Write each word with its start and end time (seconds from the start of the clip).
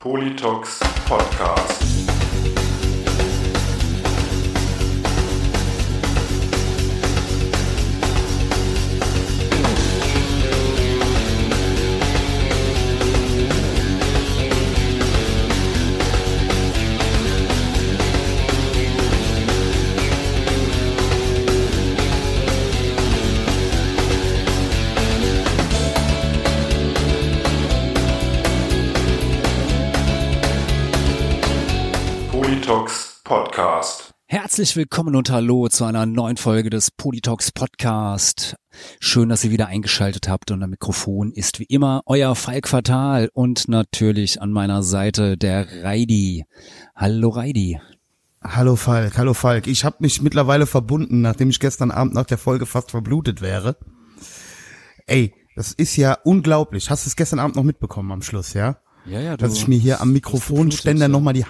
Politox 0.00 0.80
Podcast. 1.04 2.09
Herzlich 34.60 34.76
willkommen 34.76 35.16
und 35.16 35.30
hallo 35.30 35.68
zu 35.68 35.86
einer 35.86 36.04
neuen 36.04 36.36
Folge 36.36 36.68
des 36.68 36.90
Politox 36.90 37.50
Podcast. 37.50 38.56
Schön, 39.00 39.30
dass 39.30 39.42
ihr 39.42 39.52
wieder 39.52 39.68
eingeschaltet 39.68 40.28
habt 40.28 40.50
und 40.50 40.62
am 40.62 40.68
Mikrofon 40.68 41.32
ist 41.32 41.60
wie 41.60 41.64
immer 41.64 42.02
euer 42.04 42.34
Falk 42.34 42.68
Fatal 42.68 43.30
und 43.32 43.68
natürlich 43.68 44.42
an 44.42 44.52
meiner 44.52 44.82
Seite 44.82 45.38
der 45.38 45.82
Reidi. 45.82 46.44
Hallo 46.94 47.30
Reidi. 47.30 47.80
Hallo 48.44 48.76
Falk, 48.76 49.16
hallo 49.16 49.32
Falk. 49.32 49.66
Ich 49.66 49.86
habe 49.86 49.96
mich 50.00 50.20
mittlerweile 50.20 50.66
verbunden, 50.66 51.22
nachdem 51.22 51.48
ich 51.48 51.58
gestern 51.58 51.90
Abend 51.90 52.12
nach 52.12 52.26
der 52.26 52.36
Folge 52.36 52.66
fast 52.66 52.90
verblutet 52.90 53.40
wäre. 53.40 53.78
Ey, 55.06 55.32
das 55.56 55.72
ist 55.72 55.96
ja 55.96 56.18
unglaublich. 56.22 56.90
Hast 56.90 57.06
du 57.06 57.08
es 57.08 57.16
gestern 57.16 57.38
Abend 57.38 57.56
noch 57.56 57.64
mitbekommen 57.64 58.12
am 58.12 58.20
Schluss, 58.20 58.52
ja? 58.52 58.76
Ja, 59.06 59.20
ja, 59.20 59.38
Dass 59.38 59.54
ich 59.54 59.68
mir 59.68 59.78
hier 59.78 60.02
am 60.02 60.12
Mikrofonständer 60.12 61.06
ja. 61.06 61.08
nochmal 61.08 61.32
die 61.32 61.46
ei, 61.46 61.48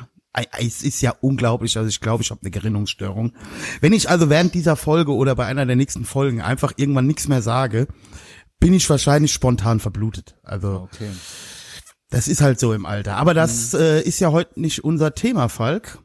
es 0.59 0.83
ist 0.83 1.01
ja 1.01 1.15
unglaublich, 1.20 1.77
also 1.77 1.88
ich 1.88 2.01
glaube, 2.01 2.23
ich 2.23 2.30
habe 2.30 2.41
eine 2.43 2.51
Gerinnungsstörung. 2.51 3.32
Wenn 3.80 3.93
ich 3.93 4.09
also 4.09 4.30
während 4.30 4.54
dieser 4.54 4.77
Folge 4.77 5.13
oder 5.15 5.35
bei 5.35 5.46
einer 5.46 5.66
der 5.66 5.77
nächsten 5.77 6.04
Folgen 6.04 6.41
einfach 6.41 6.73
irgendwann 6.77 7.07
nichts 7.07 7.29
mehr 7.29 7.43
sage, 7.43 7.88
bin 8.60 8.73
ich 8.73 8.88
wahrscheinlich 8.88 9.32
spontan 9.32 9.80
verblutet. 9.80 10.37
Also 10.43 10.88
Okay. 10.93 11.10
das 12.10 12.29
ist 12.29 12.43
halt 12.43 12.60
so 12.60 12.73
im 12.73 12.87
Alter. 12.87 13.16
Aber 13.16 13.35
das 13.35 13.74
äh, 13.74 14.01
ist 14.02 14.21
ja 14.21 14.30
heute 14.30 14.60
nicht 14.60 14.85
unser 14.85 15.15
Thema, 15.15 15.49
Falk. 15.49 15.99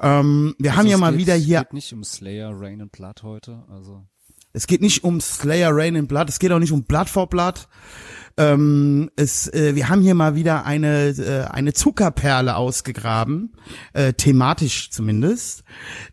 Ähm, 0.00 0.54
wir 0.58 0.72
haben 0.72 0.80
Also 0.80 0.88
ja 0.90 0.94
es 0.96 1.00
mal 1.00 1.10
geht, 1.12 1.20
wieder 1.20 1.34
hier 1.34 1.60
geht 1.60 1.72
nicht 1.72 1.92
um 1.92 2.04
Slayer, 2.04 2.50
Rain 2.54 2.80
and 2.82 2.92
Blood 2.92 3.22
heute, 3.22 3.64
also. 3.70 4.04
Es 4.52 4.66
geht 4.66 4.80
nicht 4.80 5.04
um 5.04 5.20
Slayer 5.20 5.70
Rain 5.72 5.96
in 5.96 6.06
Blood, 6.06 6.28
es 6.30 6.38
geht 6.38 6.50
auch 6.52 6.58
nicht 6.58 6.72
um 6.72 6.84
Blood 6.84 7.08
for 7.10 7.28
Blood. 7.28 7.68
Ähm, 8.38 9.10
es, 9.16 9.50
äh, 9.52 9.74
wir 9.74 9.88
haben 9.88 10.02
hier 10.02 10.14
mal 10.14 10.34
wieder 10.34 10.66
eine, 10.66 11.08
äh, 11.08 11.44
eine 11.50 11.72
Zuckerperle 11.72 12.56
ausgegraben, 12.56 13.56
äh, 13.94 14.12
thematisch 14.12 14.90
zumindest. 14.90 15.64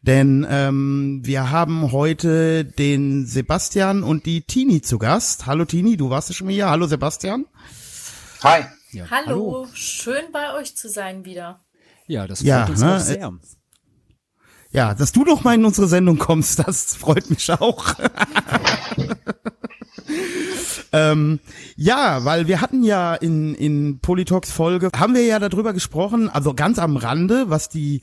Denn 0.01 0.47
ähm, 0.49 1.19
wir 1.23 1.51
haben 1.51 1.91
heute 1.91 2.63
den 2.63 3.25
Sebastian 3.25 4.03
und 4.03 4.25
die 4.25 4.43
Tini 4.43 4.81
zu 4.81 4.99
Gast. 4.99 5.47
Hallo 5.47 5.65
Tini, 5.65 5.97
du 5.97 6.09
warst 6.09 6.29
ja 6.29 6.35
schon 6.35 6.47
mal 6.47 6.53
hier. 6.53 6.69
Hallo 6.69 6.87
Sebastian. 6.87 7.45
Hi. 8.41 8.63
Ja, 8.91 9.05
Hallo, 9.09 9.67
schön 9.73 10.25
bei 10.31 10.53
euch 10.53 10.77
zu 10.77 10.87
sein 10.87 11.25
wieder. 11.25 11.59
Ja, 12.07 12.27
das 12.27 12.39
freut 12.39 12.47
Ja, 12.47 12.65
uns 12.67 12.79
ne, 12.79 12.95
auch 12.95 12.99
sehr. 12.99 13.33
Ja, 14.69 14.93
dass 14.93 15.11
du 15.11 15.25
doch 15.25 15.43
mal 15.43 15.55
in 15.55 15.65
unsere 15.65 15.87
Sendung 15.87 16.17
kommst, 16.19 16.59
das 16.59 16.95
freut 16.95 17.29
mich 17.29 17.51
auch. 17.51 17.95
ähm, 20.91 21.39
ja, 21.75 22.25
weil 22.25 22.47
wir 22.47 22.61
hatten 22.61 22.83
ja 22.83 23.15
in, 23.15 23.55
in 23.55 23.99
Politox 23.99 24.51
Folge, 24.51 24.89
haben 24.95 25.15
wir 25.15 25.23
ja 25.23 25.39
darüber 25.39 25.73
gesprochen, 25.73 26.29
also 26.29 26.53
ganz 26.53 26.79
am 26.79 26.97
Rande, 26.97 27.45
was 27.49 27.69
die 27.69 28.01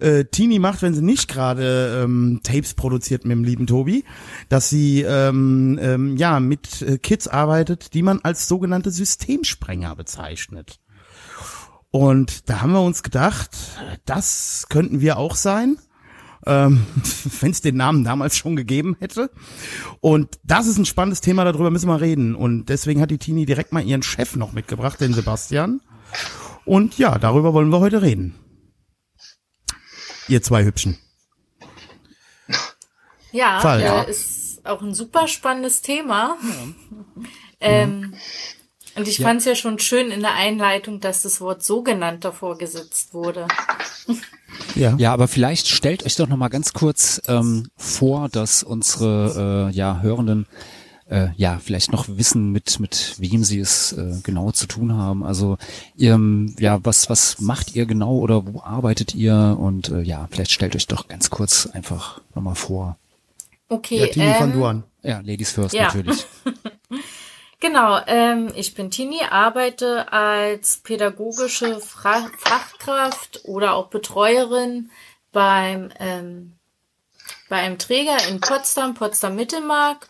äh, 0.00 0.24
Tini 0.24 0.58
macht, 0.58 0.82
wenn 0.82 0.94
sie 0.94 1.02
nicht 1.02 1.28
gerade 1.28 2.02
ähm, 2.02 2.40
Tapes 2.42 2.74
produziert 2.74 3.24
mit 3.24 3.32
dem 3.32 3.44
lieben 3.44 3.66
Tobi, 3.66 4.04
dass 4.48 4.68
sie 4.68 5.02
ähm, 5.02 5.78
ähm, 5.80 6.16
ja 6.16 6.40
mit 6.40 6.82
äh, 6.82 6.98
Kids 6.98 7.28
arbeitet, 7.28 7.94
die 7.94 8.02
man 8.02 8.20
als 8.22 8.48
sogenannte 8.48 8.90
Systemsprenger 8.90 9.96
bezeichnet. 9.96 10.78
Und 11.90 12.48
da 12.48 12.62
haben 12.62 12.72
wir 12.72 12.80
uns 12.80 13.02
gedacht, 13.02 13.50
das 14.06 14.66
könnten 14.70 15.00
wir 15.00 15.18
auch 15.18 15.36
sein 15.36 15.76
ähm, 16.46 16.86
wenn 17.40 17.50
es 17.50 17.60
den 17.60 17.76
Namen 17.76 18.04
damals 18.04 18.36
schon 18.36 18.56
gegeben 18.56 18.96
hätte. 19.00 19.30
Und 20.00 20.38
das 20.44 20.66
ist 20.66 20.78
ein 20.78 20.86
spannendes 20.86 21.20
Thema, 21.20 21.44
darüber 21.44 21.70
müssen 21.70 21.88
wir 21.88 22.00
reden. 22.00 22.34
Und 22.34 22.66
deswegen 22.66 23.00
hat 23.00 23.10
die 23.10 23.18
Tini 23.18 23.46
direkt 23.46 23.72
mal 23.72 23.84
ihren 23.84 24.02
Chef 24.02 24.36
noch 24.36 24.52
mitgebracht, 24.52 25.00
den 25.00 25.14
Sebastian. 25.14 25.80
Und 26.64 26.98
ja, 26.98 27.18
darüber 27.18 27.52
wollen 27.52 27.70
wir 27.70 27.80
heute 27.80 28.02
reden. 28.02 28.34
Ihr 30.28 30.42
zwei 30.42 30.64
Hübschen. 30.64 30.98
Ja, 33.32 33.60
Fall, 33.60 33.80
äh, 33.80 33.84
ja. 33.84 34.02
ist 34.02 34.64
auch 34.64 34.82
ein 34.82 34.94
super 34.94 35.28
spannendes 35.28 35.82
Thema. 35.82 36.36
Ähm, 37.64 38.14
und 38.96 39.06
ich 39.06 39.20
fand 39.20 39.38
es 39.38 39.44
ja 39.44 39.54
schon 39.54 39.78
schön 39.78 40.10
in 40.10 40.20
der 40.20 40.34
Einleitung, 40.34 40.98
dass 40.98 41.22
das 41.22 41.40
Wort 41.40 41.62
sogenannt 41.62 42.24
davor 42.24 42.58
gesetzt 42.58 43.14
wurde. 43.14 43.46
Ja. 44.74 44.94
Ja, 44.98 45.12
aber 45.12 45.28
vielleicht 45.28 45.68
stellt 45.68 46.04
euch 46.04 46.16
doch 46.16 46.28
noch 46.28 46.36
mal 46.36 46.48
ganz 46.48 46.72
kurz 46.72 47.20
ähm, 47.26 47.68
vor, 47.76 48.28
dass 48.28 48.62
unsere 48.62 49.68
äh, 49.70 49.74
ja 49.74 50.00
Hörenden 50.00 50.46
äh, 51.10 51.28
ja 51.36 51.58
vielleicht 51.62 51.92
noch 51.92 52.06
wissen, 52.08 52.52
mit 52.52 52.80
mit 52.80 53.14
wem 53.18 53.44
sie 53.44 53.58
es 53.60 53.92
äh, 53.92 54.14
genau 54.22 54.50
zu 54.50 54.66
tun 54.66 54.94
haben. 54.94 55.24
Also 55.24 55.58
ihr, 55.96 56.18
ja, 56.58 56.80
was 56.84 57.10
was 57.10 57.40
macht 57.40 57.74
ihr 57.74 57.86
genau 57.86 58.16
oder 58.18 58.46
wo 58.46 58.62
arbeitet 58.62 59.14
ihr? 59.14 59.56
Und 59.58 59.90
äh, 59.90 60.02
ja, 60.02 60.28
vielleicht 60.30 60.52
stellt 60.52 60.74
euch 60.76 60.86
doch 60.86 61.08
ganz 61.08 61.30
kurz 61.30 61.66
einfach 61.66 62.20
noch 62.34 62.42
mal 62.42 62.54
vor. 62.54 62.96
Okay, 63.68 63.98
Ja, 64.00 64.06
Tini, 64.06 64.26
ähm, 64.26 64.52
du 64.52 64.64
an. 64.64 64.84
Ja, 65.02 65.20
Ladies 65.20 65.50
first 65.50 65.74
Ja. 65.74 65.84
natürlich. 65.84 66.24
Genau, 67.62 68.00
ähm, 68.08 68.50
ich 68.56 68.74
bin 68.74 68.90
Tini, 68.90 69.20
arbeite 69.22 70.12
als 70.12 70.78
pädagogische 70.78 71.78
Fra 71.78 72.28
Fachkraft 72.36 73.42
oder 73.44 73.74
auch 73.74 73.86
Betreuerin 73.86 74.90
beim 75.30 75.92
ähm, 76.00 76.54
bei 77.48 77.58
einem 77.58 77.78
Träger 77.78 78.16
in 78.28 78.40
Potsdam, 78.40 78.94
Potsdam 78.94 79.36
Mittelmark, 79.36 80.08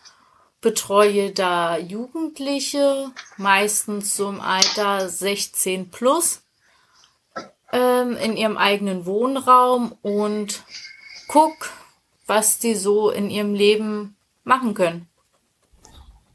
betreue 0.61 1.29
da 1.29 1.77
Jugendliche, 1.77 3.11
meistens 3.37 4.17
so 4.17 4.29
im 4.29 4.41
Alter 4.41 5.07
16 5.07 5.91
plus, 5.91 6.41
ähm, 7.71 8.17
in 8.17 8.35
ihrem 8.35 8.57
eigenen 8.57 9.05
Wohnraum 9.05 9.95
und 10.01 10.63
guck, 11.27 11.69
was 12.25 12.57
die 12.57 12.73
so 12.73 13.11
in 13.11 13.29
ihrem 13.29 13.53
Leben 13.53 14.17
machen 14.43 14.73
können. 14.73 15.07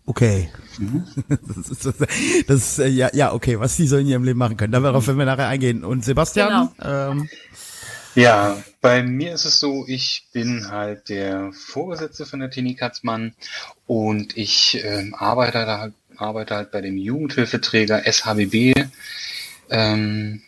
Okay. 0.09 0.49
Das 1.29 1.69
ist, 1.69 1.87
das 2.47 2.57
ist 2.57 2.79
äh, 2.79 2.87
ja, 2.87 3.11
ja, 3.13 3.33
okay, 3.33 3.59
was 3.59 3.77
die 3.77 3.89
so 3.89 3.97
in 3.97 4.07
ihrem 4.07 4.23
Leben 4.23 4.39
machen 4.39 4.57
können. 4.57 4.73
Darauf 4.73 5.07
werden 5.09 5.19
wir 5.19 5.27
nachher 5.27 5.49
eingehen. 5.49 5.83
Und 5.85 6.05
Sebastian? 6.05 6.71
Ähm, 6.81 7.29
Ja, 8.15 8.63
bei 8.81 9.03
mir 9.03 9.35
ist 9.35 9.45
es 9.45 9.61
so, 9.61 9.85
ich 9.87 10.29
bin 10.33 10.71
halt 10.71 11.09
der 11.09 11.53
Vorgesetzte 11.53 12.27
von 12.27 12.41
der 12.41 12.51
Tini 12.51 12.75
Katzmann 12.75 13.35
und 13.87 14.37
ich 14.37 14.81
ähm, 14.85 15.15
arbeite, 15.15 15.59
da, 15.67 15.91
arbeite 16.17 16.55
halt 16.55 16.71
bei 16.71 16.81
dem 16.81 16.97
Jugendhilfeträger 16.97 18.03
SHBB 18.11 18.75
ähm, 19.71 20.43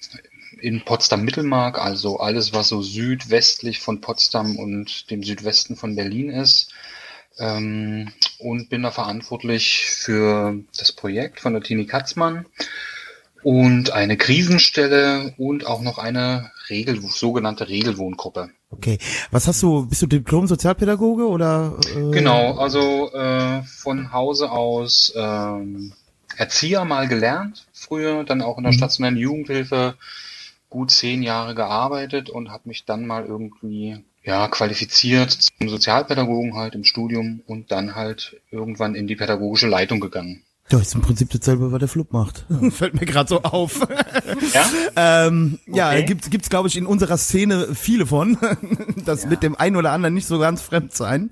in 0.60 0.84
Potsdam-Mittelmark, 0.84 1.78
also 1.78 2.20
alles, 2.20 2.52
was 2.52 2.68
so 2.68 2.82
südwestlich 2.82 3.80
von 3.80 4.00
Potsdam 4.00 4.56
und 4.56 5.10
dem 5.10 5.22
Südwesten 5.22 5.76
von 5.76 5.96
Berlin 5.96 6.30
ist. 6.30 6.72
Ähm, 7.40 8.12
und 8.38 8.68
bin 8.68 8.82
da 8.82 8.90
verantwortlich 8.90 9.86
für 9.86 10.56
das 10.78 10.92
Projekt 10.92 11.40
von 11.40 11.54
der 11.54 11.62
Tini 11.62 11.86
Katzmann 11.86 12.46
und 13.42 13.92
eine 13.92 14.16
Krisenstelle 14.16 15.34
und 15.38 15.66
auch 15.66 15.80
noch 15.80 15.98
eine 15.98 16.50
Regel, 16.68 17.00
sogenannte 17.00 17.68
Regelwohngruppe. 17.68 18.50
okay. 18.70 18.98
Was 19.30 19.46
hast 19.48 19.62
du, 19.62 19.86
bist 19.86 20.02
du 20.02 20.06
Diplom-Sozialpädagoge 20.06 21.26
oder? 21.26 21.78
Äh, 21.96 22.10
Genau, 22.10 22.58
also 22.58 23.12
äh, 23.12 23.62
von 23.62 24.12
Hause 24.12 24.50
aus 24.50 25.12
ähm, 25.16 25.92
Erzieher 26.36 26.84
mal 26.84 27.08
gelernt, 27.08 27.66
früher 27.72 28.24
dann 28.24 28.42
auch 28.42 28.58
in 28.58 28.64
der 28.64 28.72
stationären 28.72 29.16
Jugendhilfe 29.16 29.94
gut 30.68 30.90
zehn 30.90 31.22
Jahre 31.22 31.54
gearbeitet 31.54 32.30
und 32.30 32.50
habe 32.50 32.68
mich 32.68 32.84
dann 32.84 33.06
mal 33.06 33.24
irgendwie 33.26 34.04
ja 34.22 34.48
qualifiziert 34.48 35.30
zum 35.32 35.68
Sozialpädagogen 35.68 36.54
halt 36.54 36.74
im 36.74 36.84
Studium 36.84 37.42
und 37.46 37.70
dann 37.72 37.94
halt 37.94 38.40
irgendwann 38.50 38.94
in 38.94 39.06
die 39.06 39.16
pädagogische 39.16 39.66
Leitung 39.68 40.00
gegangen. 40.00 40.42
Ja, 40.70 40.78
ist 40.78 40.94
im 40.94 41.00
Prinzip 41.00 41.30
dasselbe, 41.30 41.72
was 41.72 41.80
der 41.80 41.88
Flug 41.88 42.12
macht. 42.12 42.46
Fällt 42.70 42.94
mir 42.94 43.06
gerade 43.06 43.28
so 43.28 43.42
auf. 43.42 43.80
Ja? 44.54 45.26
ähm, 45.26 45.58
Ja, 45.66 45.88
Okay. 45.90 46.04
gibt's 46.04 46.30
gibt's 46.30 46.48
glaube 46.48 46.68
ich 46.68 46.76
in 46.76 46.86
unserer 46.86 47.16
Szene 47.16 47.74
viele 47.74 48.06
von, 48.06 48.38
das 49.04 49.26
mit 49.26 49.42
dem 49.42 49.56
einen 49.56 49.76
oder 49.76 49.92
anderen 49.92 50.14
nicht 50.14 50.26
so 50.26 50.38
ganz 50.38 50.60
fremd 50.62 50.92
sein. 50.94 51.30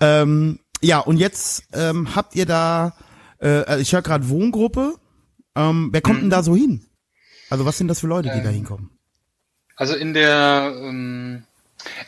Ähm, 0.00 0.60
ja, 0.82 1.00
und 1.00 1.16
jetzt 1.16 1.64
ähm, 1.72 2.14
habt 2.14 2.36
ihr 2.36 2.46
da, 2.46 2.94
äh, 3.40 3.48
also 3.48 3.80
ich 3.82 3.92
höre 3.92 4.02
gerade 4.02 4.28
Wohngruppe. 4.28 4.94
Ähm, 5.56 5.88
wer 5.92 6.00
kommt 6.02 6.22
denn 6.22 6.30
da 6.30 6.42
so 6.42 6.54
hin? 6.54 6.84
Also 7.50 7.64
was 7.64 7.78
sind 7.78 7.88
das 7.88 8.00
für 8.00 8.06
Leute, 8.08 8.28
die 8.30 8.38
Ähm, 8.38 8.44
da 8.44 8.50
hinkommen? 8.50 8.90
Also 9.76 9.94
in 9.94 10.14
der, 10.14 10.72
ähm, 10.82 11.44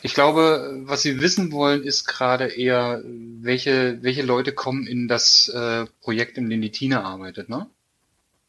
ich 0.01 0.13
glaube, 0.13 0.81
was 0.85 1.01
Sie 1.01 1.21
wissen 1.21 1.51
wollen, 1.51 1.83
ist 1.83 2.05
gerade 2.05 2.47
eher, 2.47 3.01
welche, 3.05 3.99
welche 4.01 4.23
Leute 4.23 4.51
kommen 4.51 4.87
in 4.87 5.07
das 5.07 5.49
äh, 5.49 5.85
Projekt, 6.01 6.37
in 6.37 6.49
dem 6.49 6.61
die 6.61 6.71
Tina 6.71 7.03
arbeitet, 7.03 7.49
ne? 7.49 7.67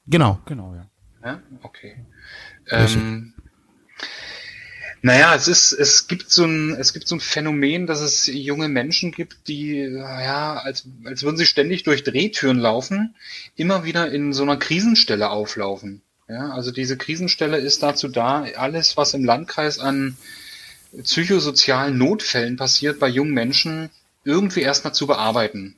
Genau. 0.06 0.40
Genau, 0.46 0.74
ja. 0.74 0.86
Ja, 1.24 1.42
okay. 1.62 1.96
Ähm, 2.70 3.34
naja, 5.02 5.34
es 5.34 5.48
ist, 5.48 5.72
es 5.72 6.08
gibt 6.08 6.30
so 6.30 6.44
ein, 6.44 6.74
es 6.74 6.92
gibt 6.92 7.08
so 7.08 7.16
ein 7.16 7.20
Phänomen, 7.20 7.86
dass 7.86 8.00
es 8.00 8.26
junge 8.26 8.68
Menschen 8.68 9.12
gibt, 9.12 9.48
die, 9.48 9.76
ja, 9.76 10.56
als, 10.58 10.86
als 11.04 11.22
würden 11.22 11.36
sie 11.36 11.46
ständig 11.46 11.84
durch 11.84 12.04
Drehtüren 12.04 12.58
laufen, 12.58 13.14
immer 13.56 13.84
wieder 13.84 14.10
in 14.10 14.32
so 14.32 14.42
einer 14.42 14.58
Krisenstelle 14.58 15.30
auflaufen. 15.30 16.02
Ja, 16.28 16.50
also 16.50 16.70
diese 16.70 16.96
Krisenstelle 16.96 17.56
ist 17.56 17.82
dazu 17.82 18.08
da, 18.08 18.44
alles, 18.56 18.96
was 18.96 19.14
im 19.14 19.24
Landkreis 19.24 19.78
an 19.78 20.16
psychosozialen 21.02 21.96
Notfällen 21.98 22.56
passiert 22.56 22.98
bei 22.98 23.08
jungen 23.08 23.32
Menschen, 23.32 23.90
irgendwie 24.24 24.62
erstmal 24.62 24.94
zu 24.94 25.06
bearbeiten. 25.06 25.76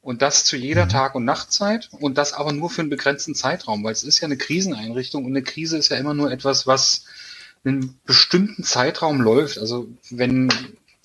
Und 0.00 0.22
das 0.22 0.44
zu 0.44 0.56
jeder 0.56 0.88
Tag- 0.88 1.14
und 1.14 1.24
Nachtzeit 1.24 1.90
und 1.92 2.16
das 2.18 2.32
aber 2.32 2.52
nur 2.52 2.70
für 2.70 2.80
einen 2.80 2.90
begrenzten 2.90 3.34
Zeitraum, 3.34 3.84
weil 3.84 3.92
es 3.92 4.04
ist 4.04 4.20
ja 4.20 4.26
eine 4.26 4.38
Kriseneinrichtung 4.38 5.24
und 5.24 5.32
eine 5.32 5.42
Krise 5.42 5.76
ist 5.76 5.90
ja 5.90 5.96
immer 5.96 6.14
nur 6.14 6.30
etwas, 6.30 6.66
was 6.66 7.04
einen 7.64 7.98
bestimmten 8.06 8.64
Zeitraum 8.64 9.20
läuft. 9.20 9.58
Also 9.58 9.88
wenn, 10.10 10.48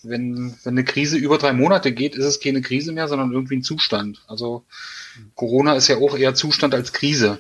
wenn, 0.03 0.55
wenn 0.63 0.73
eine 0.73 0.83
Krise 0.83 1.17
über 1.17 1.37
drei 1.37 1.53
Monate 1.53 1.91
geht, 1.91 2.15
ist 2.15 2.25
es 2.25 2.39
keine 2.39 2.61
Krise 2.61 2.91
mehr, 2.91 3.07
sondern 3.07 3.31
irgendwie 3.31 3.57
ein 3.57 3.63
Zustand. 3.63 4.21
Also 4.27 4.63
Corona 5.35 5.75
ist 5.75 5.87
ja 5.87 5.97
auch 5.97 6.17
eher 6.17 6.35
Zustand 6.35 6.73
als 6.73 6.93
Krise. 6.93 7.39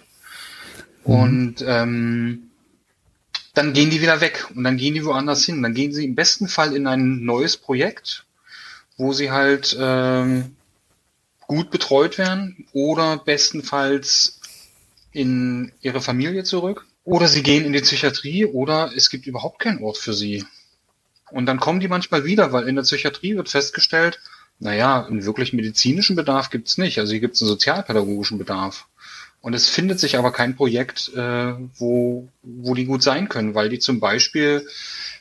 Und 1.03 1.63
ähm, 1.65 2.49
dann 3.53 3.73
gehen 3.73 3.89
die 3.89 4.01
wieder 4.01 4.19
weg 4.21 4.47
und 4.55 4.63
dann 4.63 4.77
gehen 4.77 4.95
die 4.95 5.05
woanders 5.05 5.45
hin. 5.45 5.61
Dann 5.61 5.73
gehen 5.73 5.93
sie 5.93 6.05
im 6.05 6.15
besten 6.15 6.47
Fall 6.47 6.75
in 6.75 6.87
ein 6.87 7.23
neues 7.23 7.57
Projekt, 7.57 8.25
wo 8.97 9.13
sie 9.13 9.31
halt 9.31 9.77
ähm, 9.79 10.55
gut 11.47 11.69
betreut 11.69 12.17
werden 12.17 12.67
oder 12.73 13.17
bestenfalls 13.17 14.39
in 15.11 15.71
ihre 15.81 16.01
Familie 16.01 16.43
zurück 16.43 16.87
oder 17.03 17.27
sie 17.27 17.43
gehen 17.43 17.65
in 17.65 17.73
die 17.73 17.81
Psychiatrie 17.81 18.45
oder 18.45 18.91
es 18.95 19.09
gibt 19.09 19.27
überhaupt 19.27 19.59
keinen 19.59 19.83
Ort 19.83 19.97
für 19.97 20.13
sie. 20.13 20.43
Und 21.29 21.45
dann 21.45 21.59
kommen 21.59 21.79
die 21.79 21.87
manchmal 21.87 22.25
wieder, 22.25 22.51
weil 22.53 22.67
in 22.67 22.75
der 22.75 22.83
Psychiatrie 22.83 23.35
wird 23.35 23.49
festgestellt, 23.49 24.19
naja, 24.59 25.05
einen 25.05 25.25
wirklich 25.25 25.51
medizinischen 25.53 26.15
Bedarf 26.15 26.49
gibt's 26.49 26.77
nicht. 26.77 26.99
Also 26.99 27.11
hier 27.11 27.19
gibt's 27.19 27.41
einen 27.41 27.49
sozialpädagogischen 27.49 28.37
Bedarf. 28.37 28.87
Und 29.43 29.53
es 29.53 29.67
findet 29.67 29.99
sich 29.99 30.17
aber 30.17 30.31
kein 30.31 30.55
Projekt, 30.55 31.11
äh, 31.17 31.53
wo, 31.75 32.29
wo 32.43 32.75
die 32.75 32.85
gut 32.85 33.03
sein 33.03 33.27
können, 33.27 33.55
weil 33.55 33.67
die 33.67 33.77
zum 33.77 33.99
Beispiel 33.99 34.65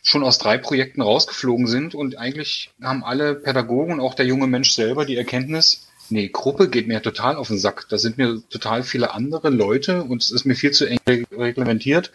schon 0.00 0.22
aus 0.22 0.38
drei 0.38 0.58
Projekten 0.58 1.02
rausgeflogen 1.02 1.66
sind 1.66 1.96
und 1.96 2.16
eigentlich 2.16 2.70
haben 2.80 3.02
alle 3.02 3.34
Pädagogen 3.34 3.94
und 3.94 4.00
auch 4.00 4.14
der 4.14 4.26
junge 4.26 4.46
Mensch 4.46 4.70
selber 4.70 5.06
die 5.06 5.16
Erkenntnis, 5.16 5.88
nee, 6.08 6.28
Gruppe 6.28 6.69
geht 6.69 6.86
mir 6.86 7.02
total 7.02 7.34
auf 7.34 7.48
den 7.48 7.58
Sack. 7.58 7.88
Da 7.88 7.98
sind 7.98 8.16
mir 8.16 8.40
total 8.48 8.84
viele 8.84 9.12
andere 9.12 9.50
Leute 9.50 10.04
und 10.04 10.22
es 10.22 10.30
ist 10.30 10.44
mir 10.44 10.54
viel 10.54 10.70
zu 10.70 10.86
eng 10.86 11.00
reglementiert. 11.04 12.12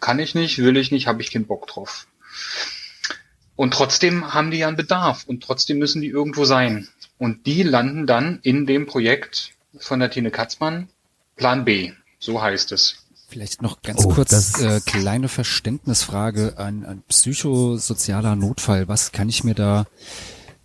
Kann 0.00 0.18
ich 0.18 0.34
nicht, 0.34 0.60
will 0.60 0.78
ich 0.78 0.90
nicht, 0.90 1.06
habe 1.06 1.20
ich 1.20 1.30
keinen 1.30 1.46
Bock 1.46 1.66
drauf. 1.66 2.06
Und 3.54 3.74
trotzdem 3.74 4.32
haben 4.32 4.50
die 4.50 4.60
ja 4.60 4.68
einen 4.68 4.78
Bedarf 4.78 5.24
und 5.26 5.42
trotzdem 5.42 5.76
müssen 5.76 6.00
die 6.00 6.08
irgendwo 6.08 6.46
sein. 6.46 6.88
Und 7.18 7.44
die 7.44 7.62
landen 7.64 8.06
dann 8.06 8.38
in 8.42 8.64
dem 8.64 8.86
Projekt 8.86 9.52
von 9.78 10.00
der 10.00 10.10
Tine 10.10 10.30
Katzmann, 10.30 10.88
Plan 11.40 11.64
B, 11.64 11.92
so 12.18 12.40
heißt 12.42 12.70
es. 12.72 12.96
Vielleicht 13.30 13.62
noch 13.62 13.80
ganz 13.80 14.04
Oh, 14.04 14.08
kurz 14.10 14.60
äh, 14.60 14.80
kleine 14.84 15.28
Verständnisfrage. 15.28 16.58
Ein, 16.58 16.84
ein 16.84 17.02
psychosozialer 17.08 18.36
Notfall. 18.36 18.88
Was 18.88 19.12
kann 19.12 19.28
ich 19.30 19.42
mir 19.42 19.54
da 19.54 19.86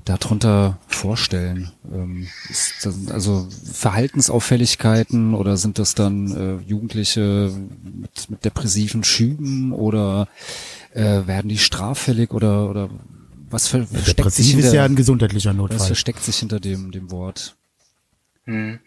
darunter 0.04 0.78
vorstellen? 0.88 1.72
Ähm, 1.94 2.28
ist 2.50 2.74
das, 2.86 2.96
also 3.10 3.48
Verhaltensauffälligkeiten 3.72 5.34
oder 5.34 5.56
sind 5.56 5.80
das 5.80 5.96
dann 5.96 6.36
äh, 6.36 6.70
Jugendliche 6.70 7.52
mit, 7.84 8.30
mit 8.30 8.44
depressiven 8.44 9.06
Schüben 9.06 9.72
oder 9.72 10.28
äh, 10.94 11.26
werden 11.26 11.48
die 11.48 11.58
straffällig 11.58 12.32
oder 12.34 12.70
oder 12.70 12.90
was 13.50 13.68
ver 13.68 13.88
versteckt 13.88 14.32
sich 14.34 14.52
hinter 14.52 14.68
ist 14.68 14.74
ja 14.74 14.84
ein 14.84 14.96
gesundheitlicher 14.98 15.52
was 15.52 15.58
Notfall. 15.58 15.88
versteckt 15.88 16.24
sich 16.24 16.38
hinter 16.38 16.60
dem 16.60 16.92
dem 16.92 17.12
Wort? 17.12 17.56
Hm. 18.46 18.80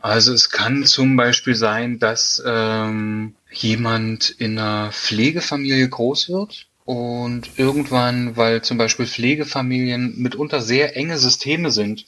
Also 0.00 0.32
es 0.32 0.50
kann 0.50 0.84
zum 0.84 1.16
Beispiel 1.16 1.54
sein, 1.54 1.98
dass 1.98 2.42
ähm, 2.46 3.34
jemand 3.50 4.30
in 4.30 4.58
einer 4.58 4.92
Pflegefamilie 4.92 5.88
groß 5.88 6.28
wird 6.28 6.68
und 6.84 7.58
irgendwann, 7.58 8.36
weil 8.36 8.62
zum 8.62 8.78
Beispiel 8.78 9.06
Pflegefamilien 9.06 10.20
mitunter 10.20 10.62
sehr 10.62 10.96
enge 10.96 11.18
Systeme 11.18 11.70
sind, 11.70 12.06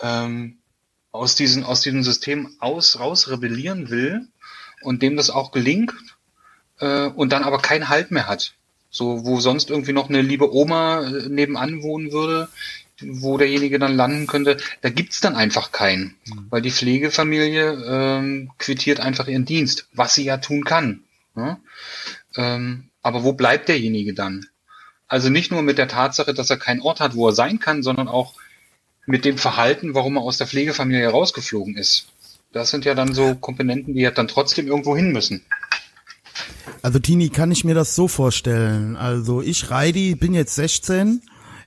ähm, 0.00 0.58
aus 1.12 1.34
diesen 1.34 1.64
aus 1.64 1.80
diesem 1.80 2.02
System 2.02 2.50
aus 2.58 2.98
raus 2.98 3.28
rebellieren 3.30 3.88
will 3.88 4.26
und 4.82 5.02
dem 5.02 5.16
das 5.16 5.30
auch 5.30 5.52
gelingt 5.52 5.94
äh, 6.80 7.06
und 7.06 7.32
dann 7.32 7.44
aber 7.44 7.58
keinen 7.58 7.88
Halt 7.88 8.10
mehr 8.10 8.26
hat. 8.28 8.54
So, 8.90 9.24
wo 9.24 9.40
sonst 9.40 9.70
irgendwie 9.70 9.92
noch 9.92 10.08
eine 10.08 10.22
liebe 10.22 10.54
Oma 10.54 11.02
äh, 11.02 11.28
nebenan 11.28 11.82
wohnen 11.82 12.12
würde, 12.12 12.48
wo 13.00 13.36
derjenige 13.38 13.78
dann 13.78 13.96
landen 13.96 14.26
könnte, 14.26 14.56
da 14.82 14.90
gibt's 14.90 15.20
dann 15.20 15.34
einfach 15.34 15.72
keinen. 15.72 16.16
Weil 16.50 16.62
die 16.62 16.70
Pflegefamilie 16.70 17.72
ähm, 17.86 18.52
quittiert 18.58 19.00
einfach 19.00 19.26
ihren 19.26 19.44
Dienst, 19.44 19.88
was 19.92 20.14
sie 20.14 20.24
ja 20.24 20.36
tun 20.36 20.64
kann. 20.64 21.04
Ne? 21.34 21.58
Ähm, 22.36 22.90
aber 23.02 23.24
wo 23.24 23.32
bleibt 23.32 23.68
derjenige 23.68 24.14
dann? 24.14 24.46
Also 25.08 25.28
nicht 25.28 25.50
nur 25.50 25.62
mit 25.62 25.78
der 25.78 25.88
Tatsache, 25.88 26.34
dass 26.34 26.50
er 26.50 26.56
keinen 26.56 26.80
Ort 26.80 27.00
hat, 27.00 27.14
wo 27.14 27.28
er 27.28 27.34
sein 27.34 27.58
kann, 27.58 27.82
sondern 27.82 28.08
auch 28.08 28.34
mit 29.06 29.24
dem 29.24 29.38
Verhalten, 29.38 29.94
warum 29.94 30.16
er 30.16 30.22
aus 30.22 30.38
der 30.38 30.46
Pflegefamilie 30.46 31.08
rausgeflogen 31.08 31.76
ist. 31.76 32.08
Das 32.52 32.70
sind 32.70 32.84
ja 32.84 32.94
dann 32.94 33.14
so 33.14 33.34
Komponenten, 33.34 33.94
die 33.94 34.00
ja 34.00 34.12
dann 34.12 34.28
trotzdem 34.28 34.66
irgendwo 34.66 34.96
hin 34.96 35.12
müssen. 35.12 35.44
Also 36.82 36.98
Tini, 36.98 37.28
kann 37.28 37.50
ich 37.50 37.64
mir 37.64 37.74
das 37.74 37.94
so 37.94 38.08
vorstellen? 38.08 38.96
Also 38.96 39.42
ich 39.42 39.70
Reidi, 39.70 40.14
bin 40.14 40.34
jetzt 40.34 40.54
16, 40.54 41.22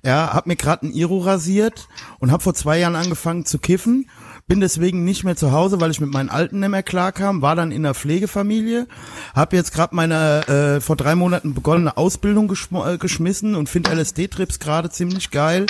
ja, 0.07 0.33
hab 0.33 0.48
mir 0.48 0.56
gerade 0.56 0.88
ein 0.88 0.94
Iro 0.94 1.19
rasiert 1.19 1.89
und 2.19 2.31
hab 2.31 2.42
vor 2.42 2.54
zwei 2.54 2.80
Jahren 2.80 2.95
angefangen 2.95 3.45
zu 3.45 3.59
kiffen, 3.59 4.09
bin 4.48 4.62
deswegen 4.62 5.04
nicht 5.04 5.25
mehr 5.25 5.36
zu 5.36 5.51
Hause, 5.51 5.81
weil 5.81 5.92
ich 5.92 6.00
mit 6.00 6.13
meinen 6.13 6.30
Alten 6.30 6.62
nicht 6.62 6.69
mehr 6.69 6.81
klarkam, 6.81 7.42
war 7.42 7.57
dann 7.57 7.74
in 7.74 7.83
der 7.83 7.94
Pflegefamilie, 7.94 8.88
hab 9.36 9.51
jetzt 9.51 9.74
gerade 9.74 9.94
meine 9.94 10.48
äh, 10.48 10.80
vor 10.80 10.95
drei 10.95 11.16
Monaten 11.16 11.54
begonnene 11.54 11.97
Ausbildung 11.97 12.47
geschm 12.47 12.78
äh, 12.78 12.97
geschmissen 12.97 13.54
und 13.56 13.68
finde 13.68 13.92
LSD-Trips 13.92 14.59
gerade 14.59 14.90
ziemlich 14.90 15.30
geil 15.30 15.66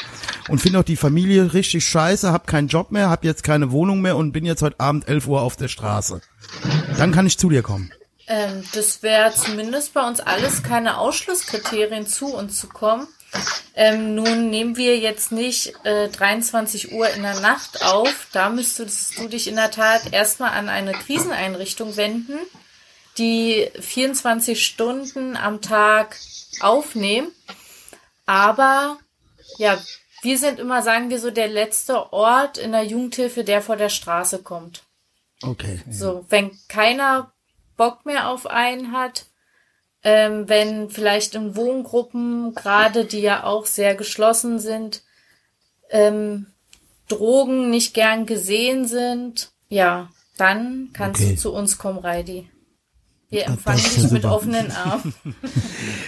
und 0.50 0.62
finde 0.62 0.78
auch 0.78 0.84
die 0.84 0.98
Familie 0.98 1.56
richtig 1.56 1.88
scheiße, 1.88 2.32
hab 2.32 2.46
keinen 2.46 2.68
Job 2.68 2.92
mehr, 2.92 3.10
hab 3.10 3.26
jetzt 3.26 3.44
keine 3.44 3.72
Wohnung 3.72 4.02
mehr 4.02 4.18
und 4.18 4.34
bin 4.34 4.46
jetzt 4.46 4.62
heute 4.62 4.80
Abend 4.80 5.08
11 5.08 5.28
Uhr 5.28 5.42
auf 5.42 5.56
der 5.56 5.68
Straße. 5.68 6.22
Dann 7.00 7.12
kann 7.12 7.26
ich 7.26 7.40
zu 7.40 7.50
dir 7.50 7.64
kommen. 7.64 7.92
Ähm, 8.28 8.64
das 8.76 9.02
wäre 9.02 9.34
zumindest 9.34 9.96
bei 9.96 10.08
uns 10.08 10.20
alles 10.20 10.62
keine 10.62 11.00
Ausschlusskriterien 11.00 12.06
zu 12.06 12.28
uns 12.28 12.60
zu 12.60 12.68
kommen. 12.68 13.08
Ähm, 13.76 14.16
nun 14.16 14.50
nehmen 14.50 14.76
wir 14.76 14.98
jetzt 14.98 15.32
nicht 15.32 15.74
äh, 15.86 16.10
23 16.10 16.94
Uhr 16.94 17.10
in 17.10 17.22
der 17.22 17.40
Nacht 17.40 17.84
auf. 17.84 18.28
Da 18.32 18.50
müsstest 18.50 19.18
du 19.18 19.28
dich 19.28 19.48
in 19.48 19.56
der 19.56 19.72
Tat 19.72 20.14
erstmal 20.14 20.52
an 20.52 20.70
eine 20.70 20.94
Kriseneinrichtung 20.94 21.96
wenden, 21.96 22.40
die 23.18 23.70
24 23.80 24.66
Stunden 24.66 25.38
am 25.38 25.62
Tag 25.62 26.18
aufnehmen. 26.60 27.30
Aber 28.26 28.98
ja, 29.58 29.78
wir 30.22 30.38
sind 30.38 30.60
immer, 30.60 30.82
sagen 30.82 31.10
wir 31.10 31.20
so, 31.20 31.32
der 31.32 31.48
letzte 31.48 32.12
Ort 32.12 32.58
in 32.58 32.72
der 32.72 32.84
Jugendhilfe, 32.84 33.44
der 33.44 33.62
vor 33.62 33.76
der 33.76 33.90
Straße 33.90 34.42
kommt. 34.42 34.84
Okay. 35.44 35.80
So, 35.90 36.26
wenn 36.30 36.58
keiner 36.68 37.32
Bock 37.76 38.06
mehr 38.06 38.30
auf 38.30 38.48
einen 38.48 38.92
hat, 38.92 39.28
ähm, 40.04 40.48
wenn 40.48 40.90
vielleicht 40.90 41.36
in 41.36 41.56
Wohngruppen, 41.56 42.54
gerade 42.56 43.06
die 43.06 43.22
ja 43.22 43.44
auch 43.44 43.66
sehr 43.66 43.96
geschlossen 43.96 44.60
sind, 44.60 45.04
ähm, 45.90 46.48
Drogen 47.08 47.70
nicht 47.70 47.94
gern 47.94 48.26
gesehen 48.26 48.86
sind, 48.88 49.52
ja, 49.70 50.10
dann 50.38 50.90
kannst 50.94 51.22
Okay. 51.22 51.36
du 51.36 51.38
zu 51.42 51.54
uns 51.54 51.78
kommen, 51.78 52.00
Reidi. 52.00 52.50
Wir 53.30 53.42
das 53.42 53.50
empfangen 53.50 53.84
dich 53.84 54.12
mit 54.12 54.22
super. 54.22 54.36
offenen 54.36 54.72
Armen. 54.72 55.14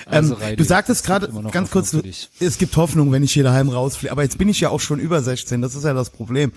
Also, 0.06 0.38
ähm, 0.42 0.58
du 0.58 0.64
sagtest 0.64 1.02
es 1.02 1.06
gerade 1.06 1.30
ganz 1.52 1.70
kurz, 1.70 1.96
es 2.40 2.58
gibt 2.58 2.76
Hoffnung, 2.76 3.12
wenn 3.12 3.22
ich 3.22 3.32
hier 3.32 3.44
daheim 3.44 3.70
rausfliege. 3.70 4.12
Aber 4.12 4.24
jetzt 4.24 4.40
bin 4.40 4.50
ich 4.50 4.60
ja 4.60 4.70
auch 4.70 4.80
schon 4.80 5.00
über 5.00 5.22
16, 5.22 5.62
das 5.62 5.76
ist 5.76 5.84
ja 5.84 5.94
das 5.94 6.10
Problem. 6.10 6.52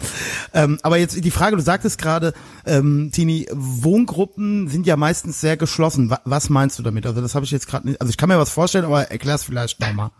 Ähm, 0.55 0.79
aber 0.83 0.97
jetzt 0.97 1.23
die 1.23 1.31
Frage, 1.31 1.57
du 1.57 1.63
sagtest 1.63 1.99
gerade, 1.99 2.33
ähm, 2.65 3.11
Tini, 3.13 3.47
Wohngruppen 3.53 4.69
sind 4.69 4.87
ja 4.87 4.97
meistens 4.97 5.41
sehr 5.43 5.59
geschlossen. 5.59 6.09
Wa 6.09 6.23
was 6.25 6.49
meinst 6.49 6.79
du 6.79 6.83
damit? 6.83 7.05
Also 7.05 7.21
das 7.21 7.35
habe 7.35 7.45
ich 7.45 7.51
jetzt 7.51 7.67
gerade 7.67 7.89
nicht, 7.89 8.01
also 8.01 8.11
ich 8.11 8.17
kann 8.17 8.31
mir 8.31 8.39
was 8.39 8.51
vorstellen, 8.51 8.87
aber 8.87 9.11
erklär's 9.11 9.45
vielleicht 9.45 9.79
nochmal. 9.81 10.11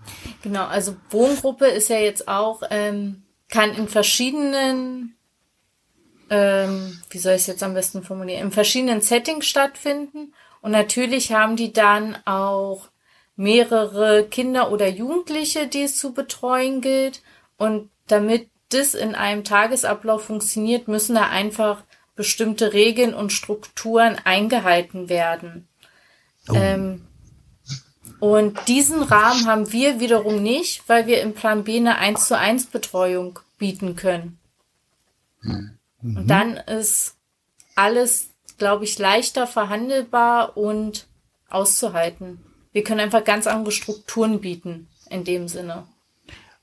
Genau, 0.43 0.67
also 0.67 0.95
Wohngruppe 1.09 1.67
ist 1.67 1.89
ja 1.89 1.99
jetzt 1.99 2.29
auch, 2.29 2.63
ähm, 2.71 3.23
kann 3.49 3.71
in 3.71 3.89
verschiedenen, 3.89 5.15
ähm, 6.33 6.99
wie 7.11 7.19
soll 7.19 7.35
ich 7.35 7.43
es 7.43 7.47
jetzt 7.47 7.63
am 7.63 7.75
besten 7.75 8.03
formulieren, 8.03 8.47
in 8.47 8.53
verschiedenen 8.53 9.03
Settings 9.03 9.45
stattfinden 9.45 10.33
Und 10.63 10.71
natürlich 10.71 11.31
haben 11.33 11.57
die 11.57 11.75
dann 11.75 12.17
auch 12.25 12.89
mehrere 13.37 14.25
Kinder 14.25 14.73
oder 14.73 14.89
Jugendliche, 14.89 15.67
die 15.67 15.83
es 15.83 15.99
zu 15.99 16.15
betreuen 16.15 16.81
gilt. 16.81 17.23
Und 17.59 17.91
damit 18.07 18.49
das 18.71 18.95
in 18.95 19.15
einem 19.15 19.45
Tagesablauf 19.45 20.25
funktioniert, 20.25 20.89
müssen 20.89 21.17
da 21.17 21.29
einfach 21.29 21.83
bestimmte 22.17 22.73
Regeln 22.73 23.13
und 23.13 23.31
Strukturen 23.31 24.17
eingehalten 24.25 25.11
werden. 25.11 25.69
Oh. 26.49 26.55
Ähm, 26.55 27.07
und 28.21 28.69
diesen 28.69 29.03
Rahmen 29.03 29.47
haben 29.47 29.71
wir 29.71 30.01
wiederum 30.01 30.43
nicht, 30.43 30.89
weil 30.89 31.07
wir 31.07 31.21
im 31.21 31.35
Plan 31.35 31.65
B 31.65 31.77
eine 31.77 31.99
1 31.99 32.27
zu 32.27 32.39
1 32.39 32.67
Betreuung 32.67 33.39
bieten 33.59 33.97
können. 33.97 34.39
Mhm. 36.03 36.17
Und 36.19 36.27
dann 36.29 36.57
ist 36.57 37.15
alles, 37.75 38.29
glaube 38.59 38.85
ich, 38.85 38.99
leichter 38.99 39.47
verhandelbar 39.47 40.57
und 40.57 41.07
auszuhalten. 41.49 42.41
Wir 42.73 42.83
können 42.85 43.01
einfach 43.01 43.25
ganz 43.25 43.47
andere 43.47 43.73
Strukturen 43.73 44.41
bieten 44.41 44.89
in 45.11 45.25
dem 45.25 45.49
Sinne. 45.49 45.85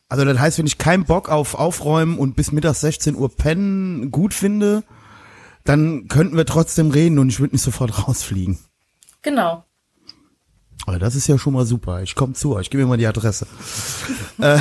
Also 0.07 0.25
das 0.25 0.39
heißt, 0.39 0.57
wenn 0.57 0.65
ich 0.65 0.79
keinen 0.79 1.05
Bock 1.05 1.29
auf 1.29 1.53
Aufräumen 1.53 2.17
und 2.17 2.35
bis 2.35 2.51
mittags 2.51 2.81
16 2.81 3.15
Uhr 3.15 3.29
pennen 3.29 4.09
gut 4.09 4.33
finde, 4.33 4.83
dann 5.63 6.07
könnten 6.07 6.35
wir 6.35 6.47
trotzdem 6.47 6.89
reden 6.89 7.19
und 7.19 7.29
ich 7.29 7.39
würde 7.39 7.53
nicht 7.53 7.61
sofort 7.61 8.07
rausfliegen. 8.07 8.57
Genau. 9.21 9.63
Aber 10.87 10.97
das 10.97 11.15
ist 11.15 11.27
ja 11.27 11.37
schon 11.37 11.53
mal 11.53 11.65
super. 11.65 12.01
Ich 12.01 12.15
komme 12.15 12.33
zu 12.33 12.55
euch. 12.55 12.71
Gib 12.71 12.79
mir 12.79 12.87
mal 12.87 12.97
die 12.97 13.05
Adresse. 13.05 13.45
äh, 14.39 14.59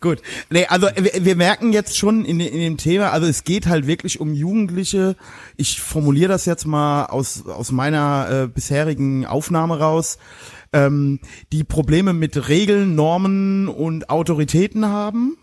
gut. 0.00 0.22
Nee, 0.50 0.66
also 0.66 0.88
wir, 0.94 1.24
wir, 1.24 1.36
merken 1.36 1.72
jetzt 1.72 1.96
schon 1.96 2.24
in, 2.24 2.40
in 2.40 2.60
dem 2.60 2.76
Thema, 2.76 3.10
also 3.10 3.26
es 3.26 3.44
geht 3.44 3.66
halt 3.66 3.86
wirklich 3.86 4.20
um 4.20 4.34
Jugendliche. 4.34 5.16
Ich 5.56 5.80
formuliere 5.80 6.28
das 6.28 6.44
jetzt 6.46 6.66
mal 6.66 7.06
aus, 7.06 7.46
aus 7.46 7.72
meiner 7.72 8.28
äh, 8.30 8.46
bisherigen 8.48 9.26
Aufnahme 9.26 9.78
raus 9.78 10.18
ähm, 10.74 11.20
die 11.52 11.64
Probleme 11.64 12.12
mit 12.12 12.48
Regeln, 12.48 12.94
Normen 12.94 13.68
und 13.68 14.10
Autoritäten 14.10 14.86
haben. 14.86 15.38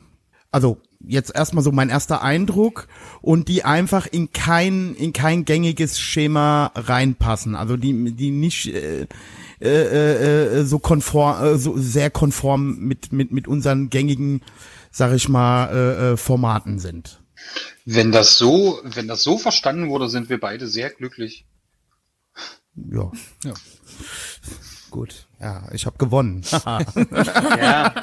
Also 0.51 0.77
jetzt 0.99 1.33
erstmal 1.33 1.63
so 1.63 1.71
mein 1.71 1.89
erster 1.89 2.21
Eindruck 2.21 2.87
und 3.21 3.47
die 3.47 3.63
einfach 3.63 4.05
in 4.05 4.31
kein 4.33 4.93
in 4.95 5.13
kein 5.13 5.45
gängiges 5.45 5.99
Schema 5.99 6.71
reinpassen. 6.75 7.55
Also 7.55 7.77
die 7.77 8.11
die 8.11 8.31
nicht 8.31 8.67
äh, 8.67 9.07
äh, 9.67 10.59
äh, 10.59 10.63
so 10.65 10.79
konform 10.79 11.43
äh, 11.43 11.57
so 11.57 11.77
sehr 11.77 12.09
konform 12.09 12.77
mit 12.79 13.11
mit 13.11 13.31
mit 13.31 13.47
unseren 13.47 13.89
gängigen 13.89 14.41
sag 14.91 15.13
ich 15.13 15.29
mal 15.29 15.69
äh, 15.69 16.11
äh 16.13 16.17
Formaten 16.17 16.79
sind. 16.79 17.21
Wenn 17.85 18.11
das 18.11 18.37
so 18.37 18.79
wenn 18.83 19.07
das 19.07 19.23
so 19.23 19.37
verstanden 19.37 19.89
wurde, 19.89 20.09
sind 20.09 20.29
wir 20.29 20.39
beide 20.39 20.67
sehr 20.67 20.89
glücklich. 20.89 21.45
Ja. 22.75 23.11
ja. 23.43 23.53
Gut, 24.89 25.27
ja, 25.39 25.63
ich 25.71 25.85
habe 25.85 25.97
gewonnen. 25.97 26.43
ja. 26.61 27.93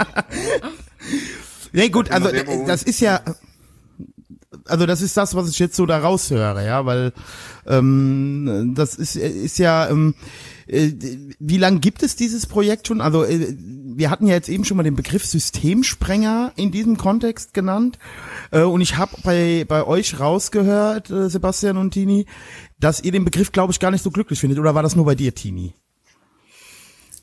Nee, 1.72 1.90
gut, 1.90 2.10
also 2.10 2.30
das 2.66 2.82
ist 2.82 3.00
ja, 3.00 3.20
also 4.64 4.86
das 4.86 5.02
ist 5.02 5.16
das, 5.16 5.34
was 5.34 5.50
ich 5.50 5.58
jetzt 5.58 5.76
so 5.76 5.84
da 5.86 5.98
raushöre, 5.98 6.64
ja, 6.64 6.86
weil 6.86 7.12
ähm, 7.66 8.72
das 8.74 8.94
ist 8.94 9.16
ist 9.16 9.58
ja, 9.58 9.88
ähm, 9.88 10.14
äh, 10.14 10.24
wie 10.68 11.56
lang 11.56 11.80
gibt 11.80 12.02
es 12.02 12.14
dieses 12.14 12.46
Projekt 12.46 12.86
schon? 12.86 13.00
Also 13.00 13.24
äh, 13.24 13.56
wir 13.58 14.10
hatten 14.10 14.26
ja 14.26 14.34
jetzt 14.34 14.48
eben 14.48 14.64
schon 14.64 14.76
mal 14.76 14.82
den 14.82 14.96
Begriff 14.96 15.24
Systemsprenger 15.24 16.52
in 16.56 16.70
diesem 16.70 16.98
Kontext 16.98 17.54
genannt 17.54 17.98
äh, 18.50 18.62
und 18.62 18.80
ich 18.80 18.96
habe 18.96 19.16
bei 19.24 19.64
bei 19.66 19.86
euch 19.86 20.20
rausgehört, 20.20 21.10
äh, 21.10 21.30
Sebastian 21.30 21.78
und 21.78 21.92
Tini, 21.92 22.26
dass 22.78 23.02
ihr 23.02 23.12
den 23.12 23.24
Begriff, 23.24 23.52
glaube 23.52 23.72
ich, 23.72 23.80
gar 23.80 23.90
nicht 23.90 24.04
so 24.04 24.10
glücklich 24.10 24.40
findet. 24.40 24.58
Oder 24.58 24.74
war 24.74 24.82
das 24.82 24.94
nur 24.94 25.06
bei 25.06 25.14
dir, 25.14 25.34
Tini? 25.34 25.74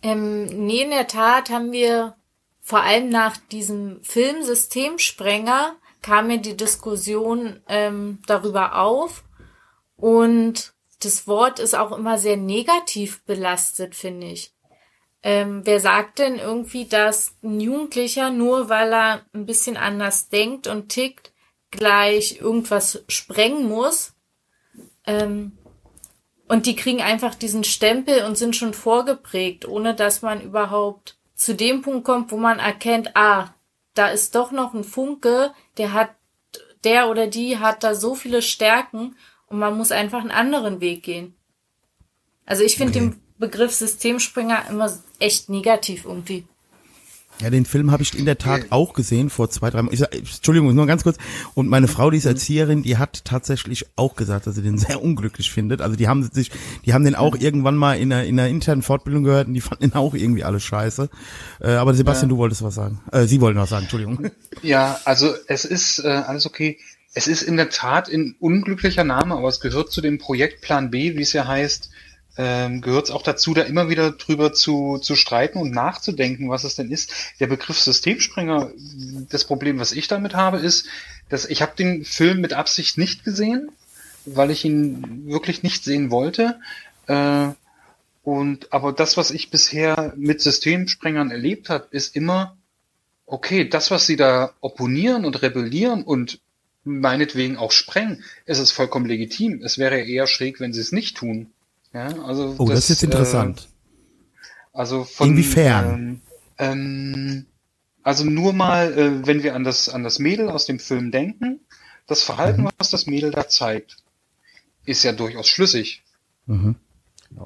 Ähm, 0.02 0.46
nee, 0.46 0.84
in 0.84 0.90
der 0.90 1.08
Tat 1.08 1.50
haben 1.50 1.72
wir 1.72 2.16
vor 2.62 2.82
allem 2.82 3.10
nach 3.10 3.38
diesem 3.38 4.02
Film 4.02 4.44
Systemsprenger 4.44 5.76
kam 6.02 6.28
mir 6.28 6.40
die 6.40 6.56
Diskussion 6.56 7.62
ähm, 7.68 8.20
darüber 8.28 8.76
auf 8.80 9.24
und 9.96 10.75
das 11.06 11.28
Wort 11.28 11.60
ist 11.60 11.76
auch 11.76 11.92
immer 11.96 12.18
sehr 12.18 12.38
negativ 12.38 13.24
belastet, 13.24 13.96
finde 13.96 14.28
ich. 14.28 14.54
Ähm, 15.22 15.62
wer 15.64 15.80
sagt 15.80 16.20
denn 16.20 16.38
irgendwie, 16.38 16.86
dass 16.86 17.36
ein 17.44 17.60
Jugendlicher 17.60 18.30
nur 18.30 18.70
weil 18.70 18.94
er 18.94 19.22
ein 19.34 19.46
bisschen 19.46 19.78
anders 19.78 20.30
denkt 20.30 20.68
und 20.68 20.90
tickt, 20.90 21.32
gleich 21.72 22.40
irgendwas 22.42 23.04
sprengen 23.08 23.68
muss? 23.68 24.14
Ähm, 25.06 25.58
und 26.48 26.68
die 26.68 26.76
kriegen 26.76 27.02
einfach 27.02 27.34
diesen 27.34 27.64
Stempel 27.64 28.24
und 28.26 28.38
sind 28.38 28.56
schon 28.56 28.74
vorgeprägt, 28.74 29.68
ohne 29.68 29.96
dass 29.96 30.22
man 30.22 30.42
überhaupt 30.42 31.18
zu 31.34 31.56
dem 31.56 31.82
Punkt 31.82 32.06
kommt, 32.06 32.32
wo 32.32 32.38
man 32.38 32.60
erkennt, 32.60 33.16
ah, 33.16 33.54
da 33.96 34.10
ist 34.10 34.36
doch 34.36 34.52
noch 34.52 34.74
ein 34.74 34.84
Funke, 34.84 35.54
der 35.78 35.94
hat, 35.94 36.12
der 36.84 37.10
oder 37.10 37.28
die 37.28 37.58
hat 37.58 37.84
da 37.84 37.96
so 37.96 38.14
viele 38.14 38.42
Stärken 38.42 39.16
und 39.48 39.60
man 39.60 39.78
muss 39.78 39.92
einfach 39.92 40.22
einen 40.22 40.32
anderen 40.32 40.82
Weg 40.82 41.04
gehen. 41.04 41.36
Also 42.46 42.64
ich 42.64 42.78
finde 42.78 42.98
okay. 42.98 43.10
den 43.10 43.22
Begriff 43.38 43.74
Systemspringer 43.74 44.66
immer 44.70 44.92
echt 45.20 45.50
negativ 45.50 46.06
irgendwie. 46.06 46.46
Ja, 47.42 47.50
den 47.50 47.66
Film 47.66 47.92
habe 47.92 48.02
ich 48.02 48.18
in 48.18 48.26
der 48.26 48.38
Tat 48.38 48.68
auch 48.70 48.94
gesehen 48.94 49.30
vor 49.30 49.50
zwei, 49.50 49.70
drei 49.70 49.82
Monaten. 49.82 50.06
Entschuldigung, 50.16 50.74
nur 50.74 50.88
ganz 50.88 51.04
kurz. 51.04 51.18
Und 51.54 51.68
meine 51.68 51.90
Frau, 51.90 52.10
die 52.10 52.18
ist 52.18 52.26
Erzieherin, 52.26 52.82
die 52.82 52.98
hat 52.98 53.26
tatsächlich 53.26 53.88
auch 53.98 54.16
gesagt, 54.16 54.48
dass 54.48 54.56
sie 54.56 54.62
den 54.62 54.78
sehr 54.78 55.04
unglücklich 55.04 55.52
findet. 55.52 55.82
Also 55.82 55.98
die 55.98 56.08
haben 56.08 56.24
sich, 56.32 56.52
die 56.86 56.94
haben 56.94 57.04
den 57.04 57.16
auch 57.16 57.36
irgendwann 57.36 57.76
mal 57.76 57.98
in 57.98 58.14
einer, 58.14 58.24
in 58.24 58.40
einer 58.40 58.48
internen 58.48 58.84
Fortbildung 58.84 59.24
gehört 59.24 59.48
und 59.48 59.54
die 59.54 59.62
fanden 59.62 59.90
den 59.90 59.96
auch 59.96 60.14
irgendwie 60.14 60.46
alles 60.46 60.64
scheiße. 60.64 61.10
Äh, 61.60 61.72
aber 61.72 61.94
Sebastian, 61.94 62.30
ja. 62.30 62.36
du 62.36 62.38
wolltest 62.38 62.64
was 62.64 62.76
sagen. 62.76 63.02
Äh, 63.12 63.26
Sie 63.26 63.42
wollten 63.42 63.60
was 63.60 63.70
sagen, 63.70 63.84
Entschuldigung. 63.84 64.30
Ja, 64.62 65.00
also 65.04 65.34
es 65.48 65.66
ist 65.66 66.00
äh, 66.00 66.08
alles 66.08 66.46
okay. 66.46 66.78
Es 67.18 67.28
ist 67.28 67.44
in 67.44 67.56
der 67.56 67.70
Tat 67.70 68.10
ein 68.10 68.36
unglücklicher 68.40 69.06
Name, 69.06 69.36
aber 69.36 69.48
es 69.48 69.62
gehört 69.62 69.90
zu 69.90 70.02
dem 70.02 70.18
Projekt 70.18 70.62
Plan 70.62 70.92
B, 70.92 71.16
wie 71.16 71.22
es 71.22 71.32
ja 71.32 71.48
heißt, 71.48 71.90
ähm, 72.38 72.82
gehört 72.82 73.06
es 73.06 73.12
auch 73.12 73.22
dazu, 73.22 73.54
da 73.54 73.62
immer 73.62 73.90
wieder 73.90 74.12
drüber 74.12 74.52
zu, 74.52 74.98
zu 74.98 75.16
streiten 75.16 75.58
und 75.58 75.72
nachzudenken, 75.72 76.50
was 76.50 76.66
es 76.66 76.76
denn 76.76 76.92
ist. 76.92 77.14
Der 77.40 77.48
Begriff 77.48 77.80
Systemspringer, 77.80 78.70
das 79.30 79.46
Problem, 79.46 79.80
was 79.80 79.94
ich 79.94 80.10
damit 80.10 80.36
habe, 80.36 80.58
ist, 80.58 80.88
dass 81.30 81.46
ich 81.46 81.62
habe 81.62 81.72
den 81.78 82.04
Film 82.04 82.42
mit 82.42 82.52
Absicht 82.52 82.98
nicht 82.98 83.24
gesehen, 83.24 83.72
weil 84.26 84.52
ich 84.52 84.66
ihn 84.66 85.26
wirklich 85.28 85.64
nicht 85.64 85.86
sehen 85.86 86.12
wollte. 86.12 86.60
Äh, 87.08 87.48
und 88.24 88.74
aber 88.74 88.92
das, 88.92 89.16
was 89.16 89.32
ich 89.32 89.52
bisher 89.52 90.12
mit 90.18 90.42
Systemsprengern 90.42 91.32
erlebt 91.32 91.70
habe, 91.70 91.88
ist 91.92 92.14
immer, 92.14 92.58
okay, 93.26 93.70
das, 93.70 93.90
was 93.90 94.06
sie 94.06 94.18
da 94.18 94.52
opponieren 94.60 95.24
und 95.24 95.42
rebellieren 95.42 96.04
und 96.04 96.42
meinetwegen 96.86 97.58
auch 97.58 97.72
sprengen, 97.72 98.24
ist 98.46 98.60
es 98.60 98.72
vollkommen 98.72 99.06
legitim. 99.08 99.62
Es 99.64 99.78
wäre 99.78 100.00
eher 100.00 100.28
schräg, 100.28 100.60
wenn 100.60 100.72
sie 100.72 100.82
es 100.82 100.92
nicht 100.92 101.18
tun. 101.18 101.52
Ja, 101.94 102.08
also 102.24 102.56
oh, 102.58 102.66
das, 102.66 102.76
das 102.76 102.84
ist 102.86 102.90
jetzt 102.90 103.04
interessant. 103.04 103.68
Äh, 104.74 104.78
also 104.78 105.04
von 105.04 105.30
inwiefern? 105.30 106.22
Ähm, 106.58 106.72
ähm, 106.74 107.46
also 108.04 108.24
nur 108.24 108.54
mal, 108.54 108.94
äh, 108.98 109.28
wenn 109.28 109.44
wir 109.44 109.56
an 109.56 109.64
das 109.64 109.90
an 109.90 110.04
das 110.04 110.20
Mädel 110.20 110.50
aus 110.50 110.66
dem 110.66 110.80
Film 110.80 111.12
denken, 111.12 111.62
das 112.08 112.22
Verhalten, 112.22 112.62
mhm. 112.62 112.70
was 112.78 112.92
das 112.92 113.08
Mädel 113.08 113.32
da 113.32 113.48
zeigt, 113.48 113.98
ist 114.86 115.04
ja 115.04 115.12
durchaus 115.12 115.48
schlüssig. 115.48 116.04
Mhm. 116.46 116.76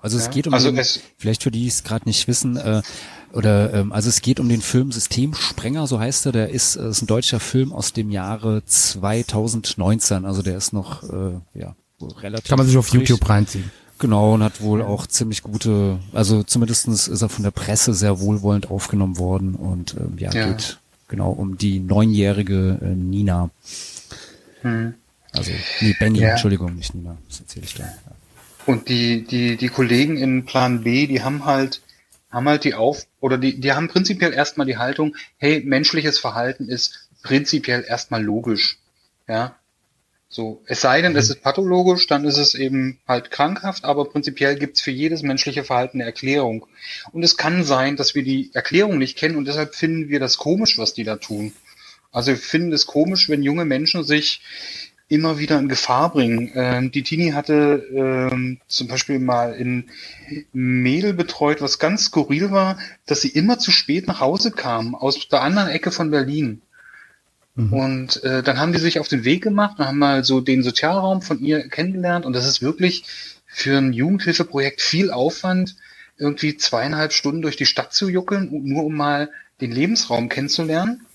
Also 0.02 0.18
ja? 0.18 0.26
es 0.26 0.30
geht 0.32 0.48
um 0.48 0.54
also 0.54 0.72
den, 0.72 0.86
vielleicht 1.18 1.44
für 1.44 1.52
die 1.52 1.68
es 1.68 1.84
gerade 1.84 2.08
nicht 2.08 2.28
wissen, 2.28 2.58
äh, 2.58 2.82
oder 3.34 3.74
ähm, 3.74 3.92
also 3.92 4.10
es 4.10 4.22
geht 4.22 4.40
um 4.40 4.50
den 4.50 4.62
Film 4.62 4.92
Systemsprenger, 4.92 5.88
so 5.88 6.00
heißt 6.00 6.26
er. 6.28 6.32
Der 6.32 6.50
ist, 6.50 6.76
äh, 6.76 6.90
ist 6.90 7.02
ein 7.02 7.08
deutscher 7.08 7.40
Film 7.40 7.74
aus 7.74 7.94
dem 7.94 8.12
Jahre 8.12 8.64
2019. 8.66 10.26
Also 10.26 10.42
der 10.42 10.58
ist 10.58 10.74
noch 10.74 11.04
äh, 11.04 11.40
ja 11.54 11.76
relativ. 12.22 12.50
Kann 12.50 12.58
man 12.58 12.68
sich 12.68 12.78
auf 12.78 12.88
frisch. 12.88 13.10
YouTube 13.10 13.30
reinziehen. 13.30 13.72
Genau, 14.00 14.36
und 14.36 14.44
hat 14.44 14.62
wohl 14.62 14.82
auch 14.82 15.08
ziemlich 15.08 15.44
gute, 15.44 16.00
also 16.14 16.42
zumindestens 16.44 17.10
ist 17.10 17.22
er 17.22 17.28
von 17.28 17.44
der 17.44 17.52
Presse 17.52 17.94
sehr 17.94 18.22
wohlwollend 18.22 18.72
aufgenommen 18.72 19.18
worden 19.18 19.56
und 19.56 19.94
ähm, 20.00 20.18
ja, 20.18 20.32
ja, 20.32 20.48
geht 20.48 20.80
genau 21.10 21.32
um 21.32 21.58
die 21.58 21.82
neunjährige 21.82 22.80
äh, 22.82 22.96
Nina. 22.96 23.50
Hm. 24.62 24.94
Also, 25.34 25.52
nee, 25.82 25.94
Benny, 26.00 26.20
ja. 26.20 26.30
Entschuldigung, 26.30 26.76
nicht 26.76 26.96
Nina, 26.96 27.18
das 27.28 27.42
erzähle 27.42 27.66
ich 27.66 27.74
da. 27.74 27.84
Ja. 27.84 27.94
Und 28.66 28.88
die, 28.88 29.26
die, 29.26 29.58
die 29.58 29.68
Kollegen 29.68 30.16
in 30.16 30.46
Plan 30.46 30.84
B, 30.84 31.06
die 31.06 31.22
haben 31.22 31.44
halt, 31.44 31.82
haben 32.30 32.48
halt 32.48 32.64
die 32.64 32.76
auf, 32.76 33.08
oder 33.20 33.38
die, 33.38 33.60
die 33.60 33.74
haben 33.74 33.88
prinzipiell 33.88 34.34
erstmal 34.34 34.68
die 34.68 34.78
Haltung, 34.78 35.16
hey, 35.38 35.62
menschliches 35.66 36.20
Verhalten 36.20 36.70
ist 36.70 37.08
prinzipiell 37.24 37.84
erstmal 37.88 38.24
logisch. 38.24 38.78
Ja, 39.28 39.56
so, 40.32 40.62
es 40.68 40.82
sei 40.82 41.02
denn, 41.02 41.16
es 41.16 41.30
mhm. 41.30 41.34
ist 41.34 41.42
pathologisch, 41.42 42.06
dann 42.06 42.24
ist 42.24 42.38
es 42.38 42.54
eben 42.54 43.00
halt 43.08 43.32
krankhaft, 43.32 43.84
aber 43.84 44.06
prinzipiell 44.06 44.56
gibt's 44.56 44.80
für 44.80 44.92
jedes 44.92 45.24
menschliche 45.24 45.64
Verhalten 45.64 45.98
eine 45.98 46.06
Erklärung. 46.06 46.68
Und 47.12 47.24
es 47.24 47.36
kann 47.36 47.64
sein, 47.64 47.96
dass 47.96 48.14
wir 48.14 48.24
die 48.24 48.52
Erklärung 48.54 49.00
nicht 49.00 49.18
kennen 49.18 49.38
und 49.38 49.48
deshalb 49.48 49.74
finden 49.74 50.10
wir 50.10 50.20
das 50.20 50.38
komisch, 50.38 50.78
was 50.78 50.94
die 50.94 51.04
da 51.04 51.16
tun. 51.16 51.54
Also 52.12 52.32
wir 52.32 52.38
finden 52.38 52.74
es 52.74 52.86
komisch, 52.86 53.28
wenn 53.28 53.42
junge 53.42 53.66
Menschen 53.66 54.04
sich 54.04 54.42
immer 55.10 55.40
wieder 55.40 55.60
in 55.60 55.68
Gefahr 55.68 56.14
bringen. 56.14 56.52
Ähm, 56.54 56.92
die 56.92 57.04
Tini 57.04 57.32
hatte 57.32 57.84
ähm, 57.94 58.60
zum 58.68 58.88
Beispiel 58.88 59.20
mal 59.20 59.54
in 59.54 59.86
Mädel 60.54 61.14
betreut, 61.14 61.62
was 61.62 61.80
ganz 61.80 62.06
skurril 62.06 62.52
war, 62.52 62.78
dass 63.08 63.22
sie 63.22 63.30
immer 63.30 63.58
zu 63.58 63.72
spät 63.72 64.08
nach 64.08 64.22
Hause 64.22 64.52
kam, 64.52 64.96
aus 64.96 65.28
der 65.28 65.42
anderen 65.42 65.70
Ecke 65.70 65.92
von 65.92 66.12
Berlin. 66.12 66.62
Mhm. 67.56 67.74
Und 67.74 68.24
äh, 68.24 68.44
dann 68.44 68.60
haben 68.60 68.72
die 68.72 68.80
sich 68.80 69.00
auf 69.00 69.08
den 69.08 69.26
Weg 69.26 69.42
gemacht 69.42 69.80
und 69.80 69.86
haben 69.86 69.98
mal 69.98 70.24
so 70.24 70.42
den 70.42 70.62
Sozialraum 70.62 71.24
von 71.24 71.40
ihr 71.40 71.68
kennengelernt. 71.68 72.26
Und 72.26 72.34
das 72.34 72.48
ist 72.48 72.62
wirklich 72.62 73.04
für 73.48 73.80
ein 73.80 73.94
Jugendhilfeprojekt 73.94 74.80
viel 74.80 75.10
Aufwand, 75.10 75.76
irgendwie 76.18 76.56
zweieinhalb 76.56 77.14
Stunden 77.14 77.42
durch 77.42 77.58
die 77.58 77.66
Stadt 77.66 77.94
zu 77.94 78.10
juckeln, 78.10 78.50
nur 78.52 78.84
um 78.84 78.96
mal 78.96 79.32
den 79.60 79.72
Lebensraum 79.72 80.30
kennenzulernen. 80.30 81.06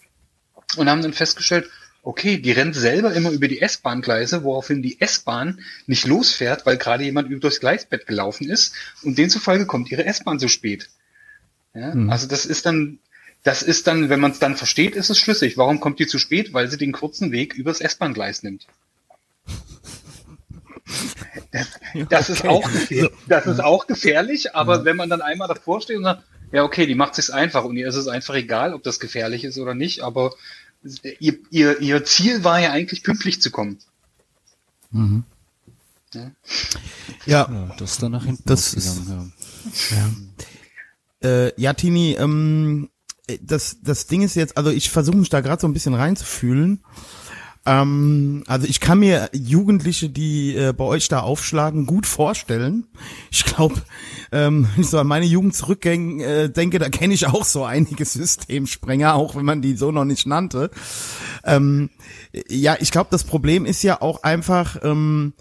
Und 0.76 0.90
haben 0.90 1.02
dann 1.02 1.12
festgestellt, 1.12 1.70
okay, 2.04 2.38
die 2.38 2.52
rennt 2.52 2.76
selber 2.76 3.12
immer 3.14 3.30
über 3.30 3.48
die 3.48 3.60
S-Bahn-Gleise, 3.60 4.44
woraufhin 4.44 4.82
die 4.82 5.00
S-Bahn 5.00 5.60
nicht 5.86 6.06
losfährt, 6.06 6.66
weil 6.66 6.76
gerade 6.76 7.02
jemand 7.02 7.42
durchs 7.42 7.60
Gleisbett 7.60 8.06
gelaufen 8.06 8.48
ist 8.48 8.74
und 9.02 9.16
demzufolge 9.18 9.66
kommt 9.66 9.90
ihre 9.90 10.04
S-Bahn 10.04 10.38
zu 10.38 10.48
spät. 10.48 10.90
Ja, 11.74 11.94
mhm. 11.94 12.10
Also 12.10 12.28
das 12.28 12.46
ist 12.46 12.66
dann, 12.66 12.98
das 13.42 13.62
ist 13.62 13.86
dann, 13.86 14.10
wenn 14.10 14.20
man 14.20 14.32
es 14.32 14.38
dann 14.38 14.56
versteht, 14.56 14.94
ist 14.94 15.10
es 15.10 15.18
schlüssig. 15.18 15.56
Warum 15.56 15.80
kommt 15.80 15.98
die 15.98 16.06
zu 16.06 16.18
spät? 16.18 16.52
Weil 16.52 16.70
sie 16.70 16.76
den 16.76 16.92
kurzen 16.92 17.32
Weg 17.32 17.54
übers 17.54 17.80
S-Bahn-Gleis 17.80 18.42
nimmt. 18.42 18.66
Das, 21.50 21.68
das 22.08 22.30
okay. 22.30 22.32
ist 22.32 22.44
auch, 22.44 22.70
das 23.28 23.46
ist 23.46 23.60
auch 23.60 23.86
gefährlich, 23.86 24.54
aber 24.54 24.78
ja. 24.78 24.84
wenn 24.84 24.96
man 24.96 25.08
dann 25.08 25.22
einmal 25.22 25.48
davor 25.48 25.80
steht 25.80 25.96
und 25.96 26.04
sagt, 26.04 26.24
ja, 26.52 26.62
okay, 26.62 26.86
die 26.86 26.94
macht 26.94 27.18
es 27.18 27.30
einfach 27.30 27.64
und 27.64 27.76
ihr 27.76 27.88
ist 27.88 27.96
es 27.96 28.06
einfach 28.06 28.34
egal, 28.34 28.74
ob 28.74 28.82
das 28.82 29.00
gefährlich 29.00 29.44
ist 29.44 29.58
oder 29.58 29.74
nicht, 29.74 30.02
aber 30.02 30.34
ihr, 31.18 31.38
ihr, 31.50 31.80
ihr 31.80 32.04
Ziel 32.04 32.44
war 32.44 32.60
ja 32.60 32.72
eigentlich 32.72 33.02
pünktlich 33.02 33.40
zu 33.40 33.50
kommen. 33.50 33.78
Mhm. 34.90 35.24
Ja. 36.12 36.30
ja. 37.26 37.74
das 37.78 37.92
ist 37.92 38.02
dann 38.02 38.12
nach 38.12 38.24
hinten 38.24 38.42
das 38.46 38.74
ist, 38.74 39.02
ja. 39.08 39.26
Ja. 39.90 41.28
Äh, 41.28 41.60
ja, 41.60 41.72
Tini, 41.72 42.12
ähm, 42.12 42.90
das, 43.40 43.78
das 43.82 44.06
Ding 44.06 44.22
ist 44.22 44.36
jetzt, 44.36 44.56
also 44.56 44.70
ich 44.70 44.90
versuche 44.90 45.16
mich 45.16 45.30
da 45.30 45.40
gerade 45.40 45.60
so 45.60 45.66
ein 45.66 45.72
bisschen 45.72 45.94
reinzufühlen. 45.94 46.84
Ähm, 47.66 48.44
also 48.46 48.66
ich 48.66 48.80
kann 48.80 48.98
mir 48.98 49.30
Jugendliche, 49.32 50.10
die 50.10 50.54
äh, 50.54 50.72
bei 50.72 50.84
euch 50.84 51.08
da 51.08 51.20
aufschlagen, 51.20 51.86
gut 51.86 52.06
vorstellen. 52.06 52.86
Ich 53.30 53.44
glaube, 53.44 53.76
ähm, 54.32 54.68
ich 54.76 54.88
so 54.88 54.98
an 54.98 55.06
meine 55.06 55.24
Jugend 55.24 55.54
zurückdenke, 55.54 56.24
äh, 56.24 56.48
denke, 56.50 56.78
da 56.78 56.88
kenne 56.90 57.14
ich 57.14 57.26
auch 57.26 57.44
so 57.44 57.64
einige 57.64 58.04
Systemsprenger, 58.04 59.14
auch 59.14 59.34
wenn 59.34 59.44
man 59.44 59.62
die 59.62 59.76
so 59.76 59.92
noch 59.92 60.04
nicht 60.04 60.26
nannte. 60.26 60.70
Ähm, 61.44 61.90
ja, 62.48 62.76
ich 62.80 62.90
glaube, 62.90 63.08
das 63.10 63.24
Problem 63.24 63.64
ist 63.64 63.82
ja 63.82 64.02
auch 64.02 64.22
einfach, 64.22 64.76
ähm, 64.82 65.32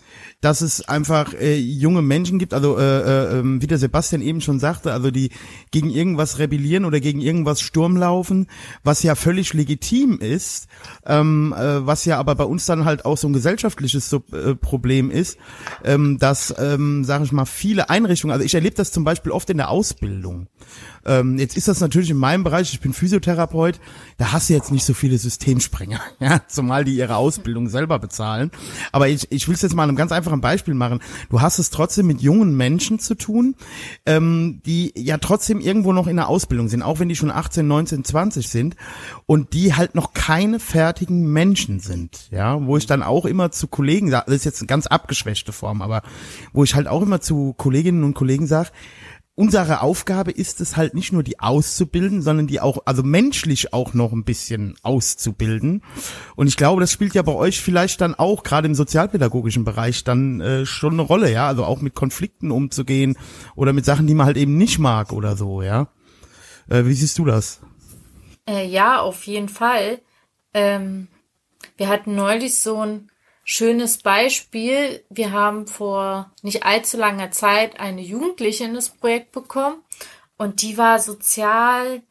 dass 0.42 0.62
es 0.62 0.88
einfach 0.88 1.34
äh, 1.34 1.58
junge 1.58 2.02
Menschen 2.02 2.38
gibt, 2.38 2.54
also 2.54 2.78
äh, 2.78 2.82
äh, 2.82 3.40
ähm, 3.40 3.62
wie 3.62 3.68
der 3.68 3.78
Sebastian 3.78 4.22
eben 4.22 4.42
schon 4.42 4.60
sagte, 4.60 4.92
also 4.92 5.10
die 5.10 5.32
gegen 5.72 5.90
irgendwas 5.90 6.38
rebellieren 6.38 6.86
oder 6.86 7.00
gegen 7.00 7.22
irgendwas 7.22 7.62
Sturm 7.62 7.96
laufen, 7.98 8.48
was 8.84 9.04
ja 9.04 9.16
völlig 9.16 9.54
legitim 9.54 10.20
ist, 10.20 10.68
ähm, 11.06 11.54
äh, 11.58 11.86
was 11.86 12.06
ja 12.06 12.13
aber 12.18 12.36
bei 12.36 12.44
uns 12.44 12.66
dann 12.66 12.86
halt 12.86 13.06
auch 13.06 13.18
so 13.18 13.28
ein 13.28 13.34
gesellschaftliches 13.34 14.10
Sub 14.10 14.34
äh, 14.34 14.56
Problem 14.56 15.12
ist, 15.12 15.38
ähm, 15.84 16.18
dass, 16.20 16.54
ähm, 16.58 17.04
sage 17.04 17.24
ich 17.24 17.32
mal, 17.32 17.46
viele 17.46 17.90
Einrichtungen, 17.90 18.34
also 18.34 18.46
ich 18.46 18.54
erlebe 18.56 18.76
das 18.76 18.92
zum 18.92 19.04
Beispiel 19.04 19.32
oft 19.32 19.50
in 19.50 19.58
der 19.58 19.70
Ausbildung. 19.70 20.48
Ähm, 21.06 21.38
jetzt 21.38 21.58
ist 21.58 21.68
das 21.68 21.80
natürlich 21.82 22.10
in 22.10 22.18
meinem 22.18 22.44
Bereich, 22.44 22.74
ich 22.74 22.80
bin 22.80 22.94
Physiotherapeut, 22.94 23.80
da 24.18 24.32
hast 24.32 24.50
du 24.50 24.54
jetzt 24.54 24.72
nicht 24.72 24.86
so 24.86 24.94
viele 24.94 25.18
Systemsprenger, 25.18 26.00
ja, 26.20 26.42
zumal 26.48 26.86
die 26.86 26.96
ihre 26.96 27.16
Ausbildung 27.16 27.70
selber 27.70 28.00
bezahlen. 28.00 28.52
Aber 28.92 29.08
ich, 29.08 29.32
ich 29.32 29.48
will 29.48 29.56
es 29.56 29.62
jetzt 29.62 29.76
mal 29.76 29.84
einem 29.84 29.96
ganz 29.96 30.12
einfachen 30.12 30.42
Beispiel 30.42 30.74
machen. 30.74 31.00
Du 31.30 31.42
hast 31.42 31.60
es 31.60 31.70
trotzdem 31.70 32.08
mit 32.08 32.22
jungen 32.22 32.56
Menschen 32.56 33.00
zu 33.00 33.16
tun, 33.16 33.56
ähm, 34.06 34.62
die 34.66 34.94
ja 34.96 35.18
trotzdem 35.18 35.60
irgendwo 35.60 35.94
noch 35.94 36.08
in 36.08 36.16
der 36.16 36.30
Ausbildung 36.30 36.68
sind, 36.68 36.84
auch 36.84 37.00
wenn 37.00 37.10
die 37.10 37.16
schon 37.16 37.32
18, 37.32 37.68
19, 37.68 38.04
20 38.06 38.50
sind 38.50 38.76
und 39.26 39.54
die 39.54 39.74
halt 39.74 39.96
noch 39.96 40.14
keine 40.14 40.60
fertigen 40.60 41.32
Menschen 41.32 41.80
sind, 41.80 42.30
ja, 42.32 42.66
wo 42.66 42.78
ich 42.78 42.86
dann 42.86 43.04
auch 43.04 43.26
immer 43.26 43.52
zu 43.52 43.68
Kollegen 43.68 44.10
sage, 44.10 44.26
das 44.28 44.36
ist 44.36 44.46
jetzt 44.46 44.62
eine 44.62 44.68
ganz 44.68 44.88
abgeschwächte 44.88 45.52
Form, 45.52 45.82
aber 45.82 46.02
wo 46.54 46.64
ich 46.64 46.76
halt 46.76 46.88
auch 46.88 47.02
immer 47.02 47.22
zu 47.22 47.54
Kolleginnen 47.54 48.04
und 48.04 48.14
Kollegen 48.14 48.48
sage, 48.48 48.70
unsere 49.36 49.82
Aufgabe 49.82 50.32
ist 50.32 50.62
es 50.62 50.78
halt 50.78 50.94
nicht 50.94 51.12
nur 51.12 51.24
die 51.24 51.40
auszubilden, 51.40 52.22
sondern 52.22 52.48
die 52.48 52.60
auch, 52.60 52.80
also 52.86 53.04
menschlich 53.04 53.74
auch 53.74 53.94
noch 53.94 54.12
ein 54.12 54.24
bisschen 54.24 54.76
auszubilden. 54.84 55.84
Und 56.36 56.48
ich 56.48 56.58
glaube, 56.58 56.82
das 56.82 56.92
spielt 56.92 57.16
ja 57.16 57.22
bei 57.24 57.34
euch 57.34 57.62
vielleicht 57.62 58.02
dann 58.02 58.16
auch 58.16 58.44
gerade 58.44 58.68
im 58.68 58.76
sozialpädagogischen 58.76 59.64
Bereich 59.64 60.04
dann 60.04 60.40
äh, 60.42 60.66
schon 60.66 60.94
eine 60.94 61.02
Rolle, 61.02 61.32
ja, 61.32 61.48
also 61.48 61.66
auch 61.66 61.82
mit 61.82 61.96
Konflikten 61.96 62.52
umzugehen 62.52 63.18
oder 63.56 63.74
mit 63.74 63.86
Sachen, 63.86 64.08
die 64.08 64.14
man 64.14 64.28
halt 64.28 64.38
eben 64.38 64.58
nicht 64.58 64.80
mag 64.80 65.12
oder 65.12 65.36
so, 65.36 65.62
ja. 65.62 65.88
Äh, 66.70 66.86
wie 66.86 66.94
siehst 66.94 67.18
du 67.18 67.26
das? 67.26 67.60
Äh, 68.48 68.68
ja, 68.68 69.02
auf 69.02 69.24
jeden 69.24 69.50
Fall. 69.50 70.00
Ähm, 70.54 71.08
wir 71.78 71.88
hatten 71.88 72.16
neulich 72.16 72.60
so 72.60 72.82
ein 72.82 73.10
Schönes 73.46 73.98
Beispiel. 73.98 75.04
Wir 75.10 75.32
haben 75.32 75.68
vor 75.68 76.32
nicht 76.42 76.66
allzu 76.66 76.98
langer 76.98 77.32
Zeit 77.32 77.80
eine 77.80 78.02
Jugendliche 78.02 78.64
in 78.64 78.74
das 78.74 78.90
Projekt 78.90 79.34
bekommen 79.34 79.84
und 80.38 80.62
die 80.62 80.78
war 80.78 81.00
sozial 81.00 82.02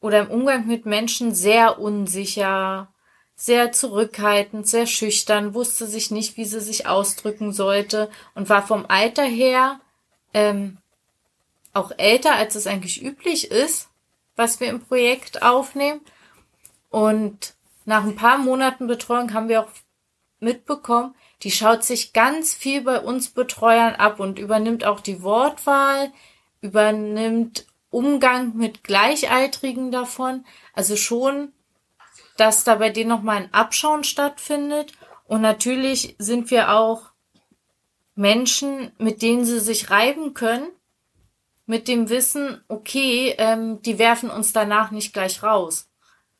oder 0.00 0.20
im 0.20 0.30
Umgang 0.30 0.66
mit 0.66 0.86
Menschen 0.86 1.34
sehr 1.34 1.78
unsicher, 1.78 2.88
sehr 3.34 3.72
zurückhaltend, 3.72 4.66
sehr 4.66 4.86
schüchtern, 4.86 5.52
wusste 5.52 5.86
sich 5.86 6.10
nicht, 6.10 6.38
wie 6.38 6.46
sie 6.46 6.60
sich 6.60 6.86
ausdrücken 6.86 7.52
sollte 7.52 8.10
und 8.34 8.48
war 8.48 8.66
vom 8.66 8.86
Alter 8.88 9.24
her 9.24 9.80
ähm, 10.32 10.78
auch 11.74 11.92
älter, 11.98 12.34
als 12.34 12.54
es 12.54 12.66
eigentlich 12.66 13.02
üblich 13.02 13.50
ist, 13.50 13.90
was 14.36 14.58
wir 14.60 14.68
im 14.68 14.80
Projekt 14.80 15.42
aufnehmen. 15.42 16.00
Und 16.88 17.54
nach 17.84 18.04
ein 18.04 18.16
paar 18.16 18.38
Monaten 18.38 18.86
Betreuung 18.86 19.34
haben 19.34 19.48
wir 19.48 19.62
auch 19.62 19.70
mitbekommen, 20.46 21.14
die 21.42 21.50
schaut 21.50 21.82
sich 21.82 22.12
ganz 22.12 22.54
viel 22.54 22.80
bei 22.82 23.00
uns 23.00 23.30
Betreuern 23.30 23.96
ab 23.96 24.20
und 24.20 24.38
übernimmt 24.38 24.84
auch 24.84 25.00
die 25.00 25.22
Wortwahl, 25.22 26.12
übernimmt 26.60 27.66
Umgang 27.90 28.56
mit 28.56 28.84
Gleichaltrigen 28.84 29.90
davon. 29.90 30.46
Also 30.72 30.96
schon, 30.96 31.52
dass 32.36 32.62
da 32.64 32.76
bei 32.76 32.90
denen 32.90 33.10
nochmal 33.10 33.38
ein 33.38 33.52
Abschauen 33.52 34.04
stattfindet. 34.04 34.92
Und 35.26 35.40
natürlich 35.40 36.14
sind 36.18 36.50
wir 36.50 36.72
auch 36.72 37.10
Menschen, 38.14 38.92
mit 38.98 39.20
denen 39.20 39.44
sie 39.44 39.60
sich 39.60 39.90
reiben 39.90 40.32
können, 40.32 40.68
mit 41.66 41.88
dem 41.88 42.08
Wissen, 42.08 42.62
okay, 42.68 43.34
ähm, 43.38 43.82
die 43.82 43.98
werfen 43.98 44.30
uns 44.30 44.52
danach 44.52 44.92
nicht 44.92 45.12
gleich 45.12 45.42
raus. 45.42 45.90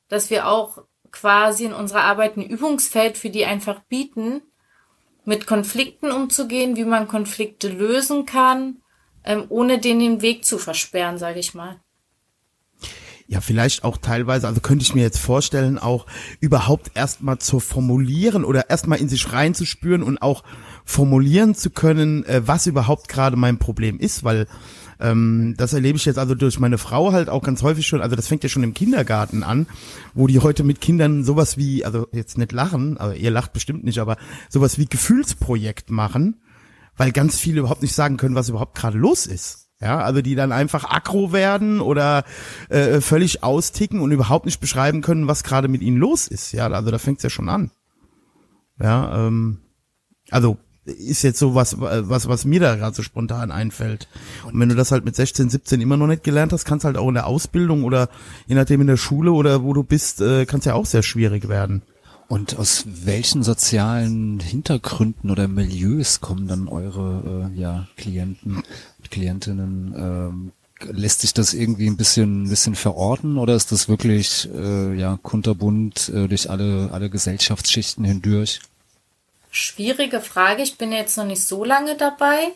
Dass 0.09 0.31
wir 0.31 0.47
auch 0.47 0.85
quasi 1.21 1.65
in 1.65 1.73
unserer 1.73 2.05
Arbeit 2.05 2.37
ein 2.37 2.43
Übungsfeld 2.43 3.17
für 3.17 3.31
die 3.31 3.47
einfach 3.47 3.81
bieten, 3.89 4.43
mit 5.25 5.47
Konflikten 5.47 6.13
umzugehen, 6.13 6.77
wie 6.77 6.85
man 6.85 7.09
Konflikte 7.09 7.69
lösen 7.69 8.27
kann, 8.27 8.77
ähm, 9.25 9.45
ohne 9.49 9.79
denen 9.79 10.01
den 10.01 10.23
Weg 10.23 10.45
zu 10.45 10.59
versperren, 10.59 11.19
sage 11.19 11.41
ich 11.41 11.55
mal. 11.55 11.81
Ja, 13.29 13.41
vielleicht 13.41 13.83
auch 13.83 13.97
teilweise, 13.97 14.47
also 14.47 14.61
könnte 14.61 14.85
ich 14.85 14.95
mir 14.95 15.03
jetzt 15.03 15.19
vorstellen, 15.19 15.79
auch 15.79 16.07
überhaupt 16.39 16.93
erstmal 16.95 17.39
zu 17.39 17.59
formulieren 17.59 18.45
oder 18.45 18.71
erstmal 18.71 19.01
in 19.01 19.09
sich 19.09 19.33
reinzuspüren 19.33 20.05
und 20.05 20.23
auch 20.23 20.45
formulieren 20.85 21.57
zu 21.57 21.71
können, 21.71 22.25
äh, 22.27 22.47
was 22.47 22.69
überhaupt 22.69 23.09
gerade 23.09 23.37
mein 23.37 23.59
Problem 23.59 23.99
ist, 23.99 24.23
weil 24.23 24.47
ähm, 25.01 25.55
das 25.57 25.73
erlebe 25.73 25.97
ich 25.97 26.05
jetzt 26.05 26.19
also 26.19 26.35
durch 26.35 26.59
meine 26.59 26.79
Frau 26.79 27.13
halt 27.13 27.29
auch 27.29 27.43
ganz 27.43 27.63
häufig 27.63 27.87
schon. 27.87 28.01
Also 28.01 28.17
das 28.17 28.29
fängt 28.29 28.43
ja 28.43 28.49
schon 28.49 28.63
im 28.63 28.75
Kindergarten 28.75 29.43
an, 29.43 29.67
wo 30.15 30.27
die 30.27 30.41
heute 30.41 30.65
mit 30.65 30.81
Kindern 30.81 31.25
sowas 31.25 31.57
wie, 31.57 31.85
also 31.85 32.09
jetzt 32.13 32.39
nicht 32.39 32.53
lachen, 32.53 32.97
aber 32.99 33.17
ihr 33.17 33.31
lacht 33.31 33.53
bestimmt 33.53 33.85
nicht, 33.85 33.99
aber 33.99 34.17
sowas 34.49 34.79
wie 34.79 34.87
Gefühlsprojekt 34.87 35.91
machen, 35.91 36.41
weil 36.97 37.13
ganz 37.13 37.39
viele 37.39 37.61
überhaupt 37.61 37.83
nicht 37.83 37.95
sagen 37.95 38.17
können, 38.17 38.35
was 38.35 38.49
überhaupt 38.49 38.77
gerade 38.77 38.99
los 38.99 39.27
ist. 39.27 39.67
Ja, 39.79 39.99
also 39.99 40.23
die 40.23 40.35
dann 40.35 40.53
einfach 40.53 40.85
aggro 40.85 41.33
werden 41.33 41.81
oder 41.83 42.25
äh, 42.71 43.03
völlig 43.03 43.43
austicken 43.43 44.01
und 44.01 44.11
überhaupt 44.11 44.47
nicht 44.47 44.59
beschreiben 44.59 45.03
können, 45.03 45.29
was 45.29 45.45
gerade 45.45 45.69
mit 45.69 45.83
ihnen 45.83 45.99
los 45.99 46.29
ist. 46.29 46.53
Ja, 46.53 46.69
also 46.69 46.91
da 46.91 46.97
fängt's 46.97 47.23
ja 47.23 47.29
schon 47.29 47.51
an. 47.51 47.71
Ja, 48.81 49.27
ähm, 49.27 49.59
also 50.31 50.57
ist 50.87 51.23
jetzt 51.23 51.39
so 51.39 51.55
was, 51.55 51.81
was, 51.81 52.29
was 52.29 52.45
mir 52.45 52.61
da 52.61 52.77
gerade 52.77 52.95
so 52.95 53.03
spontan 53.03 53.51
einfällt. 53.51 54.09
Und 54.45 54.59
wenn 54.59 54.69
du 54.69 54.75
das 54.75 54.93
halt 54.93 55.05
mit 55.05 55.17
16, 55.17 55.51
17 55.51 55.81
immer 55.81 55.97
noch 55.97 56.07
nicht 56.07 56.25
gelernt 56.25 56.53
hast, 56.53 56.65
kannst 56.65 56.85
halt 56.85 56.97
auch 56.97 57.09
in 57.09 57.15
der 57.15 57.27
Ausbildung 57.27 57.85
oder 57.85 58.09
je 58.47 58.55
nachdem 58.55 58.81
in 58.81 58.87
der 58.87 58.97
Schule 58.97 59.33
oder 59.33 59.63
wo 59.63 59.73
du 59.73 59.83
bist, 59.83 60.21
äh, 60.21 60.47
kann 60.47 60.61
es 60.61 60.67
ja 60.67 60.75
auch 60.75 60.87
sehr 60.87 61.03
schwierig 61.03 61.49
werden. 61.49 61.83
Und 62.29 62.59
aus 62.59 62.85
welchen 62.87 63.43
sozialen 63.45 64.41
Hintergründen 64.41 65.31
oder 65.31 65.47
Milieus 65.47 66.21
kommen 66.21 66.49
dann 66.49 66.67
eure 66.67 67.51
äh, 67.55 67.61
ja, 67.61 67.87
Klienten 67.97 68.57
und 68.57 69.11
Klientinnen? 69.11 69.95
Ähm, 69.97 70.53
lässt 70.91 71.21
sich 71.21 71.33
das 71.33 71.55
irgendwie 71.55 71.87
ein 71.87 71.97
bisschen, 71.97 72.45
ein 72.45 72.49
bisschen 72.49 72.75
verorten 72.75 73.39
oder 73.39 73.55
ist 73.55 73.73
das 73.73 73.89
wirklich 73.89 74.49
äh, 74.55 74.95
ja 74.99 75.19
kunterbunt 75.23 76.11
äh, 76.11 76.29
durch 76.29 76.51
alle, 76.51 76.91
alle 76.93 77.11
Gesellschaftsschichten 77.11 78.05
hindurch? 78.05 78.61
Schwierige 79.57 80.21
Frage. 80.21 80.63
Ich 80.63 80.77
bin 80.77 80.93
jetzt 80.93 81.17
noch 81.17 81.25
nicht 81.25 81.43
so 81.43 81.65
lange 81.65 81.97
dabei. 81.97 82.53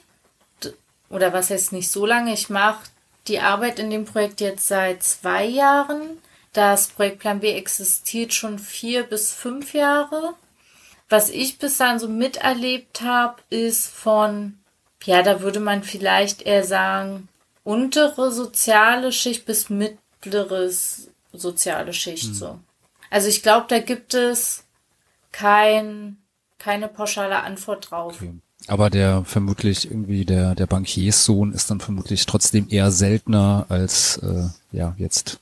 Oder 1.09 1.33
was 1.33 1.51
heißt 1.51 1.73
nicht 1.73 1.91
so 1.91 2.07
lange? 2.07 2.33
Ich 2.33 2.51
mache 2.51 2.85
die 3.27 3.41
Arbeit 3.41 3.79
in 3.79 3.91
dem 3.91 4.05
Projekt 4.05 4.41
jetzt 4.41 4.69
seit 4.69 5.03
zwei 5.03 5.45
Jahren. 5.45 6.19
Das 6.53 6.89
Projekt 6.89 7.21
Plan 7.21 7.41
B 7.41 7.53
existiert 7.53 8.35
schon 8.35 8.59
vier 8.59 9.05
bis 9.05 9.33
fünf 9.33 9.73
Jahre. 9.73 10.35
Was 11.09 11.31
ich 11.31 11.59
bis 11.59 11.79
dann 11.79 11.99
so 11.99 12.09
miterlebt 12.09 13.01
habe, 13.01 13.37
ist 13.51 13.89
von, 13.89 14.59
ja, 15.05 15.23
da 15.23 15.41
würde 15.41 15.61
man 15.61 15.83
vielleicht 15.83 16.43
eher 16.43 16.65
sagen, 16.65 17.29
untere 17.65 18.31
soziale 18.31 19.11
Schicht 19.11 19.47
bis 19.47 19.71
mittleres 19.71 21.09
soziale 21.33 21.93
Schicht 21.93 22.27
hm. 22.27 22.35
so. 22.35 22.59
Also 23.11 23.29
ich 23.29 23.43
glaube, 23.43 23.67
da 23.69 23.81
gibt 23.81 24.15
es 24.15 24.65
kein, 25.33 26.20
keine 26.61 26.87
pauschale 26.87 27.43
Antwort 27.43 27.91
drauf. 27.91 28.15
Okay. 28.21 28.35
Aber 28.69 28.91
der 28.91 29.25
vermutlich 29.25 29.91
irgendwie 29.91 30.25
der 30.25 30.55
der 30.55 30.67
Bankierssohn 30.67 31.53
ist 31.53 31.71
dann 31.71 31.81
vermutlich 31.81 32.27
trotzdem 32.27 32.67
eher 32.69 32.91
seltener 32.91 33.67
als 33.69 34.19
äh, 34.19 34.49
ja 34.71 34.95
jetzt. 34.99 35.41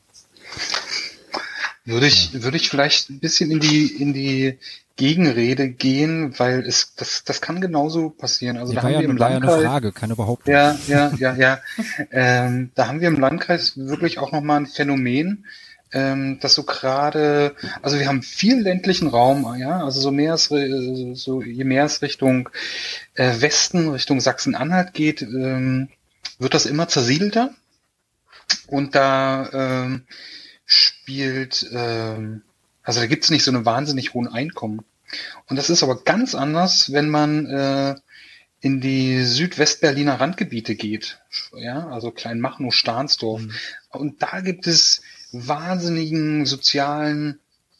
Würde 1.85 2.07
ich 2.07 2.33
ja. 2.33 2.43
würde 2.45 2.57
ich 2.57 2.71
vielleicht 2.71 3.11
ein 3.11 3.19
bisschen 3.19 3.51
in 3.51 3.61
die 3.61 3.87
in 3.87 4.15
die 4.15 4.59
Gegenrede 4.97 5.69
gehen, 5.69 6.39
weil 6.39 6.61
es 6.61 6.95
das 6.95 7.25
das 7.25 7.41
kann 7.41 7.61
genauso 7.61 8.11
passieren. 8.11 8.57
Also 8.57 8.73
ja, 8.73 8.81
da 8.81 8.87
haben 8.87 8.95
ja, 8.95 9.01
wir 9.01 9.09
im 9.09 9.17
Landkreis 9.17 9.51
ja 9.51 9.57
eine 9.59 9.69
Frage, 9.69 9.93
keine 9.93 10.17
Behauptung. 10.17 10.55
Ja 10.55 10.79
ja 10.87 11.13
ja 11.19 11.35
ja. 11.35 11.61
ähm, 12.13 12.71
da 12.77 12.87
haben 12.87 13.01
wir 13.01 13.09
im 13.09 13.19
Landkreis 13.19 13.77
wirklich 13.77 14.19
auch 14.19 14.31
noch 14.31 14.43
mal 14.43 14.57
ein 14.59 14.67
Phänomen 14.67 15.45
ähm, 15.93 16.39
dass 16.41 16.55
so 16.55 16.65
gerade, 16.65 17.55
also 17.83 17.99
wir 17.99 18.09
haben 18.09 18.23
viel 18.23 18.61
ländlichen 18.61 19.09
Raum, 19.09 19.57
ja, 19.59 19.85
also 19.85 20.01
so 20.01 20.11
mehr 20.11 20.35
es, 20.35 20.51
so 21.15 21.43
je 21.43 21.65
mehr 21.65 21.85
es 21.85 22.03
Richtung 22.03 22.51
äh, 23.15 23.41
Westen, 23.41 23.89
Richtung 23.89 24.21
Sachsen-Anhalt 24.21 24.95
geht, 24.95 25.23
ähm, 25.23 25.89
wird 26.39 26.55
das 26.55 26.67
immer 26.67 26.89
zersiedelter 26.89 27.55
und 28.67 28.95
da 28.95 29.51
ähm, 29.53 30.05
spielt, 30.65 31.67
ähm, 31.73 32.43
also 32.83 33.01
da 33.01 33.07
gibt's 33.07 33.31
nicht 33.31 33.45
so 33.45 33.51
eine 33.51 33.65
wahnsinnig 33.65 34.15
hohen 34.15 34.29
Einkommen. 34.29 34.85
Und 35.47 35.57
das 35.57 35.71
ist 35.71 35.83
aber 35.83 36.03
ganz 36.03 36.35
anders, 36.35 36.93
wenn 36.93 37.09
man 37.09 37.47
äh, 37.47 37.95
in 38.61 38.81
die 38.81 39.25
Südwestberliner 39.25 40.21
Randgebiete 40.21 40.75
geht, 40.75 41.21
ja, 41.57 41.89
also 41.89 42.11
Kleinmachnow, 42.11 42.73
Stahnsdorf. 42.73 43.43
Mhm. 43.43 43.53
Und 43.91 44.23
da 44.23 44.41
gibt 44.41 44.67
es 44.67 45.03
wahnsinnigen 45.33 46.47
sozialen 46.47 47.39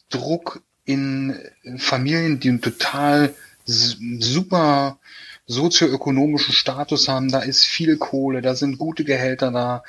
Druck 0.09 0.61
in 0.85 1.39
Familien, 1.77 2.39
die 2.39 2.49
einen 2.49 2.61
total 2.61 3.33
super 3.65 4.99
sozioökonomischen 5.45 6.53
Status 6.53 7.07
haben. 7.07 7.29
Da 7.29 7.39
ist 7.39 7.65
viel 7.65 7.97
Kohle, 7.97 8.41
da 8.41 8.55
sind 8.55 8.77
gute 8.77 9.03
Gehälter 9.03 9.51
da, 9.51 9.83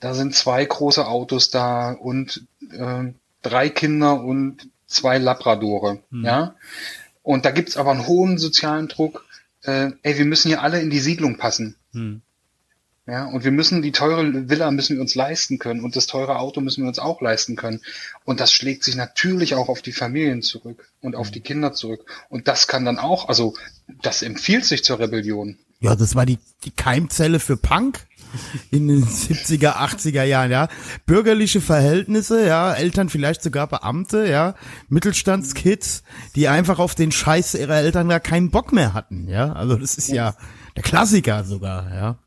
da 0.00 0.14
sind 0.14 0.34
zwei 0.34 0.64
große 0.64 1.06
Autos 1.06 1.50
da 1.50 1.92
und 1.92 2.44
äh, 2.72 3.12
drei 3.42 3.68
Kinder 3.68 4.22
und 4.22 4.68
zwei 4.86 5.18
Labradore. 5.18 6.00
Hm. 6.10 6.24
Ja. 6.24 6.54
Und 7.22 7.44
da 7.44 7.50
gibt's 7.50 7.76
aber 7.76 7.90
einen 7.90 8.06
hohen 8.06 8.38
sozialen 8.38 8.88
Druck. 8.88 9.24
Äh, 9.62 9.90
ey, 10.02 10.18
wir 10.18 10.24
müssen 10.24 10.48
hier 10.48 10.62
alle 10.62 10.80
in 10.80 10.90
die 10.90 11.00
Siedlung 11.00 11.36
passen. 11.36 11.76
Hm. 11.92 12.22
Ja, 13.10 13.24
und 13.24 13.42
wir 13.42 13.50
müssen 13.50 13.82
die 13.82 13.90
teure 13.90 14.48
Villa 14.48 14.70
müssen 14.70 14.94
wir 14.94 15.00
uns 15.00 15.16
leisten 15.16 15.58
können 15.58 15.82
und 15.82 15.96
das 15.96 16.06
teure 16.06 16.38
Auto 16.38 16.60
müssen 16.60 16.84
wir 16.84 16.88
uns 16.88 17.00
auch 17.00 17.20
leisten 17.20 17.56
können. 17.56 17.80
Und 18.24 18.38
das 18.38 18.52
schlägt 18.52 18.84
sich 18.84 18.94
natürlich 18.94 19.56
auch 19.56 19.68
auf 19.68 19.82
die 19.82 19.90
Familien 19.90 20.42
zurück 20.42 20.88
und 21.00 21.16
auf 21.16 21.32
die 21.32 21.40
Kinder 21.40 21.72
zurück. 21.72 22.04
Und 22.28 22.46
das 22.46 22.68
kann 22.68 22.84
dann 22.84 23.00
auch, 23.00 23.28
also 23.28 23.54
das 24.00 24.22
empfiehlt 24.22 24.64
sich 24.64 24.84
zur 24.84 25.00
Rebellion. 25.00 25.58
Ja, 25.80 25.96
das 25.96 26.14
war 26.14 26.24
die, 26.24 26.38
die 26.62 26.70
Keimzelle 26.70 27.40
für 27.40 27.56
Punk 27.56 28.06
in 28.70 28.86
den 28.86 29.04
70er, 29.08 29.72
80er 29.72 30.22
Jahren, 30.22 30.52
ja. 30.52 30.68
Bürgerliche 31.04 31.60
Verhältnisse, 31.60 32.46
ja, 32.46 32.72
Eltern 32.72 33.08
vielleicht 33.08 33.42
sogar 33.42 33.66
Beamte, 33.66 34.28
ja, 34.28 34.54
Mittelstandskids, 34.88 36.04
die 36.36 36.46
einfach 36.46 36.78
auf 36.78 36.94
den 36.94 37.10
Scheiß 37.10 37.54
ihrer 37.54 37.78
Eltern 37.78 38.08
da 38.08 38.20
keinen 38.20 38.52
Bock 38.52 38.72
mehr 38.72 38.94
hatten, 38.94 39.26
ja. 39.26 39.52
Also 39.52 39.74
das 39.74 39.96
ist 39.96 40.10
ja 40.10 40.36
der 40.76 40.84
Klassiker 40.84 41.42
sogar, 41.42 41.92
ja. 41.92 42.18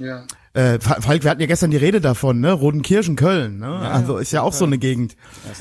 Ja. 0.00 0.24
Äh, 0.54 0.80
Falk, 0.80 1.22
wir 1.22 1.30
hatten 1.30 1.40
ja 1.40 1.46
gestern 1.46 1.70
die 1.70 1.76
Rede 1.76 2.00
davon, 2.00 2.40
ne? 2.40 2.52
Rodenkirchen, 2.52 3.16
Köln, 3.16 3.58
ne? 3.58 3.66
Ja, 3.66 3.90
also 3.90 4.16
ist 4.18 4.32
ja 4.32 4.42
auch 4.42 4.52
so 4.52 4.64
eine 4.64 4.78
Gegend. 4.78 5.16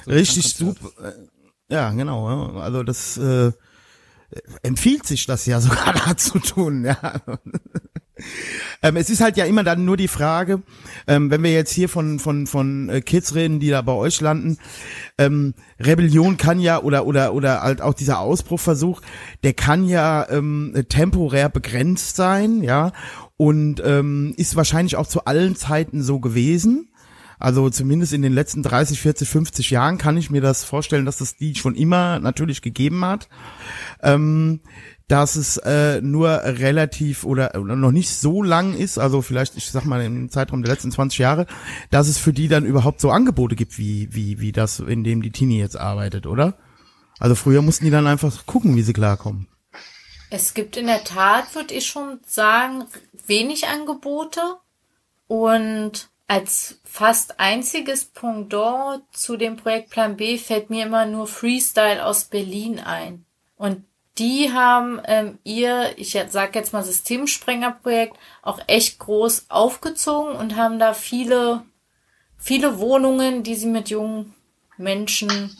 Richtig 0.07 0.55
super. 0.55 0.89
Äh, 1.03 1.73
ja, 1.73 1.91
genau. 1.91 2.57
Also 2.57 2.83
das 2.83 3.17
äh, 3.17 3.51
empfiehlt 4.63 5.05
sich 5.05 5.25
das 5.25 5.45
ja 5.45 5.59
sogar 5.61 5.93
da 5.93 6.17
zu 6.17 6.39
tun, 6.39 6.85
ja. 6.85 6.97
ähm, 8.81 8.95
es 8.95 9.09
ist 9.09 9.21
halt 9.21 9.37
ja 9.37 9.45
immer 9.45 9.63
dann 9.63 9.85
nur 9.85 9.97
die 9.97 10.07
Frage, 10.07 10.61
ähm, 11.07 11.29
wenn 11.29 11.43
wir 11.43 11.51
jetzt 11.51 11.71
hier 11.71 11.89
von 11.89 12.19
von 12.19 12.47
von 12.47 12.89
äh, 12.89 13.01
Kids 13.01 13.35
reden, 13.35 13.59
die 13.59 13.69
da 13.69 13.81
bei 13.81 13.93
euch 13.93 14.21
landen, 14.21 14.57
ähm, 15.17 15.53
Rebellion 15.79 16.37
kann 16.37 16.59
ja 16.59 16.81
oder 16.81 17.05
oder 17.05 17.33
oder 17.33 17.61
halt 17.61 17.81
auch 17.81 17.93
dieser 17.93 18.19
Ausbruchversuch, 18.19 19.01
der 19.43 19.53
kann 19.53 19.87
ja 19.87 20.27
ähm, 20.29 20.73
temporär 20.89 21.49
begrenzt 21.49 22.15
sein, 22.15 22.63
ja, 22.63 22.91
und 23.39 23.81
ähm, 23.85 24.33
ist 24.35 24.57
wahrscheinlich 24.57 24.97
auch 24.97 25.07
zu 25.07 25.23
allen 25.23 25.55
Zeiten 25.55 26.03
so 26.03 26.19
gewesen. 26.19 26.89
Also 27.39 27.69
zumindest 27.69 28.11
in 28.11 28.21
den 28.21 28.33
letzten 28.33 28.63
30, 28.63 28.99
40, 28.99 29.29
50 29.29 29.69
Jahren 29.69 29.97
kann 29.97 30.17
ich 30.17 30.29
mir 30.29 30.41
das 30.41 30.65
vorstellen, 30.65 31.05
dass 31.05 31.19
das 31.19 31.37
die 31.37 31.55
schon 31.55 31.73
immer 31.73 32.19
natürlich 32.19 32.61
gegeben 32.61 33.05
hat. 33.05 33.29
Ähm, 34.03 34.59
dass 35.07 35.37
es 35.37 35.55
äh, 35.55 36.01
nur 36.01 36.29
relativ 36.29 37.23
oder, 37.23 37.55
oder 37.55 37.77
noch 37.77 37.93
nicht 37.93 38.09
so 38.09 38.43
lang 38.43 38.73
ist, 38.73 38.97
also 38.97 39.21
vielleicht, 39.21 39.55
ich 39.55 39.71
sag 39.71 39.85
mal 39.85 40.03
im 40.03 40.29
Zeitraum 40.29 40.61
der 40.61 40.73
letzten 40.73 40.91
20 40.91 41.17
Jahre, 41.17 41.45
dass 41.91 42.09
es 42.09 42.17
für 42.17 42.33
die 42.33 42.49
dann 42.49 42.65
überhaupt 42.65 42.99
so 42.99 43.09
Angebote 43.09 43.55
gibt, 43.55 43.77
wie, 43.77 44.13
wie, 44.13 44.41
wie 44.41 44.51
das, 44.51 44.81
in 44.81 45.05
dem 45.05 45.21
die 45.21 45.31
Teenie 45.31 45.59
jetzt 45.59 45.79
arbeitet, 45.79 46.27
oder? 46.27 46.55
Also 47.19 47.35
früher 47.35 47.61
mussten 47.61 47.85
die 47.85 47.91
dann 47.91 48.05
einfach 48.05 48.45
gucken, 48.45 48.75
wie 48.75 48.81
sie 48.81 48.93
klarkommen. 48.93 49.47
Es 50.29 50.53
gibt 50.53 50.77
in 50.77 50.87
der 50.87 51.03
Tat, 51.03 51.55
würde 51.55 51.73
ich 51.73 51.87
schon 51.87 52.19
sagen, 52.25 52.85
wenig 53.25 53.67
Angebote 53.67 54.57
und 55.27 56.09
als 56.27 56.79
fast 56.83 57.39
einziges 57.39 58.05
Pendant 58.05 59.03
zu 59.11 59.35
dem 59.35 59.57
Projekt 59.57 59.89
Plan 59.89 60.15
B 60.15 60.37
fällt 60.37 60.69
mir 60.69 60.85
immer 60.85 61.05
nur 61.07 61.25
Freestyle 61.25 62.05
aus 62.05 62.25
Berlin 62.25 62.79
ein. 62.79 63.25
Und 63.55 63.83
die 64.19 64.51
haben 64.53 65.01
ähm, 65.05 65.39
ihr, 65.43 65.97
ich 65.97 66.17
sag 66.29 66.53
jetzt 66.53 66.73
mal 66.73 66.83
Systemsprengerprojekt, 66.83 68.15
auch 68.43 68.59
echt 68.67 68.99
groß 68.99 69.45
aufgezogen 69.49 70.35
und 70.35 70.55
haben 70.55 70.77
da 70.77 70.93
viele, 70.93 71.63
viele 72.37 72.77
Wohnungen, 72.77 73.41
die 73.41 73.55
sie 73.55 73.67
mit 73.67 73.89
jungen 73.89 74.35
Menschen 74.77 75.57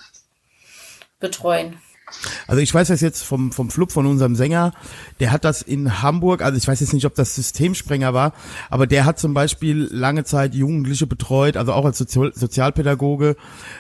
betreuen. 1.20 1.82
Also 2.48 2.62
ich 2.62 2.74
weiß 2.74 2.88
das 2.90 3.02
jetzt 3.02 3.24
vom, 3.24 3.52
vom 3.52 3.70
Flub 3.70 3.92
von 3.92 4.06
unserem 4.06 4.36
Sänger, 4.36 4.74
der 5.20 5.32
hat 5.32 5.46
das 5.46 5.62
in 5.62 6.02
Hamburg, 6.02 6.42
also 6.42 6.58
ich 6.58 6.68
weiß 6.68 6.80
jetzt 6.80 6.94
nicht, 6.94 7.06
ob 7.06 7.16
das 7.16 7.36
Systemsprenger 7.36 8.14
war, 8.14 8.34
aber 8.70 8.88
der 8.88 9.06
hat 9.06 9.20
zum 9.20 9.34
Beispiel 9.34 9.88
lange 9.92 10.24
Zeit 10.24 10.54
Jugendliche 10.56 11.08
betreut, 11.08 11.58
also 11.58 11.74
auch 11.74 11.86
als 11.86 11.98
Sozial 11.98 12.32
Sozialpädagoge, 12.34 13.36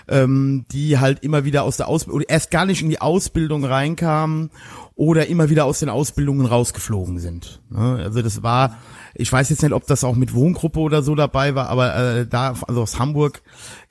ähm, 0.07 0.65
die 0.71 0.99
halt 0.99 1.23
immer 1.23 1.45
wieder 1.45 1.63
aus 1.63 1.77
der 1.77 1.87
Ausbildung, 1.87 2.23
erst 2.27 2.51
gar 2.51 2.65
nicht 2.65 2.81
in 2.81 2.89
die 2.89 3.01
Ausbildung 3.01 3.65
reinkamen 3.65 4.51
oder 4.95 5.27
immer 5.27 5.49
wieder 5.49 5.65
aus 5.65 5.79
den 5.79 5.89
Ausbildungen 5.89 6.45
rausgeflogen 6.45 7.19
sind. 7.19 7.61
Ne? 7.69 8.01
Also 8.03 8.21
das 8.21 8.43
war, 8.43 8.77
ich 9.15 9.31
weiß 9.31 9.49
jetzt 9.49 9.61
nicht, 9.63 9.73
ob 9.73 9.87
das 9.87 10.03
auch 10.03 10.15
mit 10.15 10.33
Wohngruppe 10.33 10.79
oder 10.79 11.03
so 11.03 11.15
dabei 11.15 11.55
war, 11.55 11.69
aber 11.69 11.95
äh, 11.95 12.27
da, 12.27 12.55
also 12.67 12.81
aus 12.81 12.99
Hamburg, 12.99 13.41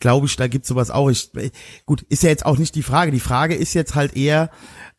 glaube 0.01 0.27
ich, 0.27 0.37
da 0.37 0.49
gibt's 0.49 0.69
sowas 0.69 0.91
auch. 0.91 1.09
Ich, 1.09 1.31
gut, 1.87 2.03
ist 2.03 2.23
ja 2.23 2.31
jetzt 2.31 2.47
auch 2.47 2.59
nicht 2.59 2.75
die 2.75 2.83
Frage. 2.83 3.11
Die 3.11 3.21
Frage 3.21 3.55
ist 3.55 3.75
jetzt 3.75 3.95
halt 3.95 4.17
eher, 4.17 4.51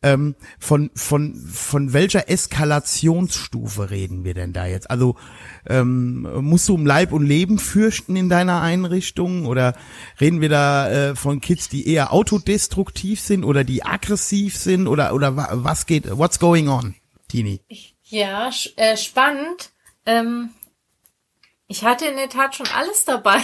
ähm, 0.02 0.34
von, 0.58 0.90
von, 0.94 1.34
von 1.34 1.92
welcher 1.92 2.30
Eskalationsstufe 2.30 3.90
reden 3.90 4.24
wir 4.24 4.34
denn 4.34 4.52
da 4.52 4.66
jetzt? 4.66 4.90
Also 4.90 5.16
ähm, 5.66 6.22
musst 6.40 6.68
du 6.68 6.74
um 6.74 6.86
Leib 6.86 7.12
und 7.12 7.26
Leben 7.26 7.58
fürchten 7.58 8.16
in 8.16 8.28
deiner 8.28 8.62
Einrichtung? 8.62 9.46
Oder 9.46 9.74
reden 10.20 10.40
wir 10.40 10.48
da 10.48 10.90
äh, 10.90 11.16
von 11.16 11.40
Kids, 11.40 11.68
die 11.68 11.86
eher 11.86 12.12
autodestruktiv 12.12 13.20
sind 13.20 13.44
oder 13.44 13.64
die 13.64 13.84
aggressiv 13.84 14.56
sind? 14.56 14.86
Oder, 14.86 15.14
oder 15.14 15.36
was 15.36 15.86
geht, 15.86 16.16
what's 16.16 16.38
going 16.38 16.68
on, 16.68 16.94
Tini? 17.28 17.60
Ja, 18.04 18.50
äh, 18.76 18.96
spannend. 18.96 19.70
Ähm, 20.06 20.54
ich 21.66 21.84
hatte 21.84 22.06
in 22.06 22.16
der 22.16 22.28
Tat 22.28 22.56
schon 22.56 22.68
alles 22.68 23.04
dabei. 23.04 23.40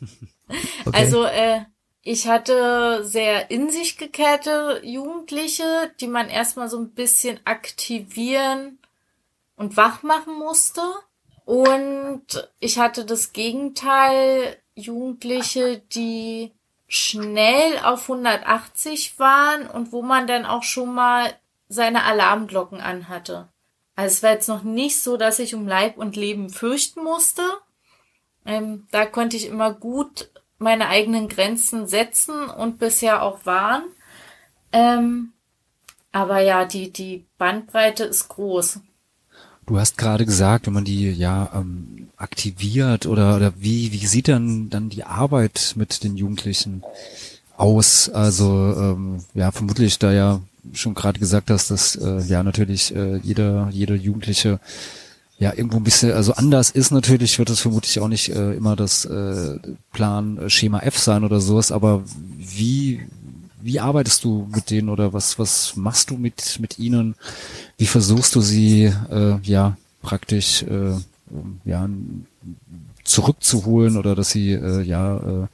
okay. 0.84 0.90
Also 0.92 1.24
äh, 1.24 1.64
ich 2.02 2.28
hatte 2.28 3.04
sehr 3.04 3.50
in 3.50 3.70
sich 3.70 3.96
gekehrte 3.96 4.82
Jugendliche, 4.84 5.92
die 6.00 6.06
man 6.06 6.28
erstmal 6.28 6.68
so 6.68 6.78
ein 6.78 6.90
bisschen 6.90 7.40
aktivieren 7.46 8.78
und 9.56 9.76
wach 9.78 10.02
machen 10.02 10.38
musste. 10.38 10.82
Und 11.46 12.50
ich 12.60 12.78
hatte 12.78 13.06
das 13.06 13.32
Gegenteil, 13.32 14.58
Jugendliche, 14.74 15.78
die 15.78 16.52
schnell 16.86 17.78
auf 17.78 18.02
180 18.10 19.18
waren 19.18 19.66
und 19.66 19.92
wo 19.92 20.02
man 20.02 20.26
dann 20.26 20.44
auch 20.44 20.62
schon 20.62 20.94
mal 20.94 21.32
seine 21.68 22.04
Alarmglocken 22.04 22.80
anhatte. 22.80 23.48
Also 23.96 24.14
es 24.14 24.22
war 24.22 24.30
jetzt 24.30 24.48
noch 24.48 24.62
nicht 24.62 25.02
so, 25.02 25.16
dass 25.16 25.38
ich 25.38 25.54
um 25.54 25.68
Leib 25.68 25.98
und 25.98 26.16
Leben 26.16 26.50
fürchten 26.50 27.02
musste. 27.02 27.42
Ähm, 28.44 28.86
da 28.90 29.06
konnte 29.06 29.36
ich 29.36 29.46
immer 29.46 29.72
gut 29.72 30.30
meine 30.58 30.88
eigenen 30.88 31.28
Grenzen 31.28 31.86
setzen 31.86 32.48
und 32.48 32.78
bisher 32.78 33.22
auch 33.22 33.46
wahren. 33.46 33.84
Ähm, 34.72 35.32
aber 36.12 36.40
ja, 36.40 36.64
die, 36.64 36.92
die 36.92 37.24
Bandbreite 37.38 38.04
ist 38.04 38.28
groß. 38.28 38.80
Du 39.66 39.78
hast 39.78 39.96
gerade 39.96 40.26
gesagt, 40.26 40.66
wenn 40.66 40.74
man 40.74 40.84
die 40.84 41.10
ja 41.10 41.50
ähm, 41.54 42.08
aktiviert 42.16 43.06
oder, 43.06 43.36
oder 43.36 43.52
wie, 43.56 43.92
wie 43.92 44.06
sieht 44.06 44.28
dann, 44.28 44.68
dann 44.68 44.90
die 44.90 45.04
Arbeit 45.04 45.72
mit 45.76 46.04
den 46.04 46.16
Jugendlichen 46.16 46.82
aus? 47.56 48.08
Also 48.10 48.74
ähm, 48.76 49.24
ja, 49.32 49.52
vermutlich 49.52 49.98
da 49.98 50.12
ja 50.12 50.40
schon 50.72 50.94
gerade 50.94 51.18
gesagt 51.18 51.50
hast, 51.50 51.70
dass 51.70 51.96
äh, 51.96 52.20
ja 52.22 52.42
natürlich 52.42 52.94
äh, 52.94 53.16
jeder, 53.18 53.68
jeder 53.70 53.94
Jugendliche 53.94 54.60
ja 55.38 55.52
irgendwo 55.54 55.78
ein 55.78 55.84
bisschen, 55.84 56.12
also 56.12 56.34
anders 56.34 56.70
ist 56.70 56.90
natürlich, 56.90 57.38
wird 57.38 57.50
es 57.50 57.60
vermutlich 57.60 58.00
auch 58.00 58.08
nicht 58.08 58.28
äh, 58.30 58.54
immer 58.54 58.76
das 58.76 59.04
äh, 59.04 59.58
Plan 59.92 60.38
äh, 60.38 60.50
Schema 60.50 60.80
F 60.80 60.98
sein 60.98 61.24
oder 61.24 61.40
sowas, 61.40 61.72
aber 61.72 62.02
wie, 62.38 63.00
wie 63.60 63.80
arbeitest 63.80 64.24
du 64.24 64.48
mit 64.54 64.70
denen 64.70 64.88
oder 64.88 65.12
was, 65.12 65.38
was 65.38 65.76
machst 65.76 66.10
du 66.10 66.16
mit, 66.16 66.58
mit 66.60 66.78
ihnen? 66.78 67.14
Wie 67.78 67.86
versuchst 67.86 68.34
du 68.34 68.40
sie, 68.40 68.92
äh, 69.10 69.38
ja, 69.42 69.76
praktisch, 70.02 70.62
äh, 70.62 70.96
ja, 71.64 71.88
zurückzuholen 73.02 73.96
oder 73.96 74.14
dass 74.14 74.30
sie, 74.30 74.52
äh, 74.52 74.82
ja, 74.82 75.16
äh, 75.16 75.46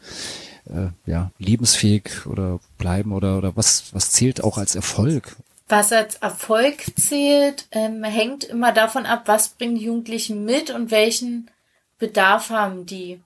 äh, 0.70 1.10
ja, 1.10 1.30
lebensfähig 1.38 2.26
oder 2.26 2.60
bleiben 2.78 3.12
oder, 3.12 3.38
oder 3.38 3.56
was, 3.56 3.92
was 3.92 4.10
zählt 4.10 4.42
auch 4.42 4.58
als 4.58 4.74
Erfolg? 4.74 5.36
Was 5.68 5.92
als 5.92 6.16
Erfolg 6.16 6.84
zählt, 6.98 7.66
ähm, 7.70 8.02
hängt 8.02 8.44
immer 8.44 8.72
davon 8.72 9.06
ab, 9.06 9.22
was 9.26 9.50
bringen 9.50 9.76
die 9.76 9.84
Jugendlichen 9.84 10.44
mit 10.44 10.70
und 10.70 10.90
welchen 10.90 11.50
Bedarf 11.98 12.50
haben 12.50 12.86
die. 12.86 13.20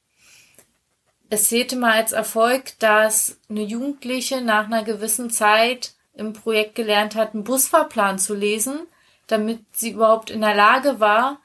Es 1.30 1.48
zählte 1.48 1.76
mal 1.76 1.92
als 1.92 2.12
Erfolg, 2.12 2.78
dass 2.80 3.38
eine 3.48 3.62
Jugendliche 3.62 4.42
nach 4.42 4.66
einer 4.66 4.84
gewissen 4.84 5.30
Zeit 5.30 5.94
im 6.14 6.32
Projekt 6.32 6.74
gelernt 6.74 7.14
hat, 7.14 7.34
einen 7.34 7.44
Busfahrplan 7.44 8.18
zu 8.18 8.34
lesen, 8.34 8.80
damit 9.26 9.60
sie 9.72 9.90
überhaupt 9.90 10.30
in 10.30 10.42
der 10.42 10.54
Lage 10.54 11.00
war, 11.00 11.38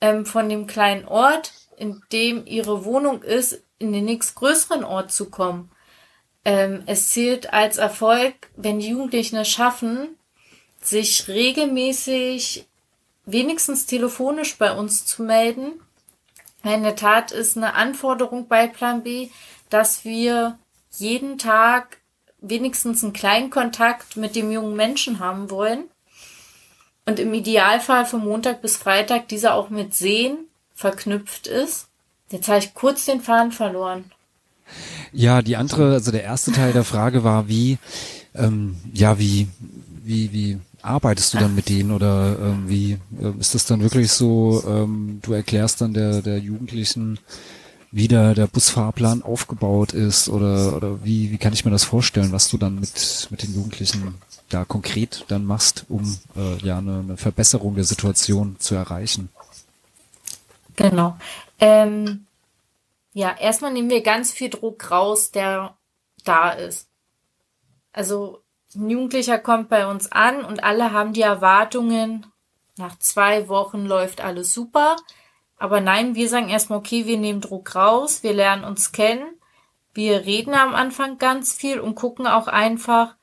ähm, 0.00 0.26
von 0.26 0.48
dem 0.48 0.66
kleinen 0.66 1.06
Ort, 1.06 1.52
in 1.76 2.02
dem 2.12 2.44
ihre 2.46 2.84
Wohnung 2.84 3.22
ist, 3.22 3.62
in 3.82 3.92
den 3.92 4.04
nächstgrößeren 4.06 4.84
Ort 4.84 5.12
zu 5.12 5.28
kommen. 5.28 5.70
Ähm, 6.44 6.82
es 6.86 7.10
zählt 7.10 7.52
als 7.52 7.76
Erfolg, 7.76 8.34
wenn 8.56 8.80
die 8.80 8.88
Jugendlichen 8.88 9.36
es 9.36 9.48
schaffen, 9.48 10.16
sich 10.80 11.28
regelmäßig 11.28 12.66
wenigstens 13.24 13.86
telefonisch 13.86 14.56
bei 14.56 14.72
uns 14.72 15.04
zu 15.06 15.22
melden. 15.22 15.80
In 16.64 16.82
der 16.82 16.96
Tat 16.96 17.32
ist 17.32 17.56
eine 17.56 17.74
Anforderung 17.74 18.48
bei 18.48 18.66
Plan 18.66 19.02
B, 19.02 19.28
dass 19.70 20.04
wir 20.04 20.58
jeden 20.96 21.38
Tag 21.38 21.98
wenigstens 22.40 23.02
einen 23.02 23.12
kleinen 23.12 23.50
Kontakt 23.50 24.16
mit 24.16 24.34
dem 24.36 24.50
jungen 24.50 24.76
Menschen 24.76 25.18
haben 25.18 25.50
wollen. 25.50 25.84
Und 27.06 27.18
im 27.18 27.34
Idealfall 27.34 28.06
von 28.06 28.24
Montag 28.24 28.62
bis 28.62 28.76
Freitag 28.76 29.28
dieser 29.28 29.54
auch 29.54 29.70
mit 29.70 29.94
Sehen 29.94 30.46
verknüpft 30.74 31.46
ist. 31.46 31.88
Jetzt 32.32 32.48
habe 32.48 32.58
ich 32.58 32.74
kurz 32.74 33.04
den 33.04 33.20
Faden 33.20 33.52
verloren. 33.52 34.04
Ja, 35.12 35.42
die 35.42 35.56
andere, 35.56 35.92
also 35.92 36.10
der 36.10 36.24
erste 36.24 36.52
Teil 36.52 36.72
der 36.72 36.84
Frage 36.84 37.24
war, 37.24 37.46
wie, 37.46 37.78
ähm, 38.34 38.76
ja, 38.92 39.18
wie, 39.18 39.48
wie, 40.02 40.32
wie 40.32 40.58
arbeitest 40.80 41.34
du 41.34 41.38
dann 41.38 41.54
mit 41.54 41.68
denen 41.68 41.92
oder 41.92 42.36
ähm, 42.40 42.64
wie 42.68 42.92
äh, 43.20 43.38
ist 43.38 43.54
das 43.54 43.66
dann 43.66 43.82
wirklich 43.82 44.10
so, 44.10 44.64
ähm, 44.66 45.20
du 45.22 45.32
erklärst 45.32 45.80
dann 45.80 45.94
der, 45.94 46.22
der 46.22 46.38
Jugendlichen, 46.38 47.18
wie 47.92 48.08
der, 48.08 48.34
der 48.34 48.46
Busfahrplan 48.46 49.22
aufgebaut 49.22 49.92
ist 49.92 50.28
oder, 50.28 50.74
oder 50.74 51.04
wie, 51.04 51.30
wie 51.30 51.38
kann 51.38 51.52
ich 51.52 51.64
mir 51.64 51.70
das 51.70 51.84
vorstellen, 51.84 52.32
was 52.32 52.48
du 52.48 52.56
dann 52.56 52.80
mit, 52.80 53.28
mit 53.30 53.42
den 53.42 53.54
Jugendlichen 53.54 54.14
da 54.48 54.64
konkret 54.64 55.24
dann 55.28 55.44
machst, 55.44 55.84
um 55.88 56.16
äh, 56.36 56.56
ja 56.64 56.78
eine, 56.78 57.00
eine 57.00 57.16
Verbesserung 57.18 57.74
der 57.74 57.84
Situation 57.84 58.56
zu 58.58 58.74
erreichen? 58.74 59.28
Genau. 60.76 61.16
Ähm, 61.62 62.26
ja, 63.12 63.36
erstmal 63.38 63.72
nehmen 63.72 63.88
wir 63.88 64.02
ganz 64.02 64.32
viel 64.32 64.50
Druck 64.50 64.90
raus, 64.90 65.30
der 65.30 65.76
da 66.24 66.50
ist. 66.50 66.88
Also 67.92 68.42
ein 68.74 68.90
Jugendlicher 68.90 69.38
kommt 69.38 69.68
bei 69.68 69.86
uns 69.86 70.10
an 70.10 70.44
und 70.44 70.64
alle 70.64 70.92
haben 70.92 71.12
die 71.12 71.20
Erwartungen, 71.20 72.26
nach 72.76 72.98
zwei 72.98 73.48
Wochen 73.48 73.86
läuft 73.86 74.22
alles 74.22 74.52
super. 74.52 74.96
Aber 75.56 75.80
nein, 75.80 76.16
wir 76.16 76.28
sagen 76.28 76.48
erstmal, 76.48 76.80
okay, 76.80 77.06
wir 77.06 77.18
nehmen 77.18 77.40
Druck 77.40 77.76
raus, 77.76 78.24
wir 78.24 78.32
lernen 78.32 78.64
uns 78.64 78.90
kennen, 78.90 79.38
wir 79.94 80.24
reden 80.24 80.54
am 80.54 80.74
Anfang 80.74 81.18
ganz 81.18 81.54
viel 81.54 81.78
und 81.78 81.94
gucken 81.94 82.26
auch 82.26 82.48
einfach, 82.48 83.14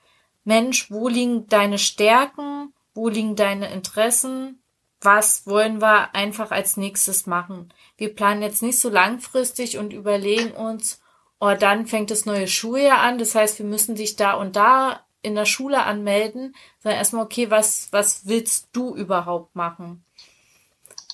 Mensch, 0.45 0.89
wo 0.89 1.09
liegen 1.09 1.47
deine 1.47 1.77
Stärken, 1.77 2.73
wo 2.93 3.09
liegen 3.09 3.35
deine 3.35 3.69
Interessen, 3.73 4.61
was 5.01 5.47
wollen 5.47 5.81
wir 5.81 6.13
einfach 6.13 6.51
als 6.51 6.77
nächstes 6.77 7.25
machen. 7.25 7.73
Wir 7.97 8.13
planen 8.13 8.41
jetzt 8.41 8.61
nicht 8.61 8.79
so 8.79 8.89
langfristig 8.89 9.77
und 9.77 9.93
überlegen 9.93 10.51
uns, 10.51 11.01
oh, 11.39 11.53
dann 11.57 11.87
fängt 11.87 12.11
das 12.11 12.25
neue 12.25 12.47
Schuljahr 12.47 12.99
an, 12.99 13.17
das 13.17 13.35
heißt, 13.35 13.59
wir 13.59 13.65
müssen 13.65 13.95
dich 13.95 14.15
da 14.15 14.33
und 14.33 14.55
da 14.55 15.05
in 15.21 15.35
der 15.35 15.45
Schule 15.45 15.83
anmelden, 15.83 16.55
sondern 16.81 16.99
erstmal, 16.99 17.25
okay, 17.25 17.49
was, 17.49 17.89
was 17.91 18.27
willst 18.27 18.69
du 18.73 18.95
überhaupt 18.95 19.55
machen? 19.55 20.03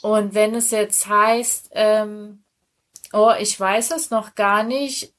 Und 0.01 0.35
wenn 0.35 0.53
es 0.53 0.71
jetzt 0.71 1.07
heißt, 1.07 1.69
ähm, 1.71 2.43
oh, 3.13 3.33
ich 3.39 3.59
weiß 3.59 3.91
es 3.91 4.11
noch 4.11 4.35
gar 4.35 4.63
nicht, 4.63 5.13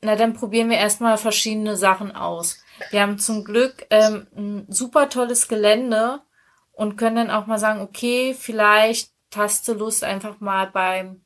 na 0.00 0.16
dann 0.16 0.34
probieren 0.34 0.70
wir 0.70 0.76
erstmal 0.76 1.18
verschiedene 1.18 1.76
Sachen 1.76 2.14
aus. 2.14 2.58
Wir 2.90 3.02
haben 3.02 3.18
zum 3.18 3.44
Glück 3.44 3.86
ähm, 3.90 4.26
ein 4.36 4.66
super 4.68 5.08
tolles 5.08 5.48
Gelände 5.48 6.20
und 6.78 6.96
können 6.96 7.16
dann 7.16 7.30
auch 7.32 7.46
mal 7.46 7.58
sagen, 7.58 7.80
okay, 7.80 8.36
vielleicht 8.38 9.10
hast 9.34 9.66
du 9.66 9.72
Lust, 9.72 10.04
einfach 10.04 10.38
mal 10.38 10.68
beim 10.68 11.22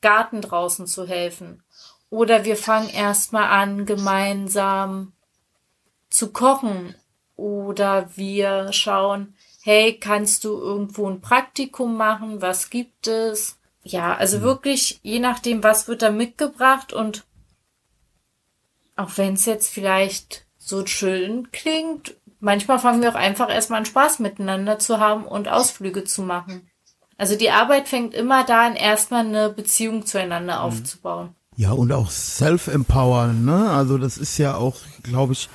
Garten 0.00 0.40
draußen 0.40 0.86
zu 0.86 1.06
helfen. 1.06 1.62
Oder 2.08 2.46
wir 2.46 2.56
fangen 2.56 2.88
erstmal 2.88 3.44
an, 3.44 3.84
gemeinsam 3.84 5.12
zu 6.08 6.32
kochen 6.32 6.94
oder 7.36 8.08
wir 8.16 8.72
schauen, 8.72 9.36
hey, 9.62 9.98
kannst 9.98 10.44
du 10.44 10.58
irgendwo 10.58 11.10
ein 11.10 11.20
Praktikum 11.20 11.98
machen? 11.98 12.40
Was 12.40 12.70
gibt 12.70 13.06
es? 13.06 13.58
Ja, 13.82 14.14
also 14.14 14.38
mhm. 14.38 14.42
wirklich, 14.44 15.00
je 15.02 15.18
nachdem, 15.18 15.62
was 15.62 15.88
wird 15.88 16.00
da 16.00 16.10
mitgebracht 16.10 16.94
und 16.94 17.26
auch 18.96 19.10
wenn 19.18 19.34
es 19.34 19.44
jetzt 19.44 19.68
vielleicht 19.68 20.46
so 20.56 20.86
schön 20.86 21.52
klingt, 21.52 22.16
manchmal 22.46 22.78
fangen 22.78 23.02
wir 23.02 23.10
auch 23.10 23.16
einfach 23.16 23.50
erstmal 23.50 23.80
an 23.80 23.86
Spaß 23.86 24.20
miteinander 24.20 24.78
zu 24.78 24.98
haben 24.98 25.24
und 25.24 25.48
Ausflüge 25.48 26.04
zu 26.04 26.22
machen. 26.22 26.70
Also 27.18 27.36
die 27.36 27.50
Arbeit 27.50 27.88
fängt 27.88 28.14
immer 28.14 28.44
da 28.44 28.66
an, 28.66 28.76
erstmal 28.76 29.26
eine 29.26 29.50
Beziehung 29.50 30.06
zueinander 30.06 30.58
mhm. 30.58 30.62
aufzubauen. 30.62 31.34
Ja, 31.56 31.72
und 31.72 31.90
auch 31.92 32.10
Self-Empowern, 32.10 33.44
ne? 33.44 33.70
Also 33.70 33.98
das 33.98 34.16
ist 34.16 34.38
ja 34.38 34.54
auch, 34.54 34.76
glaube 35.02 35.32
ich, 35.32 35.48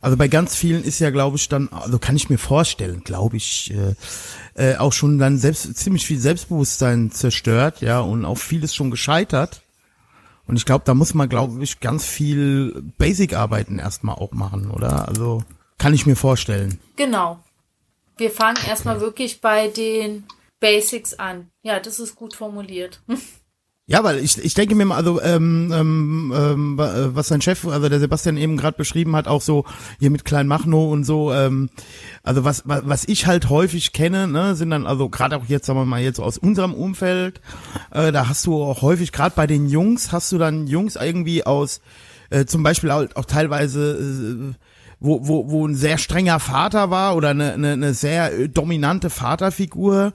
also 0.00 0.16
bei 0.16 0.28
ganz 0.28 0.54
vielen 0.54 0.84
ist 0.84 1.00
ja, 1.00 1.10
glaube 1.10 1.36
ich, 1.36 1.48
dann, 1.48 1.68
also 1.70 1.98
kann 1.98 2.16
ich 2.16 2.30
mir 2.30 2.38
vorstellen, 2.38 3.02
glaube 3.04 3.36
ich, 3.36 3.74
äh, 3.74 3.94
äh, 4.54 4.76
auch 4.76 4.92
schon 4.92 5.18
dann 5.18 5.36
selbst 5.38 5.76
ziemlich 5.76 6.06
viel 6.06 6.20
Selbstbewusstsein 6.20 7.10
zerstört, 7.10 7.80
ja, 7.82 8.00
und 8.00 8.24
auch 8.24 8.38
vieles 8.38 8.74
schon 8.74 8.90
gescheitert. 8.90 9.62
Und 10.46 10.56
ich 10.56 10.64
glaube, 10.64 10.84
da 10.86 10.94
muss 10.94 11.12
man, 11.12 11.28
glaube 11.28 11.62
ich, 11.62 11.80
ganz 11.80 12.06
viel 12.06 12.80
Basic-Arbeiten 12.96 13.80
erstmal 13.80 14.14
auch 14.14 14.32
machen, 14.32 14.70
oder? 14.70 15.08
Also 15.08 15.42
kann 15.78 15.94
ich 15.94 16.06
mir 16.06 16.16
vorstellen. 16.16 16.78
Genau. 16.96 17.38
Wir 18.16 18.30
fangen 18.30 18.58
erstmal 18.68 19.00
wirklich 19.00 19.40
bei 19.40 19.68
den 19.68 20.24
Basics 20.60 21.14
an. 21.14 21.50
Ja, 21.62 21.78
das 21.80 22.00
ist 22.00 22.16
gut 22.16 22.34
formuliert. 22.34 23.00
Ja, 23.90 24.04
weil 24.04 24.18
ich, 24.18 24.36
ich 24.36 24.52
denke 24.52 24.74
mir 24.74 24.84
mal, 24.84 24.96
also 24.96 25.18
ähm, 25.22 25.72
ähm, 25.74 26.30
ähm, 26.36 26.78
äh, 26.78 27.16
was 27.16 27.28
sein 27.28 27.40
Chef, 27.40 27.66
also 27.66 27.88
der 27.88 28.00
Sebastian 28.00 28.36
eben 28.36 28.58
gerade 28.58 28.76
beschrieben 28.76 29.16
hat, 29.16 29.26
auch 29.26 29.40
so 29.40 29.64
hier 29.98 30.10
mit 30.10 30.26
Klein 30.26 30.46
Machno 30.46 30.92
und 30.92 31.04
so, 31.04 31.32
ähm, 31.32 31.70
also 32.22 32.44
was, 32.44 32.64
was 32.66 32.82
was 32.84 33.08
ich 33.08 33.26
halt 33.26 33.48
häufig 33.48 33.94
kenne, 33.94 34.28
ne, 34.28 34.54
sind 34.56 34.68
dann 34.68 34.86
also 34.86 35.08
gerade 35.08 35.38
auch 35.38 35.46
jetzt, 35.46 35.64
sagen 35.64 35.78
wir 35.78 35.86
mal 35.86 36.02
jetzt 36.02 36.20
aus 36.20 36.36
unserem 36.36 36.74
Umfeld, 36.74 37.40
äh, 37.90 38.12
da 38.12 38.28
hast 38.28 38.44
du 38.44 38.62
auch 38.62 38.82
häufig 38.82 39.10
gerade 39.10 39.34
bei 39.34 39.46
den 39.46 39.70
Jungs 39.70 40.12
hast 40.12 40.32
du 40.32 40.36
dann 40.36 40.66
Jungs 40.66 40.96
irgendwie 40.96 41.46
aus, 41.46 41.80
äh, 42.28 42.44
zum 42.44 42.62
Beispiel 42.62 42.90
auch, 42.90 43.06
auch 43.14 43.24
teilweise 43.24 44.52
äh, 44.52 44.54
wo, 45.00 45.26
wo, 45.26 45.50
wo 45.50 45.66
ein 45.66 45.74
sehr 45.74 45.98
strenger 45.98 46.40
Vater 46.40 46.90
war 46.90 47.16
oder 47.16 47.30
eine, 47.30 47.54
eine, 47.54 47.72
eine 47.72 47.94
sehr 47.94 48.48
dominante 48.48 49.10
Vaterfigur, 49.10 50.12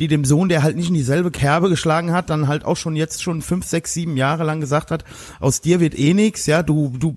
die 0.00 0.08
dem 0.08 0.24
Sohn, 0.24 0.48
der 0.48 0.62
halt 0.62 0.76
nicht 0.76 0.88
in 0.88 0.94
dieselbe 0.94 1.30
Kerbe 1.30 1.68
geschlagen 1.68 2.10
hat, 2.10 2.30
dann 2.30 2.48
halt 2.48 2.64
auch 2.64 2.78
schon 2.78 2.96
jetzt 2.96 3.22
schon 3.22 3.42
fünf, 3.42 3.66
sechs, 3.66 3.92
sieben 3.92 4.16
Jahre 4.16 4.44
lang 4.44 4.60
gesagt 4.60 4.90
hat, 4.90 5.04
aus 5.40 5.60
dir 5.60 5.78
wird 5.78 5.96
eh 5.96 6.14
nix, 6.14 6.46
ja, 6.46 6.62
du, 6.62 6.94
du, 6.98 7.14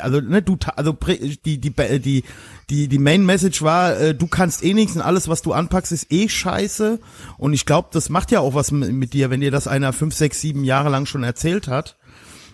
also, 0.00 0.20
ne, 0.20 0.40
du, 0.40 0.56
also 0.76 0.92
die, 0.92 1.60
die, 1.60 1.72
die, 1.72 2.22
die, 2.70 2.88
die 2.88 2.98
Main 2.98 3.26
Message 3.26 3.62
war, 3.62 3.98
äh, 3.98 4.14
du 4.14 4.28
kannst 4.28 4.62
eh 4.62 4.74
nichts 4.74 4.94
und 4.94 5.02
alles, 5.02 5.26
was 5.28 5.42
du 5.42 5.52
anpackst, 5.52 5.90
ist 5.90 6.12
eh 6.12 6.28
scheiße. 6.28 7.00
Und 7.36 7.52
ich 7.52 7.66
glaube, 7.66 7.88
das 7.90 8.10
macht 8.10 8.30
ja 8.30 8.38
auch 8.38 8.54
was 8.54 8.70
mit 8.70 9.12
dir, 9.12 9.30
wenn 9.30 9.40
dir 9.40 9.50
das 9.50 9.66
einer 9.66 9.92
fünf, 9.92 10.14
sechs, 10.14 10.40
sieben 10.40 10.62
Jahre 10.62 10.88
lang 10.88 11.06
schon 11.06 11.24
erzählt 11.24 11.66
hat. 11.66 11.96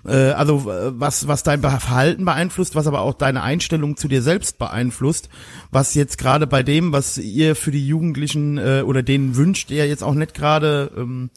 Äh, 0.07 0.31
also 0.31 0.65
was, 0.65 1.27
was 1.27 1.43
dein 1.43 1.61
Verhalten 1.61 2.25
beeinflusst, 2.25 2.75
was 2.75 2.87
aber 2.87 3.01
auch 3.01 3.15
deine 3.15 3.43
Einstellung 3.43 3.97
zu 3.97 4.09
dir 4.09 4.23
selbst 4.23 4.59
beeinflusst, 4.59 5.29
was 5.71 5.95
jetzt 5.95 6.19
gerade 6.19 6.47
bei 6.47 6.63
dem, 6.63 6.93
was 6.93 7.19
ihr 7.19 7.57
für 7.57 7.71
die 7.71 7.87
Jugendlichen 7.87 8.59
äh, 8.59 8.83
oder 8.85 9.03
denen 9.03 9.37
wünscht, 9.37 9.71
ihr 9.71 9.87
jetzt 9.87 10.03
auch 10.03 10.15
nicht 10.15 10.35
gerade 10.35 10.93
ähm, 10.97 11.31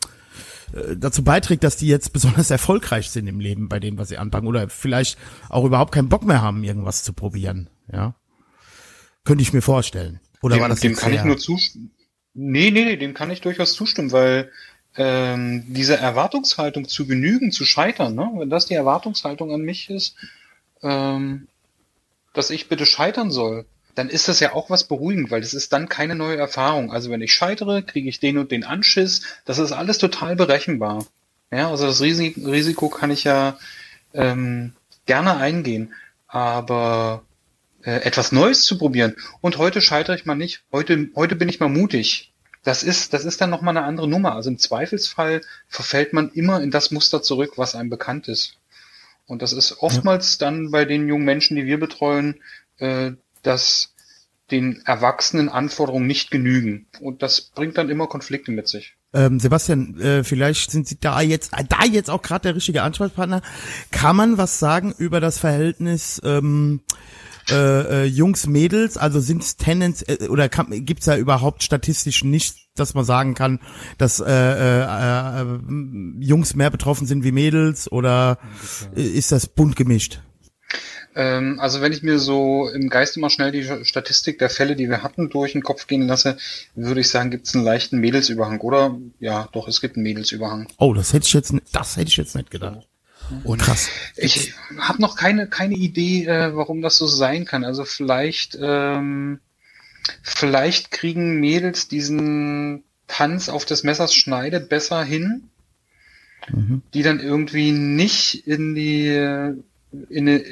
äh, 0.74 0.96
dazu 0.96 1.24
beiträgt, 1.24 1.64
dass 1.64 1.78
die 1.78 1.88
jetzt 1.88 2.14
besonders 2.14 2.52
erfolgreich 2.52 3.10
sind 3.10 3.28
im 3.28 3.40
Leben 3.40 3.70
bei 3.70 3.80
dem, 3.80 3.98
was 3.98 4.10
sie 4.10 4.18
anpacken 4.18 4.48
oder 4.48 4.70
vielleicht 4.70 5.18
auch 5.50 5.66
überhaupt 5.66 5.94
keinen 5.94 6.10
Bock 6.10 6.24
mehr 6.24 6.42
haben, 6.42 6.64
irgendwas 6.64 7.04
zu 7.04 7.14
probieren. 7.14 7.70
Ja, 7.92 8.16
könnte 9.24 9.42
ich 9.42 9.54
mir 9.54 9.62
vorstellen. 9.62 10.20
Oder 10.42 10.56
dem, 10.56 10.62
war 10.62 10.70
das 10.70 10.80
dem 10.80 10.96
kann 10.96 11.14
ich 11.14 11.24
nur 11.24 11.38
zustimmen. 11.38 11.92
Nee, 12.36 12.72
nee, 12.72 12.86
nee, 12.86 12.96
dem 12.96 13.14
kann 13.14 13.32
ich 13.32 13.42
durchaus 13.42 13.74
zustimmen, 13.74 14.12
weil 14.12 14.52
ähm, 15.00 15.64
diese 15.68 15.96
Erwartungshaltung 15.98 16.88
zu 16.90 17.08
genügen, 17.08 17.52
zu 17.54 17.64
scheitern, 17.64 18.16
ne? 18.16 18.30
wenn 18.36 18.50
das 18.50 18.66
die 18.66 18.74
Erwartungshaltung 18.74 19.54
an 19.54 19.62
mich 19.62 19.90
ist, 19.90 20.16
ähm, 20.84 21.48
dass 22.34 22.50
ich 22.50 22.68
bitte 22.68 22.86
scheitern 22.86 23.32
soll, 23.32 23.66
dann 23.96 24.10
ist 24.10 24.28
das 24.28 24.42
ja 24.42 24.54
auch 24.54 24.70
was 24.70 24.84
beruhigend, 24.84 25.32
weil 25.32 25.40
das 25.40 25.54
ist 25.54 25.72
dann 25.72 25.88
keine 25.88 26.16
neue 26.16 26.36
Erfahrung. 26.38 26.92
Also 26.92 27.10
wenn 27.10 27.22
ich 27.22 27.34
scheitere, 27.34 27.82
kriege 27.82 28.10
ich 28.10 28.20
den 28.20 28.38
und 28.38 28.52
den 28.52 28.66
Anschiss, 28.66 29.22
das 29.46 29.58
ist 29.58 29.72
alles 29.72 30.00
total 30.00 30.36
berechenbar. 30.36 31.06
Ja, 31.50 31.70
also 31.70 31.88
das 31.88 32.02
Risi- 32.02 32.36
Risiko 32.46 32.90
kann 32.90 33.10
ich 33.10 33.24
ja 33.24 33.58
ähm, 34.14 34.74
gerne 35.06 35.38
eingehen, 35.38 35.94
aber 36.28 37.24
äh, 37.84 38.02
etwas 38.02 38.34
Neues 38.34 38.66
zu 38.66 38.78
probieren. 38.78 39.16
Und 39.40 39.58
heute 39.58 39.80
scheitere 39.80 40.16
ich 40.16 40.26
mal 40.26 40.36
nicht. 40.36 40.62
Heute, 40.74 41.08
heute 41.16 41.36
bin 41.38 41.48
ich 41.48 41.62
mal 41.62 41.70
mutig. 41.70 42.32
Das 42.70 42.84
ist, 42.84 43.14
das 43.16 43.26
ist 43.26 43.42
dann 43.42 43.50
nochmal 43.50 43.76
eine 43.76 43.88
andere 43.88 44.08
Nummer. 44.08 44.36
Also 44.36 44.52
im 44.52 44.60
Zweifelsfall 44.60 45.42
verfällt 45.68 46.14
man 46.14 46.30
immer 46.30 46.62
in 46.62 46.70
das 46.70 46.92
Muster 46.92 47.24
zurück, 47.24 47.54
was 47.56 47.74
einem 47.74 47.90
bekannt 47.90 48.28
ist. 48.28 48.58
Und 49.26 49.42
das 49.42 49.54
ist 49.54 49.80
oftmals 49.80 50.38
dann 50.38 50.70
bei 50.70 50.86
den 50.86 51.08
jungen 51.08 51.26
Menschen, 51.26 51.56
die 51.56 51.66
wir 51.66 51.80
betreuen, 51.80 52.36
äh, 52.78 53.14
dass 53.42 53.96
den 54.52 54.84
erwachsenen 54.86 55.50
Anforderungen 55.50 56.06
nicht 56.06 56.30
genügen. 56.30 56.86
Und 57.00 57.24
das 57.24 57.42
bringt 57.42 57.76
dann 57.80 57.90
immer 57.90 58.06
Konflikte 58.06 58.52
mit 58.52 58.68
sich. 58.68 58.94
Ähm, 59.16 59.40
Sebastian, 59.40 60.00
äh, 60.00 60.24
vielleicht 60.24 60.70
sind 60.70 60.88
Sie 60.88 61.00
da 61.00 61.22
jetzt, 61.22 61.54
äh, 61.54 61.64
da 61.68 61.86
jetzt 61.86 62.12
auch 62.12 62.22
gerade 62.22 62.44
der 62.44 62.56
richtige 62.56 62.84
Ansprechpartner. 62.84 63.42
Kann 63.90 64.16
man 64.16 64.38
was 64.38 64.60
sagen 64.60 64.94
über 64.96 65.20
das 65.20 65.40
Verhältnis 65.40 66.22
ähm, 66.24 66.82
äh, 67.52 68.04
äh, 68.04 68.06
Jungs 68.06 68.48
Mädels? 68.48 68.98
Also 68.98 69.20
sind 69.20 69.44
es 69.44 69.58
Tendenz 69.58 70.04
äh, 70.08 70.28
oder 70.28 70.50
kann, 70.50 70.68
gibt's 70.86 71.06
da 71.06 71.18
überhaupt 71.18 71.64
statistisch 71.64 72.24
nicht, 72.24 72.56
dass 72.76 72.94
man 72.94 73.06
sagen 73.06 73.34
kann, 73.34 73.60
dass 73.98 74.20
äh, 74.20 74.26
äh, 74.26 75.42
äh, 75.42 75.60
Jungs 76.20 76.56
mehr 76.56 76.70
betroffen 76.70 77.08
sind 77.08 77.24
wie 77.24 77.32
Mädels 77.32 77.92
oder 77.92 78.40
äh, 78.96 79.02
ist 79.02 79.32
das 79.32 79.48
bunt 79.48 79.76
gemischt? 79.76 80.22
Ähm, 81.16 81.60
also 81.60 81.82
wenn 81.82 81.92
ich 81.92 82.04
mir 82.04 82.20
so 82.20 82.70
im 82.70 82.90
Geiste 82.90 83.20
mal 83.20 83.30
schnell 83.30 83.52
die 83.52 83.86
Statistik 83.86 84.40
der 84.40 84.50
Fälle, 84.50 84.76
die 84.76 84.90
wir 84.90 85.04
hatten, 85.04 85.30
durch 85.30 85.54
den 85.54 85.64
Kopf 85.64 85.88
gehen 85.88 86.08
lasse, 86.08 86.38
würde 86.76 87.02
ich 87.02 87.10
sagen, 87.10 87.32
gibt 87.32 87.48
es 87.48 87.56
einen 87.56 87.64
leichten 87.64 88.00
Mädelsüberhang. 88.00 88.62
Oder 88.62 88.98
ja, 89.20 89.50
doch, 89.52 89.68
es 89.68 89.82
gibt 89.82 89.96
einen 89.96 90.04
Mädelsüberhang. 90.04 90.68
Oh, 90.78 90.94
das 90.94 91.14
hätte 91.14 91.26
ich 91.26 91.34
jetzt, 91.34 91.54
das 91.72 91.98
hätte 91.98 92.10
ich 92.10 92.18
jetzt 92.18 92.36
nicht 92.36 92.52
gedacht. 92.52 92.88
Und 93.44 93.62
Krass. 93.62 93.90
Ich 94.16 94.54
habe 94.78 95.02
noch 95.02 95.16
keine, 95.16 95.48
keine 95.48 95.76
Idee, 95.76 96.26
äh, 96.26 96.56
warum 96.56 96.82
das 96.82 96.98
so 96.98 97.08
sein 97.08 97.46
kann. 97.46 97.64
Also 97.64 97.86
vielleicht, 97.86 98.58
ähm, 98.62 99.40
vielleicht 100.24 100.92
kriegen 100.92 101.40
Mädels 101.40 101.88
diesen 101.88 102.84
Tanz 103.08 103.50
auf 103.50 103.66
des 103.66 103.84
Messers 103.84 104.14
Schneide 104.14 104.60
besser 104.60 105.04
hin, 105.04 105.50
Mhm. 106.52 106.82
die 106.94 107.04
dann 107.04 107.20
irgendwie 107.20 107.72
nicht 107.72 108.48
in 108.48 108.74
die 108.76 109.54
in 110.10 110.30
eine, 110.30 110.44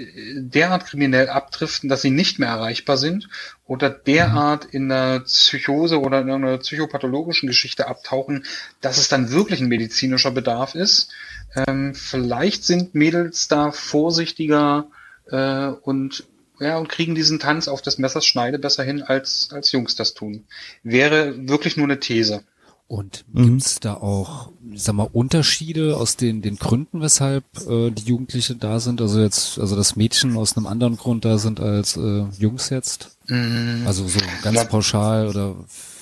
derart 0.42 0.88
kriminell 0.88 1.30
abdriften, 1.30 1.90
dass 1.90 2.02
sie 2.02 2.10
nicht 2.10 2.40
mehr 2.40 2.50
erreichbar 2.50 2.98
sind 2.98 3.30
oder 3.68 3.90
derart 3.90 4.66
in 4.66 4.92
einer 4.92 5.20
Psychose 5.22 6.02
oder 6.02 6.22
in 6.22 6.32
einer 6.32 6.58
psychopathologischen 6.58 7.48
Geschichte 7.48 7.88
abtauchen, 7.88 8.46
dass 8.82 8.98
es 8.98 9.10
dann 9.10 9.32
wirklich 9.32 9.62
ein 9.62 9.68
medizinischer 9.68 10.32
Bedarf 10.32 10.74
ist. 10.74 11.12
Ähm, 11.56 11.94
vielleicht 11.96 12.64
sind 12.64 12.94
Mädels 12.96 13.48
da 13.48 13.72
vorsichtiger 13.72 14.88
äh, 15.32 15.68
und 15.68 16.26
ja 16.60 16.78
und 16.78 16.90
kriegen 16.90 17.16
diesen 17.16 17.40
Tanz 17.40 17.68
auf 17.68 17.82
des 17.82 17.98
Messers 17.98 18.26
Schneide 18.26 18.60
besser 18.60 18.84
hin 18.84 19.02
als 19.02 19.50
als 19.52 19.72
Jungs 19.72 19.96
das 19.96 20.14
tun. 20.14 20.46
Wäre 20.84 21.48
wirklich 21.48 21.78
nur 21.78 21.86
eine 21.86 22.00
These. 22.00 22.44
Und 22.88 23.26
Mhm. 23.34 23.58
gibt's 23.58 23.80
da 23.82 23.96
auch, 23.96 24.52
ich 24.72 24.82
sag 24.82 24.96
mal, 24.96 25.10
Unterschiede 25.12 25.98
aus 25.98 26.16
den, 26.16 26.42
den 26.42 26.56
Gründen, 26.56 27.02
weshalb 27.02 27.44
äh, 27.68 27.92
die 27.92 28.04
Jugendliche 28.04 28.56
da 28.56 28.80
sind? 28.80 29.02
Also 29.02 29.20
jetzt, 29.20 29.60
also 29.60 29.76
das 29.76 29.98
Mädchen 29.98 30.38
aus 30.38 30.56
einem 30.56 30.68
anderen 30.68 30.96
Grund 30.96 31.26
da 31.26 31.38
sind 31.38 31.60
als 31.60 31.98
äh, 31.98 32.24
Jungs 32.40 32.70
jetzt? 32.70 33.18
Mm, 33.28 33.86
Also 33.86 34.08
so 34.08 34.20
ganz 34.42 34.56
Ja. 34.56 34.64
pauschal 34.64 35.28
oder 35.28 35.56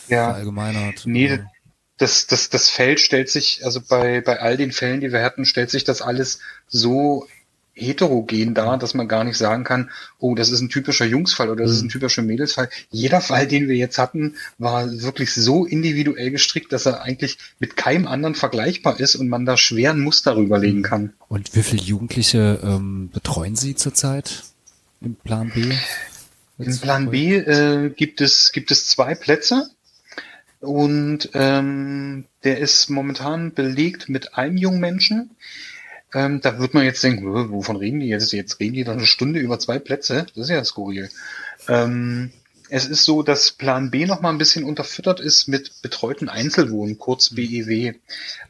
Ja. 0.08 0.26
verallgemeinert? 0.26 1.02
Nee, 1.06 1.34
oder? 1.34 1.52
Das, 1.98 2.28
das, 2.28 2.50
das 2.50 2.70
Feld 2.70 3.00
stellt 3.00 3.30
sich, 3.30 3.62
also 3.64 3.82
bei, 3.82 4.22
bei 4.22 4.40
all 4.40 4.58
den 4.58 4.72
Fällen, 4.72 5.02
die 5.02 5.12
wir 5.12 5.24
hatten, 5.24 5.46
stellt 5.46 5.70
sich 5.70 5.84
das 5.84 6.02
alles 6.02 6.40
so 6.68 7.28
heterogen 7.76 8.54
dar, 8.54 8.78
dass 8.78 8.94
man 8.94 9.08
gar 9.08 9.24
nicht 9.24 9.38
sagen 9.38 9.64
kann, 9.66 9.92
oh, 10.18 10.34
das 10.34 10.50
ist 10.50 10.62
ein 10.62 10.70
typischer 10.70 11.06
Jungsfall 11.06 11.50
oder 11.50 11.64
das 11.64 11.74
ist 11.74 11.82
ein 11.82 11.90
typischer 11.90 12.22
Mädelsfall. 12.22 12.70
Jeder 12.90 13.20
Fall, 13.20 13.48
den 13.48 13.68
wir 13.68 13.76
jetzt 13.76 13.98
hatten, 13.98 14.36
war 14.58 14.90
wirklich 15.02 15.34
so 15.34 15.66
individuell 15.66 16.32
gestrickt, 16.32 16.72
dass 16.72 16.86
er 16.86 17.02
eigentlich 17.02 17.38
mit 17.60 17.76
keinem 17.76 18.08
anderen 18.08 18.36
vergleichbar 18.36 19.00
ist 19.00 19.16
und 19.16 19.28
man 19.28 19.46
da 19.46 19.58
schwer 19.58 19.92
ein 19.92 20.00
Muster 20.00 20.38
rüberlegen 20.38 20.84
kann. 20.84 21.14
Und 21.28 21.54
wie 21.56 21.64
viele 21.64 21.84
Jugendliche 21.84 22.60
ähm, 22.64 23.10
betreuen 23.14 23.56
Sie 23.56 23.76
zurzeit 23.76 24.44
im 25.02 25.16
Plan 25.16 25.52
B? 25.54 25.74
Im 26.58 26.80
Plan 26.80 27.10
B 27.12 27.36
äh, 27.36 27.90
gibt 27.90 28.22
es 28.22 28.54
gibt 28.54 28.72
es 28.72 28.88
zwei 28.88 29.14
Plätze 29.16 29.70
und 30.60 31.30
ähm, 31.34 32.26
der 32.44 32.60
ist 32.60 32.90
momentan 32.90 33.54
belegt 33.54 34.10
mit 34.10 34.36
einem 34.36 34.58
jungen 34.58 34.80
Menschen. 34.80 35.32
Ähm, 36.14 36.42
da 36.42 36.60
wird 36.60 36.74
man 36.74 36.86
jetzt 36.86 37.04
denken, 37.04 37.24
"Hä, 37.24 37.46
wovon 37.50 37.76
reden 37.76 38.00
die 38.00 38.08
jetzt? 38.08 38.32
Jetzt 38.32 38.60
reden 38.60 38.76
die 38.76 38.84
dann 38.84 38.98
eine 38.98 39.08
Stunde 39.08 39.40
über 39.40 39.60
zwei 39.60 39.80
Plätze. 39.80 40.26
Das 40.36 40.46
ist 40.46 40.50
ja 40.50 40.64
skurril. 40.64 41.10
Ähm, 41.68 42.32
es 42.70 42.86
ist 42.86 43.06
so, 43.06 43.22
dass 43.22 43.52
Plan 43.52 43.92
B 43.92 44.06
noch 44.06 44.22
mal 44.22 44.30
ein 44.30 44.38
bisschen 44.38 44.64
unterfüttert 44.64 45.20
ist 45.20 45.48
mit 45.48 45.82
betreuten 45.82 46.30
Einzelwohnen, 46.30 46.98
kurz 46.98 47.30
BEW, 47.36 47.94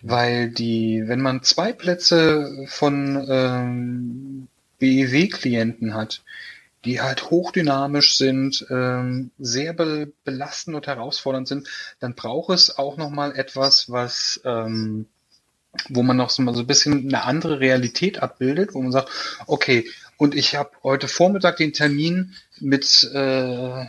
weil 0.01 0.49
die, 0.49 1.03
wenn 1.05 1.21
man 1.21 1.43
zwei 1.43 1.73
Plätze 1.73 2.65
von 2.67 3.25
ähm, 3.29 4.47
BEW-Klienten 4.79 5.93
hat, 5.93 6.23
die 6.85 7.01
halt 7.01 7.29
hochdynamisch 7.29 8.17
sind, 8.17 8.65
ähm, 8.69 9.31
sehr 9.39 9.73
be 9.73 10.13
belastend 10.23 10.75
und 10.75 10.87
herausfordernd 10.87 11.47
sind, 11.47 11.67
dann 11.99 12.15
braucht 12.15 12.53
es 12.53 12.77
auch 12.77 12.97
noch 12.97 13.09
mal 13.09 13.35
etwas, 13.35 13.89
was 13.89 14.39
ähm, 14.45 15.07
wo 15.89 16.03
man 16.03 16.15
noch 16.15 16.29
so 16.29 16.41
ein 16.41 16.67
bisschen 16.67 17.07
eine 17.07 17.23
andere 17.23 17.59
Realität 17.59 18.21
abbildet, 18.21 18.73
wo 18.73 18.81
man 18.81 18.93
sagt, 18.93 19.09
okay, 19.45 19.85
und 20.17 20.33
ich 20.33 20.55
habe 20.55 20.71
heute 20.83 21.09
Vormittag 21.09 21.57
den 21.57 21.73
Termin 21.73 22.33
mit 22.59 23.09
äh, 23.13 23.85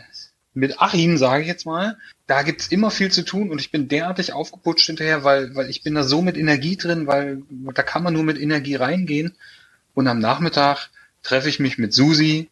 mit 0.53 0.81
Achim, 0.81 1.17
sage 1.17 1.43
ich 1.43 1.47
jetzt 1.47 1.65
mal. 1.65 1.97
Da 2.25 2.41
gibt's 2.41 2.67
immer 2.67 2.89
viel 2.89 3.11
zu 3.11 3.23
tun 3.23 3.51
und 3.51 3.61
ich 3.61 3.71
bin 3.71 3.87
derartig 3.87 4.33
aufgeputscht 4.33 4.87
hinterher, 4.87 5.23
weil 5.23 5.55
weil 5.55 5.69
ich 5.69 5.83
bin 5.83 5.95
da 5.95 6.03
so 6.03 6.21
mit 6.21 6.35
Energie 6.35 6.75
drin, 6.75 7.07
weil 7.07 7.43
da 7.49 7.83
kann 7.83 8.03
man 8.03 8.13
nur 8.13 8.23
mit 8.23 8.39
Energie 8.39 8.75
reingehen. 8.75 9.35
Und 9.93 10.07
am 10.07 10.19
Nachmittag 10.19 10.89
treffe 11.23 11.49
ich 11.49 11.59
mich 11.59 11.77
mit 11.77 11.93
Susi, 11.93 12.49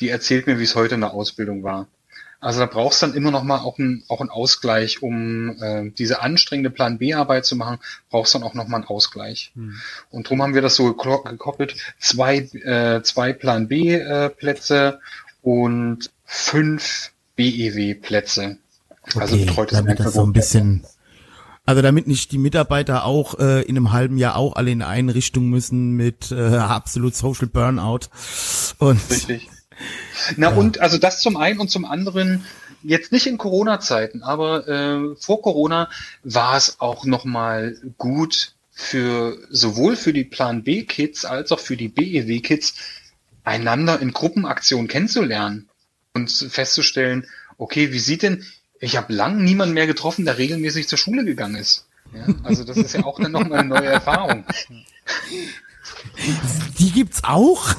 die 0.00 0.08
erzählt 0.08 0.46
mir, 0.46 0.58
wie 0.58 0.64
es 0.64 0.74
heute 0.74 0.94
in 0.94 1.00
der 1.00 1.12
Ausbildung 1.12 1.62
war. 1.62 1.86
Also 2.40 2.60
da 2.60 2.66
brauchst 2.66 3.02
dann 3.02 3.14
immer 3.14 3.32
noch 3.32 3.42
mal 3.42 3.58
auch 3.58 3.78
einen 3.78 4.04
auch 4.06 4.20
einen 4.20 4.30
Ausgleich, 4.30 5.02
um 5.02 5.60
äh, 5.60 5.90
diese 5.90 6.22
anstrengende 6.22 6.70
Plan 6.70 6.98
B 6.98 7.12
Arbeit 7.12 7.44
zu 7.44 7.56
machen, 7.56 7.78
brauchst 8.10 8.34
dann 8.34 8.44
auch 8.44 8.54
noch 8.54 8.68
mal 8.68 8.76
einen 8.76 8.86
Ausgleich. 8.86 9.52
Und 10.10 10.26
darum 10.26 10.42
haben 10.42 10.54
wir 10.54 10.62
das 10.62 10.76
so 10.76 10.94
gekoppelt: 10.94 11.74
zwei 11.98 12.36
äh, 12.38 13.02
zwei 13.02 13.32
Plan 13.32 13.66
B 13.66 13.92
äh, 13.92 14.30
Plätze 14.30 15.00
und 15.42 16.10
fünf 16.24 17.10
BEW 17.34 17.94
Plätze. 17.94 18.58
Also 19.16 19.34
Okay, 19.34 19.46
betreutes 19.46 19.78
damit 19.78 19.98
das 19.98 20.14
so 20.14 20.22
ein 20.22 20.32
bisschen, 20.32 20.84
also 21.64 21.82
damit 21.82 22.06
nicht 22.06 22.30
die 22.30 22.38
Mitarbeiter 22.38 23.04
auch 23.04 23.38
äh, 23.40 23.62
in 23.62 23.76
einem 23.76 23.90
halben 23.90 24.16
Jahr 24.16 24.36
auch 24.36 24.54
alle 24.54 24.70
in 24.70 24.82
eine 24.82 25.14
Richtung 25.14 25.48
müssen 25.48 25.92
mit 25.92 26.30
äh, 26.30 26.56
absolut 26.56 27.16
Social 27.16 27.48
Burnout 27.48 28.06
und 28.78 29.00
Richtig. 29.10 29.48
Na 30.36 30.48
und 30.48 30.80
also 30.80 30.98
das 30.98 31.20
zum 31.20 31.36
einen 31.36 31.60
und 31.60 31.70
zum 31.70 31.84
anderen 31.84 32.44
jetzt 32.82 33.12
nicht 33.12 33.26
in 33.26 33.38
Corona-Zeiten, 33.38 34.22
aber 34.22 34.68
äh, 34.68 35.16
vor 35.16 35.42
Corona 35.42 35.90
war 36.22 36.56
es 36.56 36.80
auch 36.80 37.04
nochmal 37.04 37.76
gut 37.96 38.52
für 38.70 39.38
sowohl 39.50 39.96
für 39.96 40.12
die 40.12 40.24
Plan 40.24 40.62
B-Kids 40.62 41.24
als 41.24 41.50
auch 41.50 41.58
für 41.60 41.76
die 41.76 41.88
BEW-Kids 41.88 42.74
einander 43.44 44.00
in 44.00 44.12
Gruppenaktionen 44.12 44.86
kennenzulernen 44.86 45.68
und 46.14 46.30
festzustellen, 46.30 47.26
okay, 47.56 47.92
wie 47.92 47.98
sieht 47.98 48.22
denn, 48.22 48.44
ich 48.80 48.96
habe 48.96 49.12
lang 49.12 49.42
niemanden 49.42 49.74
mehr 49.74 49.86
getroffen, 49.86 50.24
der 50.24 50.38
regelmäßig 50.38 50.86
zur 50.86 50.98
Schule 50.98 51.24
gegangen 51.24 51.56
ist. 51.56 51.86
Ja, 52.14 52.26
also 52.44 52.64
das 52.64 52.76
ist 52.76 52.94
ja 52.94 53.04
auch 53.04 53.18
dann 53.20 53.32
nochmal 53.32 53.60
eine 53.60 53.68
neue 53.68 53.86
Erfahrung. 53.86 54.44
Die 56.78 56.92
gibt's 56.92 57.22
auch? 57.24 57.74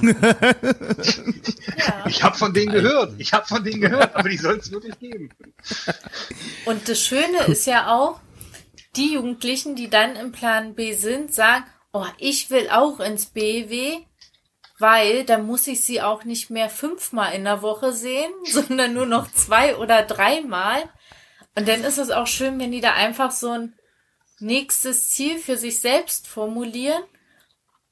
Ich 2.08 2.24
habe 2.24 2.38
von 2.38 2.54
denen 2.54 2.72
gehört. 2.72 3.14
Ich 3.18 3.34
habe 3.34 3.46
von 3.46 3.64
denen 3.64 3.82
gehört, 3.82 4.16
aber 4.16 4.30
die 4.30 4.38
soll 4.38 4.58
es 4.58 4.72
wirklich 4.72 4.98
geben. 5.00 5.30
Und 6.66 6.88
das 6.90 7.00
Schöne 7.00 7.44
ist 7.48 7.66
ja 7.66 7.94
auch, 7.96 8.20
die 8.96 9.14
Jugendlichen, 9.14 9.76
die 9.76 9.90
dann 9.90 10.16
im 10.16 10.32
Plan 10.32 10.76
B 10.76 10.94
sind, 10.94 11.34
sagen, 11.34 11.66
oh, 11.94 12.06
ich 12.18 12.50
will 12.50 12.70
auch 12.70 13.00
ins 13.00 13.28
BW, 13.28 14.00
weil 14.80 15.26
dann 15.26 15.46
muss 15.46 15.68
ich 15.68 15.84
sie 15.84 16.02
auch 16.02 16.24
nicht 16.24 16.50
mehr 16.50 16.70
fünfmal 16.70 17.34
in 17.34 17.44
der 17.44 17.62
Woche 17.62 17.94
sehen, 17.94 18.32
sondern 18.46 18.94
nur 18.94 19.06
noch 19.06 19.32
zwei 19.32 19.78
oder 19.78 20.04
dreimal. 20.04 20.82
Und 21.56 21.68
dann 21.68 21.84
ist 21.84 21.98
es 21.98 22.12
auch 22.12 22.28
schön, 22.28 22.60
wenn 22.60 22.72
die 22.72 22.82
da 22.82 22.94
einfach 22.94 23.32
so 23.32 23.50
ein 23.50 23.74
nächstes 24.40 25.10
Ziel 25.10 25.38
für 25.38 25.58
sich 25.58 25.80
selbst 25.80 26.28
formulieren. 26.28 27.04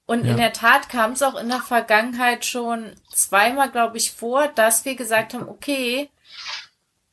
Und 0.08 0.26
Ja. 0.26 0.32
in 0.32 0.38
der 0.38 0.54
Tat 0.54 0.90
kam 0.90 1.12
es 1.12 1.22
auch 1.22 1.36
in 1.36 1.50
der 1.50 1.60
Vergangenheit 1.62 2.46
schon 2.46 2.94
zweimal, 3.14 3.70
glaube 3.70 3.98
ich, 3.98 4.12
vor, 4.14 4.48
dass 4.48 4.84
wir 4.86 4.96
gesagt 4.96 5.34
haben, 5.36 5.48
okay, 5.48 6.10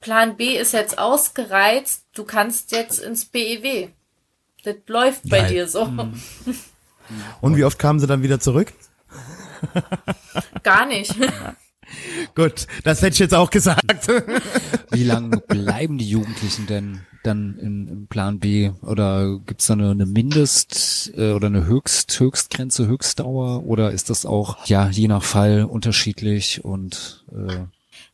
Plan 0.01 0.37
B 0.37 0.57
ist 0.57 0.73
jetzt 0.73 0.97
ausgereizt, 0.99 2.05
du 2.15 2.25
kannst 2.25 2.73
jetzt 2.73 3.01
ins 3.01 3.25
BEW. 3.27 3.89
Das 4.63 4.77
läuft 4.87 5.29
bei 5.29 5.41
Geil. 5.41 5.49
dir 5.51 5.69
so. 5.69 5.83
Und 7.43 7.57
wie 7.57 7.65
oft 7.65 7.79
kamen 7.79 8.01
sie 8.01 8.07
dann 8.07 8.23
wieder 8.23 8.41
zurück? 8.41 8.73
Gar 10.63 10.87
nicht. 10.87 11.15
Gut, 12.35 12.67
das 12.83 13.03
hätte 13.03 13.15
ich 13.15 13.19
jetzt 13.21 13.35
auch 13.35 13.51
gesagt. 13.51 14.09
Wie 14.91 15.05
lange 15.05 15.39
bleiben 15.39 15.99
die 15.99 16.09
Jugendlichen 16.09 16.67
denn 16.67 17.01
dann 17.23 17.59
im, 17.59 17.89
im 17.89 18.07
Plan 18.07 18.39
B? 18.39 18.71
Oder 18.83 19.41
gibt's 19.47 19.67
da 19.67 19.75
eine, 19.75 19.91
eine 19.91 20.07
Mindest- 20.07 21.13
äh, 21.17 21.33
oder 21.33 21.47
eine 21.47 21.67
Höchst, 21.67 22.19
Höchstgrenze, 22.19 22.87
Höchstdauer? 22.87 23.65
Oder 23.65 23.93
ist 23.93 24.11
das 24.11 24.27
auch 24.27 24.67
ja 24.67 24.89
je 24.89 25.09
nach 25.09 25.23
Fall 25.23 25.65
unterschiedlich 25.65 26.65
und 26.65 27.25
äh, 27.33 27.65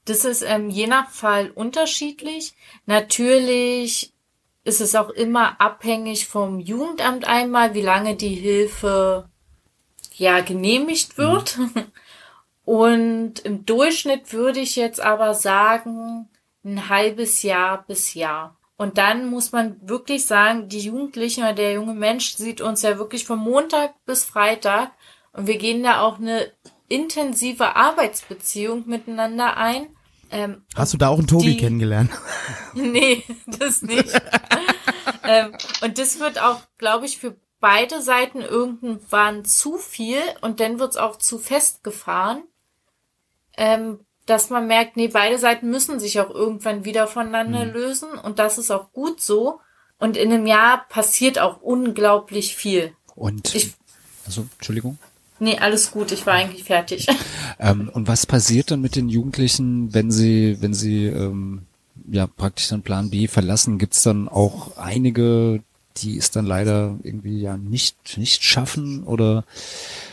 Das 0.04 0.24
ist 0.24 0.42
ähm, 0.42 0.70
je 0.70 0.86
nach 0.86 1.10
Fall 1.10 1.50
unterschiedlich. 1.50 2.54
Natürlich 2.86 4.12
ist 4.64 4.80
es 4.80 4.94
auch 4.94 5.10
immer 5.10 5.60
abhängig 5.60 6.26
vom 6.28 6.60
Jugendamt 6.60 7.26
einmal, 7.26 7.74
wie 7.74 7.82
lange 7.82 8.14
die 8.14 8.34
Hilfe 8.34 9.28
ja 10.14 10.40
genehmigt 10.40 11.16
wird. 11.18 11.58
Und 12.70 13.40
im 13.40 13.66
Durchschnitt 13.66 14.32
würde 14.32 14.60
ich 14.60 14.76
jetzt 14.76 15.00
aber 15.00 15.34
sagen, 15.34 16.28
ein 16.64 16.88
halbes 16.88 17.42
Jahr 17.42 17.84
bis 17.88 18.14
Jahr. 18.14 18.60
Und 18.76 18.96
dann 18.96 19.28
muss 19.28 19.50
man 19.50 19.76
wirklich 19.82 20.24
sagen, 20.24 20.68
die 20.68 20.78
Jugendlichen 20.78 21.42
oder 21.42 21.52
der 21.52 21.72
junge 21.72 21.94
Mensch 21.94 22.36
sieht 22.36 22.60
uns 22.60 22.82
ja 22.82 22.96
wirklich 22.96 23.24
von 23.24 23.40
Montag 23.40 23.94
bis 24.06 24.22
Freitag 24.24 24.92
und 25.32 25.48
wir 25.48 25.58
gehen 25.58 25.82
da 25.82 26.00
auch 26.02 26.18
eine 26.20 26.46
intensive 26.86 27.74
Arbeitsbeziehung 27.74 28.84
miteinander 28.86 29.56
ein. 29.56 29.88
Ähm, 30.30 30.62
Hast 30.76 30.92
du 30.94 30.96
da 30.96 31.08
auch 31.08 31.18
einen 31.18 31.26
Tobi 31.26 31.46
Die- 31.46 31.56
kennengelernt? 31.56 32.12
nee, 32.74 33.24
das 33.48 33.82
nicht. 33.82 34.12
ähm, 35.24 35.56
und 35.82 35.98
das 35.98 36.20
wird 36.20 36.40
auch, 36.40 36.60
glaube 36.78 37.06
ich, 37.06 37.18
für 37.18 37.34
beide 37.58 38.00
Seiten 38.00 38.42
irgendwann 38.42 39.44
zu 39.44 39.76
viel 39.76 40.20
und 40.40 40.60
dann 40.60 40.78
wird's 40.78 40.96
auch 40.96 41.16
zu 41.16 41.40
festgefahren, 41.40 42.44
ähm, 43.60 44.00
dass 44.26 44.48
man 44.50 44.66
merkt, 44.66 44.96
nee, 44.96 45.08
beide 45.08 45.38
Seiten 45.38 45.70
müssen 45.70 46.00
sich 46.00 46.18
auch 46.18 46.30
irgendwann 46.30 46.84
wieder 46.84 47.06
voneinander 47.06 47.64
lösen 47.64 48.10
und 48.12 48.38
das 48.38 48.58
ist 48.58 48.70
auch 48.70 48.90
gut 48.92 49.20
so. 49.20 49.60
Und 49.98 50.16
in 50.16 50.32
einem 50.32 50.46
Jahr 50.46 50.86
passiert 50.88 51.38
auch 51.38 51.60
unglaublich 51.60 52.56
viel. 52.56 52.92
und 53.14 53.54
Ich- 53.54 53.74
also 54.26 54.46
Entschuldigung. 54.58 54.98
Nee, 55.40 55.58
alles 55.58 55.90
gut, 55.90 56.10
ich 56.12 56.26
war 56.26 56.34
eigentlich 56.34 56.64
fertig. 56.64 57.06
Ähm, 57.62 57.90
und 57.92 58.08
was 58.08 58.24
passiert 58.24 58.70
dann 58.70 58.80
mit 58.80 58.96
den 58.96 59.10
Jugendlichen, 59.10 59.92
wenn 59.92 60.10
sie, 60.10 60.56
wenn 60.62 60.72
sie 60.72 61.04
ähm, 61.04 61.66
ja 62.10 62.26
praktisch 62.26 62.68
dann 62.68 62.80
Plan 62.80 63.10
B 63.10 63.28
verlassen? 63.28 63.76
Gibt's 63.78 64.02
dann 64.02 64.28
auch 64.30 64.78
einige, 64.78 65.62
die 65.98 66.16
es 66.16 66.30
dann 66.30 66.46
leider 66.46 66.96
irgendwie 67.02 67.38
ja 67.42 67.58
nicht 67.58 68.16
nicht 68.16 68.42
schaffen 68.44 69.04
oder 69.04 69.44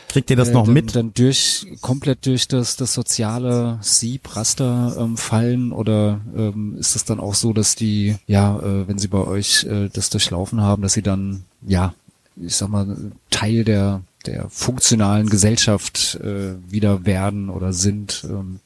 Kriegt 0.08 0.30
ihr 0.30 0.36
das 0.36 0.48
äh, 0.48 0.52
noch 0.52 0.64
dann, 0.64 0.74
mit? 0.74 0.96
dann 0.96 1.12
durch 1.12 1.66
komplett 1.82 2.24
durch 2.26 2.48
das 2.48 2.76
das 2.76 2.94
soziale 2.94 3.78
Sieb-Raster 3.82 4.96
ähm, 4.98 5.16
fallen 5.16 5.70
oder 5.70 6.20
ähm, 6.34 6.76
ist 6.78 6.96
es 6.96 7.04
dann 7.04 7.20
auch 7.20 7.34
so, 7.34 7.52
dass 7.52 7.74
die 7.74 8.16
ja, 8.26 8.58
äh, 8.58 8.88
wenn 8.88 8.98
sie 8.98 9.08
bei 9.08 9.18
euch 9.18 9.64
äh, 9.64 9.88
das 9.92 10.08
durchlaufen 10.10 10.62
haben, 10.62 10.82
dass 10.82 10.94
sie 10.94 11.02
dann 11.02 11.44
ja, 11.66 11.94
ich 12.36 12.56
sag 12.56 12.70
mal 12.70 12.96
Teil 13.30 13.64
der 13.64 14.00
der 14.26 14.48
funktionalen 14.48 15.28
Gesellschaft 15.28 16.18
äh, 16.22 16.54
wieder 16.68 17.04
werden 17.04 17.50
oder 17.50 17.72
sind 17.72 18.24
ähm, 18.28 18.60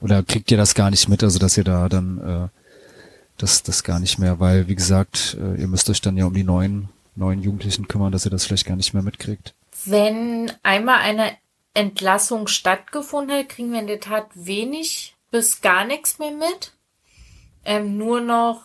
oder 0.00 0.22
kriegt 0.22 0.50
ihr 0.50 0.56
das 0.56 0.74
gar 0.74 0.90
nicht 0.90 1.08
mit, 1.08 1.22
also 1.22 1.38
dass 1.38 1.56
ihr 1.56 1.64
da 1.64 1.88
dann 1.88 2.18
äh, 2.18 2.48
das 3.36 3.62
das 3.62 3.84
gar 3.84 4.00
nicht 4.00 4.18
mehr, 4.18 4.40
weil 4.40 4.68
wie 4.68 4.74
gesagt, 4.74 5.36
äh, 5.38 5.60
ihr 5.60 5.68
müsst 5.68 5.90
euch 5.90 6.00
dann 6.00 6.16
ja 6.16 6.24
um 6.24 6.34
die 6.34 6.44
neuen 6.44 6.88
neuen 7.14 7.42
Jugendlichen 7.42 7.88
kümmern, 7.88 8.10
dass 8.10 8.24
ihr 8.24 8.30
das 8.30 8.46
vielleicht 8.46 8.66
gar 8.66 8.76
nicht 8.76 8.94
mehr 8.94 9.02
mitkriegt. 9.02 9.52
Wenn 9.84 10.52
einmal 10.62 10.98
eine 10.98 11.36
Entlassung 11.74 12.48
stattgefunden 12.48 13.36
hat, 13.38 13.48
kriegen 13.48 13.72
wir 13.72 13.80
in 13.80 13.86
der 13.86 14.00
Tat 14.00 14.26
wenig 14.34 15.14
bis 15.30 15.60
gar 15.60 15.84
nichts 15.84 16.18
mehr 16.18 16.30
mit. 16.30 16.72
Ähm, 17.64 17.96
nur 17.96 18.20
noch 18.20 18.62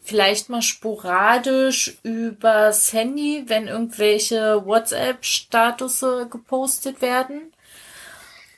vielleicht 0.00 0.48
mal 0.48 0.62
sporadisch 0.62 1.98
übers 2.02 2.92
Handy, 2.92 3.44
wenn 3.46 3.68
irgendwelche 3.68 4.64
WhatsApp-Statusse 4.64 6.28
gepostet 6.30 7.02
werden. 7.02 7.52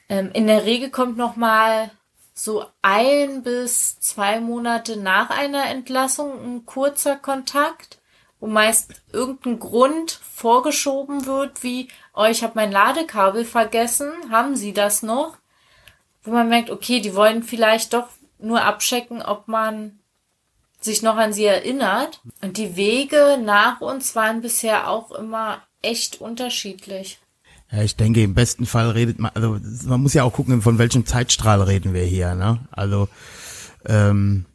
Ähm, 0.09 0.31
in 0.33 0.47
der 0.47 0.65
Regel 0.65 0.91
kommt 0.91 1.17
noch 1.17 1.37
mal 1.37 1.91
so 2.35 2.65
ein 2.83 3.43
bis 3.43 3.99
zwei 4.01 4.41
Monate 4.41 4.97
nach 4.97 5.31
einer 5.31 5.67
Entlassung 5.67 6.41
ein 6.43 6.67
kurzer 6.67 7.17
Kontakt, 7.17 8.00
wo 8.41 8.47
meist 8.47 8.95
irgendein 9.13 9.59
Grund 9.59 10.11
vorgeschoben 10.11 11.27
wird, 11.27 11.63
wie, 11.63 11.89
oh, 12.15 12.25
ich 12.25 12.43
habe 12.43 12.55
mein 12.57 12.73
Ladekabel 12.73 13.45
vergessen, 13.45 14.11
haben 14.31 14.57
Sie 14.57 14.73
das 14.73 15.03
noch? 15.03 15.37
Wo 16.23 16.33
man 16.33 16.49
merkt, 16.49 16.71
okay, 16.71 17.01
die 17.01 17.15
wollen 17.15 17.43
vielleicht 17.43 17.93
doch 17.93 18.09
nur 18.39 18.63
abchecken, 18.63 19.23
ob 19.23 19.49
man 19.49 20.01
sich 20.81 21.03
noch 21.03 21.17
an 21.17 21.33
sie 21.33 21.45
erinnert. 21.45 22.21
Und 22.41 22.57
die 22.57 22.77
Wege 22.77 23.39
nach 23.43 23.81
uns 23.81 24.17
waren 24.17 24.41
bisher 24.41 24.89
auch 24.89 25.13
immer 25.13 25.63
echt 25.83 26.21
unterschiedlich. 26.21 27.19
Ja, 27.71 27.83
ich 27.83 27.97
denke, 27.97 28.23
im 28.23 28.35
besten 28.35 28.67
Fall 28.67 28.91
redet 28.91 29.19
man, 29.19 29.31
also 29.35 29.59
man 29.87 30.03
muss 30.03 30.15
ja 30.15 30.25
auch 30.25 30.33
gucken, 30.33 30.63
von 30.63 30.79
welchem 30.79 31.07
Zeitstrahl 31.07 31.63
reden 31.63 31.95
wir 31.95 32.03
hier, 32.03 32.35
ne? 32.35 32.59
Also, 32.73 33.09
ähm, 33.87 34.47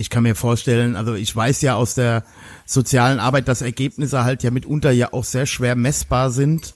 ich 0.00 0.08
kann 0.08 0.22
mir 0.22 0.34
vorstellen, 0.34 0.96
also 0.96 1.14
ich 1.14 1.34
weiß 1.36 1.60
ja 1.60 1.74
aus 1.74 1.94
der 1.94 2.24
sozialen 2.64 3.20
Arbeit, 3.20 3.48
dass 3.48 3.60
Ergebnisse 3.60 4.24
halt 4.24 4.42
ja 4.42 4.50
mitunter 4.50 4.90
ja 4.90 5.12
auch 5.12 5.24
sehr 5.24 5.44
schwer 5.44 5.76
messbar 5.76 6.30
sind. 6.30 6.74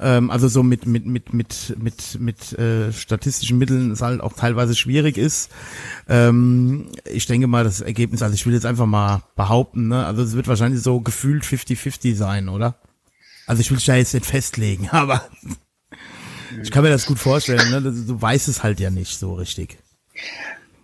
Ähm, 0.00 0.30
also 0.30 0.48
so 0.48 0.62
mit 0.62 0.86
mit 0.86 1.04
mit 1.04 1.34
mit 1.34 1.76
mit 1.78 2.18
mit 2.18 2.58
äh, 2.58 2.90
statistischen 2.90 3.58
Mitteln 3.58 3.90
es 3.90 4.00
halt 4.00 4.22
auch 4.22 4.32
teilweise 4.32 4.74
schwierig 4.74 5.18
ist. 5.18 5.50
Ähm, 6.08 6.86
ich 7.04 7.26
denke 7.26 7.48
mal, 7.48 7.64
das 7.64 7.82
Ergebnis, 7.82 8.22
also 8.22 8.34
ich 8.34 8.46
will 8.46 8.54
jetzt 8.54 8.64
einfach 8.64 8.86
mal 8.86 9.24
behaupten, 9.36 9.88
ne? 9.88 10.06
Also 10.06 10.22
es 10.22 10.34
wird 10.34 10.48
wahrscheinlich 10.48 10.82
so 10.82 11.00
gefühlt 11.02 11.44
50-50 11.44 12.14
sein, 12.14 12.48
oder? 12.48 12.76
Also 13.46 13.60
ich 13.60 13.70
will 13.70 13.76
dich 13.76 13.86
da 13.86 13.96
jetzt 13.96 14.14
nicht 14.14 14.24
festlegen, 14.24 14.88
aber 14.92 15.28
ich 16.62 16.70
kann 16.70 16.82
mir 16.82 16.90
das 16.90 17.04
gut 17.04 17.18
vorstellen, 17.18 17.70
ne? 17.70 17.82
Du 17.82 18.22
weißt 18.22 18.48
es 18.48 18.62
halt 18.62 18.80
ja 18.80 18.88
nicht 18.88 19.18
so 19.18 19.34
richtig. 19.34 19.76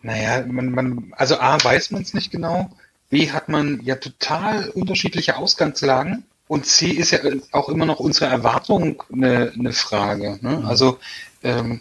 Naja, 0.04 0.44
man, 0.46 0.70
man, 0.70 1.12
also 1.16 1.40
A, 1.40 1.56
weiß 1.64 1.90
man 1.90 2.02
es 2.02 2.12
nicht 2.12 2.30
genau. 2.30 2.70
B, 3.08 3.30
hat 3.32 3.48
man 3.48 3.80
ja 3.82 3.96
total 3.96 4.68
unterschiedliche 4.68 5.36
Ausgangslagen. 5.36 6.24
Und 6.46 6.66
C 6.66 6.88
ist 6.88 7.10
ja 7.10 7.20
auch 7.52 7.70
immer 7.70 7.86
noch 7.86 8.00
unsere 8.00 8.26
Erwartung 8.26 9.02
eine, 9.10 9.52
eine 9.58 9.72
Frage. 9.72 10.38
Ne? 10.42 10.62
Also, 10.66 10.98
ähm, 11.42 11.80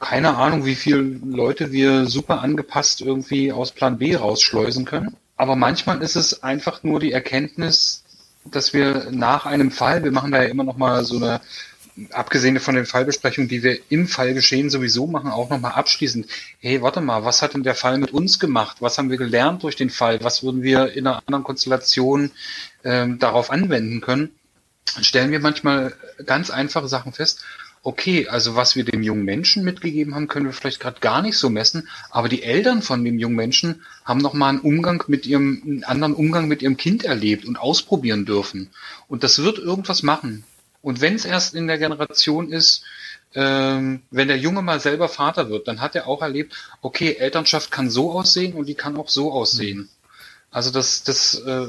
keine 0.00 0.36
Ahnung, 0.36 0.64
wie 0.64 0.74
viele 0.74 1.02
Leute 1.02 1.72
wir 1.72 2.06
super 2.06 2.40
angepasst 2.40 3.02
irgendwie 3.02 3.52
aus 3.52 3.72
Plan 3.72 3.98
B 3.98 4.16
rausschleusen 4.16 4.86
können. 4.86 5.16
Aber 5.36 5.56
manchmal 5.56 6.00
ist 6.00 6.16
es 6.16 6.42
einfach 6.42 6.84
nur 6.84 7.00
die 7.00 7.12
Erkenntnis, 7.12 8.02
dass 8.46 8.72
wir 8.72 9.08
nach 9.10 9.44
einem 9.44 9.70
Fall, 9.70 10.04
wir 10.04 10.12
machen 10.12 10.32
da 10.32 10.42
ja 10.42 10.48
immer 10.48 10.64
noch 10.64 10.78
mal 10.78 11.04
so 11.04 11.16
eine 11.16 11.42
abgesehen 12.10 12.58
von 12.58 12.74
den 12.74 12.86
Fallbesprechungen, 12.86 13.48
die 13.48 13.62
wir 13.62 13.78
im 13.88 14.08
Fallgeschehen 14.08 14.70
sowieso 14.70 15.06
machen, 15.06 15.30
auch 15.30 15.50
nochmal 15.50 15.72
abschließend. 15.72 16.26
Hey, 16.58 16.82
warte 16.82 17.00
mal, 17.00 17.24
was 17.24 17.42
hat 17.42 17.54
denn 17.54 17.62
der 17.62 17.74
Fall 17.74 17.98
mit 17.98 18.12
uns 18.12 18.40
gemacht? 18.40 18.78
Was 18.80 18.98
haben 18.98 19.10
wir 19.10 19.16
gelernt 19.16 19.62
durch 19.62 19.76
den 19.76 19.90
Fall? 19.90 20.18
Was 20.22 20.42
würden 20.42 20.62
wir 20.62 20.92
in 20.92 21.06
einer 21.06 21.22
anderen 21.26 21.44
Konstellation 21.44 22.32
ähm, 22.82 23.18
darauf 23.18 23.50
anwenden 23.50 24.00
können? 24.00 24.30
Dann 24.94 25.04
stellen 25.04 25.30
wir 25.30 25.40
manchmal 25.40 25.94
ganz 26.26 26.50
einfache 26.50 26.88
Sachen 26.88 27.12
fest. 27.12 27.44
Okay, 27.86 28.28
also 28.28 28.56
was 28.56 28.76
wir 28.76 28.84
dem 28.84 29.02
jungen 29.02 29.24
Menschen 29.24 29.62
mitgegeben 29.62 30.14
haben, 30.14 30.26
können 30.26 30.46
wir 30.46 30.54
vielleicht 30.54 30.80
gerade 30.80 31.00
gar 31.00 31.20
nicht 31.20 31.36
so 31.36 31.50
messen, 31.50 31.86
aber 32.10 32.30
die 32.30 32.42
Eltern 32.42 32.80
von 32.80 33.04
dem 33.04 33.18
jungen 33.18 33.36
Menschen 33.36 33.82
haben 34.06 34.20
nochmal 34.20 34.48
einen 34.48 34.60
Umgang 34.60 35.04
mit 35.06 35.26
ihrem, 35.26 35.60
einen 35.64 35.84
anderen 35.84 36.14
Umgang 36.14 36.48
mit 36.48 36.62
ihrem 36.62 36.78
Kind 36.78 37.04
erlebt 37.04 37.44
und 37.44 37.58
ausprobieren 37.58 38.24
dürfen. 38.24 38.70
Und 39.06 39.22
das 39.22 39.42
wird 39.42 39.58
irgendwas 39.58 40.02
machen. 40.02 40.44
Und 40.84 41.00
wenn 41.00 41.14
es 41.14 41.24
erst 41.24 41.54
in 41.54 41.66
der 41.66 41.78
Generation 41.78 42.52
ist, 42.52 42.84
ähm, 43.34 44.02
wenn 44.10 44.28
der 44.28 44.36
Junge 44.36 44.60
mal 44.60 44.80
selber 44.80 45.08
Vater 45.08 45.48
wird, 45.48 45.66
dann 45.66 45.80
hat 45.80 45.96
er 45.96 46.06
auch 46.06 46.20
erlebt, 46.20 46.54
okay, 46.82 47.14
Elternschaft 47.14 47.70
kann 47.70 47.88
so 47.88 48.12
aussehen 48.12 48.52
und 48.52 48.66
die 48.66 48.74
kann 48.74 48.96
auch 48.98 49.08
so 49.08 49.32
aussehen. 49.32 49.88
Also 50.50 50.70
das, 50.70 51.02
das, 51.02 51.36
äh, 51.36 51.68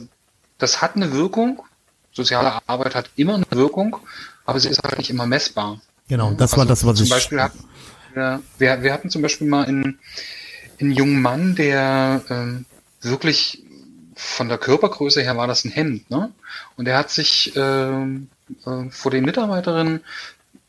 das 0.57 0.81
hat 0.81 0.97
eine 0.97 1.13
Wirkung. 1.13 1.63
Soziale 2.11 2.59
Arbeit 2.67 2.93
hat 2.93 3.09
immer 3.15 3.35
eine 3.35 3.45
Wirkung, 3.51 3.95
aber 4.45 4.59
sie 4.59 4.67
ist 4.67 4.83
halt 4.83 4.97
nicht 4.97 5.09
immer 5.09 5.25
messbar. 5.25 5.79
Genau, 6.09 6.31
das 6.31 6.51
Also 6.51 6.57
war 6.57 6.65
das, 6.65 6.85
was 6.85 6.97
zum 6.97 7.05
ich. 7.05 7.09
Beispiel 7.09 7.41
hatten, 7.41 7.63
wir, 8.13 8.41
wir, 8.57 8.83
wir 8.83 8.93
hatten 8.93 9.09
zum 9.09 9.21
Beispiel 9.21 9.47
mal 9.47 9.65
einen, 9.65 9.97
einen 10.81 10.91
jungen 10.91 11.21
Mann, 11.21 11.55
der 11.55 12.21
ähm, 12.29 12.65
wirklich 12.99 13.63
von 14.13 14.49
der 14.49 14.57
Körpergröße 14.57 15.21
her 15.21 15.37
war 15.37 15.47
das 15.47 15.63
ein 15.63 15.71
Hemd, 15.71 16.09
ne? 16.11 16.31
Und 16.75 16.87
er 16.87 16.97
hat 16.97 17.11
sich 17.11 17.53
ähm, 17.55 18.27
äh, 18.65 18.89
vor 18.89 19.11
den 19.11 19.25
Mitarbeiterinnen 19.25 20.01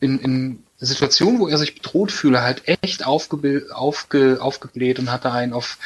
in, 0.01 0.19
in 0.19 0.63
Situationen, 0.79 1.41
wo 1.41 1.49
er 1.49 1.57
sich 1.57 1.75
bedroht 1.75 2.13
fühle, 2.13 2.43
halt 2.43 2.63
echt 2.67 3.07
aufgebil- 3.07 3.71
aufge, 3.71 4.39
aufgebläht 4.41 4.99
und 4.99 5.11
hatte 5.11 5.33
einen 5.33 5.55
auf 5.55 5.79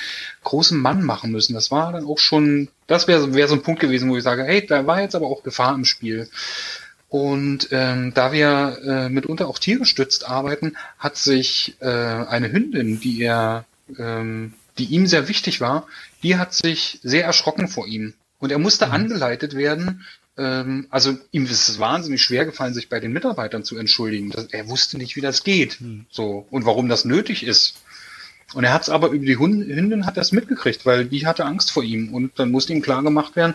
großen 0.43 0.79
Mann 0.79 1.05
machen 1.05 1.31
müssen. 1.31 1.55
Das 1.55 1.71
war 1.71 1.93
dann 1.93 2.05
auch 2.05 2.19
schon, 2.19 2.69
das 2.89 3.07
wäre 3.07 3.35
wär 3.35 3.47
so 3.47 3.55
ein 3.55 3.63
Punkt 3.63 3.81
gewesen, 3.81 4.11
wo 4.11 4.17
ich 4.17 4.25
sage, 4.25 4.43
hey, 4.43 4.67
da 4.67 4.87
war 4.87 5.01
jetzt 5.01 5.15
aber 5.15 5.29
auch 5.29 5.45
Gefahr 5.45 5.75
im 5.75 5.85
Spiel. 5.85 6.29
Und 7.09 7.69
ähm, 7.71 8.15
da 8.15 8.33
wir 8.33 8.79
äh, 8.85 9.09
mitunter 9.09 9.49
auch 9.49 9.59
tiergestützt 9.59 10.29
arbeiten, 10.29 10.77
hat 10.99 11.17
sich 11.17 11.77
äh, 11.81 11.87
eine 11.87 12.53
Hündin, 12.53 13.01
die 13.01 13.23
er, 13.23 13.65
ähm, 13.99 14.55
die 14.79 14.87
ihm 14.87 15.07
sehr 15.07 15.29
wichtig 15.29 15.61
war, 15.61 15.87
die 16.23 16.37
hat 16.37 16.53
sich 16.53 17.01
sehr 17.03 17.25
erschrocken 17.25 17.69
vor 17.69 17.87
ihm. 17.87 18.15
Und 18.39 18.51
er 18.51 18.59
musste 18.59 18.91
angeleitet 18.91 19.55
werden. 19.55 20.05
Ähm, 20.41 20.87
also 20.89 21.19
ihm 21.33 21.45
ist 21.45 21.69
es 21.69 21.79
wahnsinnig 21.79 22.23
schwer 22.23 22.47
gefallen, 22.47 22.73
sich 22.73 22.89
bei 22.89 22.99
den 22.99 23.13
Mitarbeitern 23.13 23.63
zu 23.63 23.77
entschuldigen. 23.77 24.33
Er 24.53 24.69
wusste 24.69 24.97
nicht, 24.97 25.15
wie 25.15 25.21
das 25.21 25.45
geht, 25.45 25.79
so 26.11 26.47
und 26.51 26.65
warum 26.65 26.89
das 26.89 27.05
nötig 27.05 27.45
ist. 27.45 27.75
Und 28.55 28.65
er 28.65 28.73
hat 28.73 28.83
es 28.83 28.89
aber 28.89 29.11
über 29.11 29.25
die 29.25 29.39
Hündin 29.39 30.07
hat 30.07 30.17
das 30.17 30.33
mitgekriegt, 30.33 30.85
weil 30.85 31.05
die 31.05 31.27
hatte 31.27 31.45
Angst 31.45 31.71
vor 31.71 31.85
ihm. 31.85 32.13
Und 32.13 32.39
dann 32.39 32.51
musste 32.51 32.73
ihm 32.73 32.83
klar 32.83 33.03
gemacht 33.03 33.37
werden, 33.37 33.55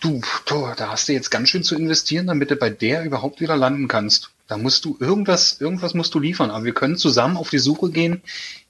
du, 0.00 0.22
du, 0.46 0.68
da 0.76 0.90
hast 0.90 1.08
du 1.08 1.12
jetzt 1.12 1.30
ganz 1.30 1.50
schön 1.50 1.64
zu 1.64 1.74
investieren, 1.74 2.28
damit 2.28 2.50
du 2.50 2.56
bei 2.56 2.70
der 2.70 3.04
überhaupt 3.04 3.40
wieder 3.40 3.56
landen 3.56 3.88
kannst. 3.88 4.30
Da 4.46 4.56
musst 4.56 4.84
du 4.84 4.96
irgendwas, 4.98 5.60
irgendwas 5.60 5.94
musst 5.94 6.14
du 6.14 6.20
liefern. 6.20 6.50
Aber 6.50 6.64
wir 6.64 6.72
können 6.72 6.96
zusammen 6.96 7.36
auf 7.36 7.50
die 7.50 7.58
Suche 7.58 7.90
gehen, 7.90 8.22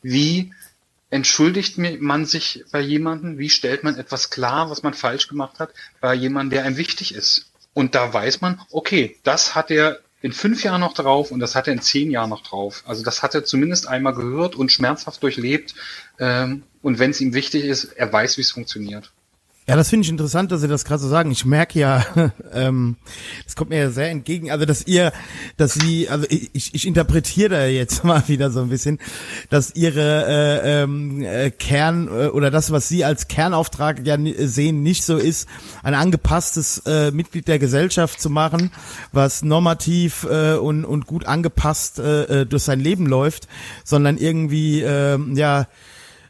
wie 0.03 0.51
entschuldigt 1.11 1.79
man 1.79 2.25
sich 2.25 2.65
bei 2.73 2.81
jemandem, 2.81 3.39
wie 3.39 3.51
stellt 3.51 3.85
man 3.85 3.97
etwas 3.97 4.31
klar, 4.31 4.71
was 4.71 4.83
man 4.83 4.95
falsch 4.95 5.29
gemacht 5.29 5.59
hat, 5.59 5.71
bei 6.01 6.15
jemandem, 6.15 6.51
der 6.51 6.65
einem 6.65 6.79
wichtig 6.79 7.15
ist. 7.15 7.50
Und 7.73 7.95
da 7.95 8.13
weiß 8.13 8.41
man, 8.41 8.61
okay, 8.71 9.17
das 9.23 9.55
hat 9.55 9.71
er 9.71 10.01
in 10.23 10.33
fünf 10.33 10.63
Jahren 10.63 10.81
noch 10.81 10.95
drauf 10.95 11.31
und 11.31 11.41
das 11.41 11.55
hat 11.55 11.67
er 11.67 11.73
in 11.73 11.81
zehn 11.81 12.11
Jahren 12.11 12.31
noch 12.31 12.43
drauf. 12.43 12.83
Also 12.87 13.03
das 13.03 13.23
hat 13.23 13.35
er 13.35 13.45
zumindest 13.45 13.87
einmal 13.87 14.15
gehört 14.15 14.55
und 14.55 14.71
schmerzhaft 14.71 15.23
durchlebt. 15.23 15.75
Ähm, 16.19 16.65
und 16.83 16.99
wenn 16.99 17.11
es 17.11 17.21
ihm 17.21 17.33
wichtig 17.33 17.65
ist, 17.65 17.85
er 17.85 18.13
weiß, 18.13 18.37
wie 18.37 18.43
es 18.43 18.51
funktioniert. 18.51 19.13
Ja, 19.69 19.77
das 19.77 19.91
finde 19.91 20.05
ich 20.05 20.11
interessant, 20.11 20.51
dass 20.51 20.63
Sie 20.63 20.69
das 20.69 20.85
gerade 20.85 21.03
so 21.03 21.09
sagen. 21.09 21.31
Ich 21.31 21.45
merke 21.45 21.79
ja, 21.79 22.05
ähm, 22.53 22.97
das 23.45 23.55
kommt 23.55 23.71
mir 23.71 23.79
ja 23.79 23.91
sehr 23.91 24.11
entgegen, 24.11 24.51
also 24.51 24.65
dass 24.65 24.87
ihr, 24.87 25.13
dass 25.59 25.75
Sie, 25.75 26.09
also 26.09 26.27
ich, 26.29 26.75
ich 26.75 26.87
interpretiere 26.87 27.51
da 27.51 27.67
jetzt 27.67 28.03
mal 28.05 28.27
wieder 28.27 28.51
so 28.51 28.63
ein 28.63 28.71
bisschen, 28.71 28.99
dass 29.51 29.77
Ihre 29.77 30.27
äh, 30.27 30.83
ähm, 30.83 31.23
äh, 31.23 31.51
Kern 31.51 32.09
äh, 32.09 32.29
oder 32.29 32.51
das, 32.51 32.73
was 32.73 32.89
Sie 32.89 33.05
als 33.05 33.29
Kernauftrag 33.29 34.05
ja 34.05 34.17
sehen, 34.39 34.83
nicht 34.83 35.05
so 35.05 35.19
ist, 35.19 35.47
ein 35.83 35.95
angepasstes 35.95 36.79
äh, 36.87 37.11
Mitglied 37.11 37.47
der 37.47 37.59
Gesellschaft 37.59 38.21
zu 38.21 38.31
machen, 38.31 38.73
was 39.13 39.43
normativ 39.43 40.27
äh, 40.29 40.55
und, 40.55 40.85
und 40.85 41.07
gut 41.07 41.27
angepasst 41.27 41.99
äh, 41.99 42.41
äh, 42.41 42.47
durch 42.47 42.63
sein 42.63 42.81
Leben 42.81 43.07
läuft, 43.07 43.47
sondern 43.85 44.17
irgendwie, 44.17 44.81
äh, 44.81 45.19
ja, 45.35 45.67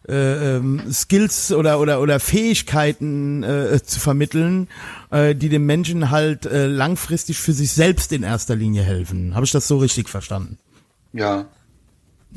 äh, 0.09 0.57
ähm, 0.57 0.83
Skills 0.93 1.53
oder 1.53 1.79
oder 1.81 2.01
oder 2.01 2.21
Fähigkeiten 2.21 3.43
äh, 3.43 3.83
zu 3.83 4.01
vermitteln, 4.01 4.69
äh, 5.11 5.35
die 5.35 5.49
dem 5.49 5.67
Menschen 5.67 6.11
halt 6.11 6.47
äh, 6.47 6.67
langfristig 6.67 7.39
für 7.39 7.53
sich 7.53 7.73
selbst 7.73 8.13
in 8.13 8.23
erster 8.23 8.57
Linie 8.57 8.83
helfen. 8.83 9.35
Habe 9.35 9.45
ich 9.45 9.53
das 9.53 9.69
so 9.69 9.79
richtig 9.79 10.09
verstanden? 10.09 10.59
Ja, 11.13 11.47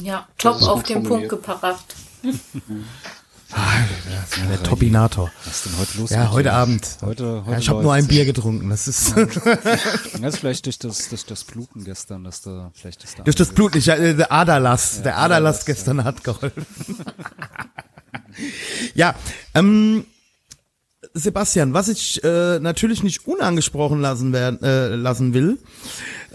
Ja, 0.01 0.28
top 0.38 0.61
auf 0.64 0.84
den 0.84 1.05
formuliert. 1.05 1.30
Punkt 1.30 1.45
gebracht. 1.45 1.95
Der 4.49 4.64
Topinator. 4.64 5.32
Was 5.45 5.56
ist 5.58 5.66
denn 5.66 5.78
heute 5.80 5.97
los? 5.99 6.10
Ja, 6.10 6.32
heute 6.32 6.49
dir? 6.49 6.54
Abend. 6.54 6.88
Heute, 7.01 7.43
heute 7.45 7.51
Ja, 7.51 7.58
ich 7.60 7.70
habe 7.70 7.82
nur 7.84 7.93
ein. 7.93 8.08
Bier 8.08 8.26
getrunken. 8.26 8.70
Das 8.70 8.88
ist 8.88 9.16
Das 9.16 9.36
ist 10.34 10.38
vielleicht 10.39 10.66
durch 10.66 10.80
das, 10.80 11.10
durch 11.10 11.26
das 11.26 11.43
Bluten 11.43 11.84
gestern, 11.84 12.24
dass 12.24 12.41
da 12.41 12.72
vielleicht 12.74 13.04
ist 13.04 13.20
da 13.20 13.24
durch 13.24 13.36
das 13.36 13.47
einiges- 13.49 13.56
Blut 13.56 13.76
nicht. 13.76 13.86
ja, 13.88 13.95
äh, 13.95 14.16
Der 14.16 14.32
Aderlass. 14.32 15.01
der 15.04 15.18
Aderlass 15.18 15.26
Aderlass, 15.62 15.66
gestern 15.66 16.04
hat 16.04 16.24
geholfen. 16.24 16.66
ja, 18.95 19.16
ähm, 19.54 20.06
Sebastian, 21.14 21.74
was 21.74 21.89
ich 21.89 22.24
äh, 22.24 22.60
natürlich 22.60 23.04
nicht 23.04 23.28
unangesprochen 23.28 24.01
lassen 24.01 24.34
werden, 24.34 24.62
äh, 24.64 24.95
lassen 24.95 25.34
will, 25.36 25.60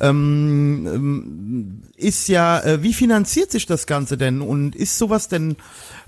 ähm, 0.01 0.87
ähm, 0.87 1.83
ist 1.97 2.29
ja, 2.29 2.61
äh, 2.61 2.83
wie 2.83 2.95
finanziert 2.95 3.51
sich 3.51 3.67
das 3.67 3.87
Ganze 3.87 4.17
denn 4.17 4.41
und 4.41 4.77
ist 4.77 4.99
sowas 4.99 5.29
denn 5.29 5.57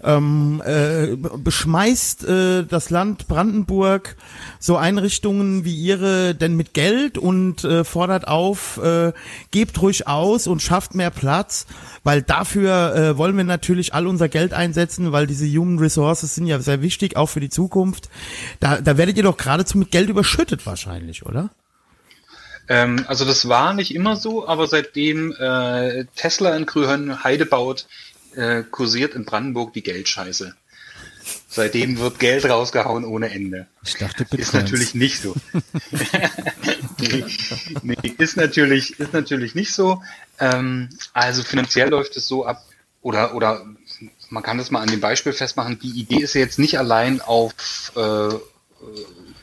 ähm, 0.02 0.62
äh, 0.64 1.16
beschmeißt 1.16 2.24
äh, 2.24 2.64
das 2.64 2.90
Land 2.90 3.28
Brandenburg 3.28 4.16
so 4.58 4.76
Einrichtungen 4.76 5.64
wie 5.64 5.74
ihre 5.74 6.34
denn 6.34 6.56
mit 6.56 6.74
Geld 6.74 7.18
und 7.18 7.64
äh, 7.64 7.84
fordert 7.84 8.28
auf, 8.28 8.78
äh, 8.82 9.12
gebt 9.50 9.80
ruhig 9.82 10.06
aus 10.06 10.46
und 10.46 10.62
schafft 10.62 10.94
mehr 10.94 11.10
Platz, 11.10 11.66
weil 12.04 12.22
dafür 12.22 12.94
äh, 12.94 13.18
wollen 13.18 13.36
wir 13.36 13.44
natürlich 13.44 13.92
all 13.92 14.06
unser 14.06 14.28
Geld 14.28 14.52
einsetzen, 14.52 15.12
weil 15.12 15.26
diese 15.26 15.46
Human 15.46 15.78
Resources 15.78 16.34
sind 16.34 16.46
ja 16.46 16.60
sehr 16.60 16.82
wichtig, 16.82 17.16
auch 17.16 17.26
für 17.26 17.40
die 17.40 17.50
Zukunft. 17.50 18.08
Da, 18.60 18.80
da 18.80 18.96
werdet 18.96 19.16
ihr 19.16 19.24
doch 19.24 19.36
geradezu 19.36 19.76
mit 19.76 19.90
Geld 19.90 20.08
überschüttet 20.08 20.66
wahrscheinlich, 20.66 21.26
oder? 21.26 21.50
Ähm, 22.70 23.04
also 23.08 23.24
das 23.24 23.48
war 23.48 23.74
nicht 23.74 23.92
immer 23.92 24.14
so, 24.14 24.46
aber 24.46 24.68
seitdem 24.68 25.32
äh, 25.32 26.04
Tesla 26.14 26.56
in 26.56 26.66
Grünen 26.66 27.24
Heide 27.24 27.44
baut, 27.44 27.88
äh, 28.36 28.62
kursiert 28.62 29.16
in 29.16 29.24
Brandenburg 29.24 29.72
die 29.72 29.82
Geldscheiße. 29.82 30.54
Seitdem 31.48 31.98
wird 31.98 32.20
Geld 32.20 32.44
rausgehauen 32.44 33.04
ohne 33.04 33.30
Ende. 33.30 33.66
Ich 33.84 33.94
dachte 33.94 34.22
Ist 34.22 34.30
Bitcoins. 34.30 34.52
natürlich 34.52 34.94
nicht 34.94 35.20
so. 35.20 35.34
nee, 37.00 37.24
nee, 37.82 38.14
ist 38.18 38.36
natürlich, 38.36 39.00
ist 39.00 39.12
natürlich 39.12 39.56
nicht 39.56 39.74
so. 39.74 40.00
Ähm, 40.38 40.90
also 41.12 41.42
finanziell 41.42 41.88
läuft 41.88 42.16
es 42.16 42.28
so 42.28 42.46
ab, 42.46 42.64
oder, 43.02 43.34
oder 43.34 43.66
man 44.28 44.44
kann 44.44 44.58
das 44.58 44.70
mal 44.70 44.80
an 44.80 44.90
dem 44.90 45.00
Beispiel 45.00 45.32
festmachen, 45.32 45.80
die 45.80 46.00
Idee 46.00 46.20
ist 46.20 46.34
ja 46.34 46.40
jetzt 46.40 46.60
nicht 46.60 46.78
allein 46.78 47.20
auf 47.20 47.52
äh, 47.96 48.00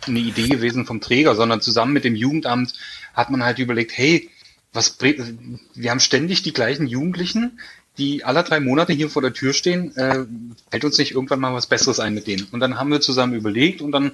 eine 0.08 0.20
Idee 0.20 0.48
gewesen 0.48 0.86
vom 0.86 1.02
Träger, 1.02 1.36
sondern 1.36 1.62
zusammen 1.62 1.94
mit 1.94 2.06
dem 2.06 2.16
Jugendamt 2.16 2.74
hat 3.18 3.32
man 3.32 3.44
halt 3.44 3.60
überlegt, 3.60 3.98
hey, 3.98 4.30
was 4.72 4.98
wir 5.02 5.92
haben 5.92 6.00
ständig 6.00 6.44
die 6.44 6.54
gleichen 6.54 6.88
Jugendlichen, 6.88 7.60
die 7.98 8.24
alle 8.24 8.44
drei 8.44 8.60
Monate 8.60 8.94
hier 8.94 9.10
vor 9.10 9.24
der 9.24 9.34
Tür 9.34 9.54
stehen, 9.54 9.96
äh, 9.98 10.26
fällt 10.70 10.86
uns 10.86 11.00
nicht 11.00 11.12
irgendwann 11.12 11.40
mal 11.40 11.54
was 11.54 11.66
Besseres 11.66 12.00
ein 12.00 12.14
mit 12.14 12.28
denen. 12.28 12.48
Und 12.52 12.60
dann 12.60 12.78
haben 12.78 12.92
wir 12.92 13.02
zusammen 13.02 13.34
überlegt 13.34 13.82
und 13.82 13.92
dann 13.92 14.12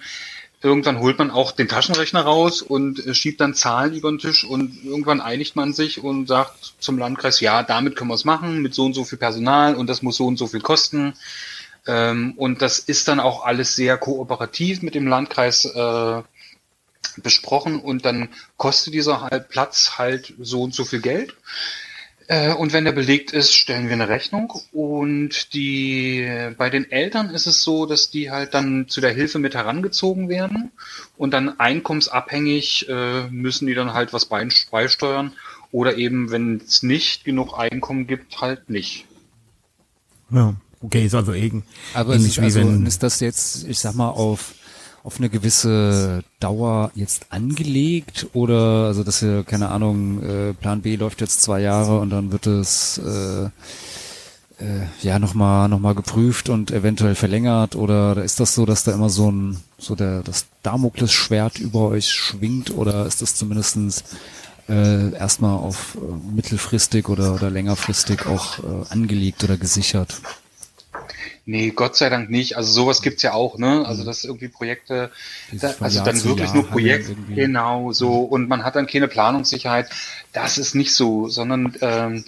irgendwann 0.61 0.99
holt 0.99 1.19
man 1.19 1.31
auch 1.31 1.51
den 1.51 1.67
Taschenrechner 1.67 2.21
raus 2.21 2.61
und 2.61 3.05
äh, 3.05 3.13
schiebt 3.13 3.41
dann 3.41 3.53
Zahlen 3.53 3.93
über 3.93 4.09
den 4.09 4.19
Tisch 4.19 4.45
und 4.45 4.85
irgendwann 4.85 5.19
einigt 5.19 5.57
man 5.57 5.73
sich 5.73 6.01
und 6.01 6.29
sagt 6.29 6.75
zum 6.79 6.97
Landkreis, 6.97 7.41
ja, 7.41 7.61
damit 7.63 7.97
können 7.97 8.09
wir 8.09 8.15
es 8.15 8.23
machen, 8.23 8.61
mit 8.61 8.73
so 8.73 8.85
und 8.85 8.93
so 8.93 9.03
viel 9.03 9.17
Personal 9.17 9.75
und 9.75 9.87
das 9.87 10.01
muss 10.01 10.15
so 10.15 10.25
und 10.25 10.37
so 10.37 10.47
viel 10.47 10.61
kosten. 10.61 11.13
Ähm, 11.85 12.35
und 12.37 12.61
das 12.61 12.79
ist 12.79 13.09
dann 13.09 13.19
auch 13.19 13.43
alles 13.43 13.75
sehr 13.75 13.97
kooperativ 13.97 14.81
mit 14.81 14.95
dem 14.95 15.07
Landkreis 15.07 15.65
äh, 15.65 16.21
besprochen 17.17 17.79
und 17.79 18.05
dann 18.05 18.29
kostet 18.57 18.93
dieser 18.93 19.21
halt 19.21 19.49
Platz 19.49 19.97
halt 19.97 20.33
so 20.39 20.63
und 20.63 20.73
so 20.73 20.85
viel 20.85 21.01
Geld. 21.01 21.35
Äh, 22.27 22.53
Und 22.53 22.71
wenn 22.71 22.85
der 22.85 22.93
belegt 22.93 23.31
ist, 23.31 23.53
stellen 23.53 23.87
wir 23.87 23.93
eine 23.93 24.07
Rechnung. 24.07 24.53
Und 24.71 25.53
die 25.53 26.25
bei 26.57 26.69
den 26.69 26.89
Eltern 26.89 27.29
ist 27.29 27.47
es 27.47 27.61
so, 27.63 27.85
dass 27.85 28.09
die 28.11 28.31
halt 28.31 28.53
dann 28.53 28.87
zu 28.87 29.01
der 29.01 29.11
Hilfe 29.11 29.39
mit 29.39 29.55
herangezogen 29.55 30.29
werden 30.29 30.71
und 31.17 31.31
dann 31.33 31.59
einkommensabhängig 31.59 32.87
äh, 32.87 33.27
müssen 33.29 33.67
die 33.67 33.73
dann 33.73 33.93
halt 33.93 34.13
was 34.13 34.25
beisteuern. 34.25 35.33
oder 35.73 35.97
eben, 35.97 36.31
wenn 36.31 36.61
es 36.65 36.83
nicht 36.83 37.25
genug 37.25 37.57
Einkommen 37.57 38.07
gibt, 38.07 38.39
halt 38.39 38.69
nicht. 38.69 39.05
Ja, 40.29 40.55
okay, 40.81 41.05
ist 41.05 41.15
also 41.15 41.33
eben. 41.33 41.63
Aber 41.93 42.15
ist, 42.15 42.39
also, 42.39 42.61
ist 42.61 43.03
das 43.03 43.19
jetzt, 43.19 43.67
ich 43.67 43.79
sag 43.79 43.95
mal, 43.95 44.09
auf 44.09 44.53
auf 45.03 45.17
eine 45.19 45.29
gewisse 45.29 46.23
Dauer 46.39 46.91
jetzt 46.95 47.27
angelegt? 47.29 48.27
Oder 48.33 48.87
also 48.87 49.03
dass 49.03 49.21
ihr 49.21 49.43
keine 49.43 49.69
Ahnung 49.69 50.23
äh, 50.23 50.53
Plan 50.53 50.81
B 50.81 50.95
läuft 50.95 51.21
jetzt 51.21 51.41
zwei 51.41 51.61
Jahre 51.61 51.99
und 51.99 52.09
dann 52.09 52.31
wird 52.31 52.47
es 52.47 52.97
äh, 52.99 53.45
äh, 54.63 54.87
ja 55.01 55.19
nochmal 55.19 55.67
noch 55.67 55.79
mal 55.79 55.93
geprüft 55.95 56.49
und 56.49 56.71
eventuell 56.71 57.15
verlängert? 57.15 57.75
Oder 57.75 58.23
ist 58.23 58.39
das 58.39 58.55
so, 58.55 58.65
dass 58.65 58.83
da 58.83 58.93
immer 58.93 59.09
so 59.09 59.31
ein 59.31 59.57
so 59.77 59.95
der 59.95 60.23
das 60.23 60.45
Damoklesschwert 60.63 61.59
über 61.59 61.89
euch 61.89 62.09
schwingt? 62.09 62.71
Oder 62.71 63.05
ist 63.05 63.21
das 63.21 63.35
zumindestens 63.35 64.05
äh, 64.69 65.13
erstmal 65.13 65.57
auf 65.57 65.97
äh, 65.97 66.35
mittelfristig 66.35 67.09
oder, 67.09 67.33
oder 67.33 67.49
längerfristig 67.49 68.25
auch 68.25 68.59
äh, 68.59 68.85
angelegt 68.89 69.43
oder 69.43 69.57
gesichert? 69.57 70.21
Nee, 71.45 71.71
Gott 71.71 71.97
sei 71.97 72.09
Dank 72.09 72.29
nicht. 72.29 72.55
Also 72.55 72.71
sowas 72.71 73.01
gibt's 73.01 73.21
ja 73.21 73.33
auch, 73.33 73.57
ne? 73.57 73.85
Also 73.85 74.05
das 74.05 74.23
irgendwie 74.23 74.47
Projekte, 74.47 75.11
da, 75.51 75.75
also 75.79 75.97
Jahr 75.97 76.05
dann 76.05 76.23
wirklich 76.23 76.47
Jahr 76.47 76.55
nur 76.55 76.67
Projekt, 76.67 77.11
genau 77.35 77.91
so. 77.91 78.19
Und 78.19 78.47
man 78.47 78.63
hat 78.63 78.77
dann 78.77 78.87
keine 78.87 79.09
Planungssicherheit. 79.09 79.89
Das 80.31 80.57
ist 80.57 80.73
nicht 80.73 80.95
so, 80.95 81.27
sondern 81.27 81.75
ähm, 81.81 82.23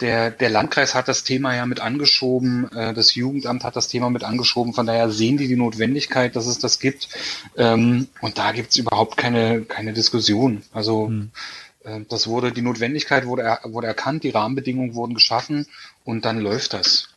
der, 0.00 0.30
der 0.30 0.50
Landkreis 0.50 0.94
hat 0.94 1.08
das 1.08 1.24
Thema 1.24 1.54
ja 1.54 1.66
mit 1.66 1.80
angeschoben, 1.80 2.70
äh, 2.72 2.92
das 2.92 3.14
Jugendamt 3.14 3.64
hat 3.64 3.76
das 3.76 3.88
Thema 3.88 4.10
mit 4.10 4.24
angeschoben, 4.24 4.74
von 4.74 4.86
daher 4.86 5.10
sehen 5.10 5.38
die 5.38 5.48
die 5.48 5.56
Notwendigkeit, 5.56 6.36
dass 6.36 6.46
es 6.46 6.58
das 6.58 6.78
gibt. 6.78 7.08
Ähm, 7.56 8.08
und 8.20 8.38
da 8.38 8.52
gibt's 8.52 8.76
überhaupt 8.76 9.16
keine, 9.16 9.62
keine 9.62 9.92
Diskussion. 9.92 10.62
Also 10.72 11.06
hm. 11.06 11.30
äh, 11.84 12.00
das 12.08 12.26
wurde, 12.26 12.52
die 12.52 12.62
Notwendigkeit 12.62 13.26
wurde, 13.26 13.42
er, 13.42 13.60
wurde 13.64 13.86
erkannt, 13.86 14.24
die 14.24 14.30
Rahmenbedingungen 14.30 14.94
wurden 14.94 15.14
geschaffen 15.14 15.66
und 16.04 16.24
dann 16.24 16.40
läuft 16.40 16.74
das. 16.74 17.11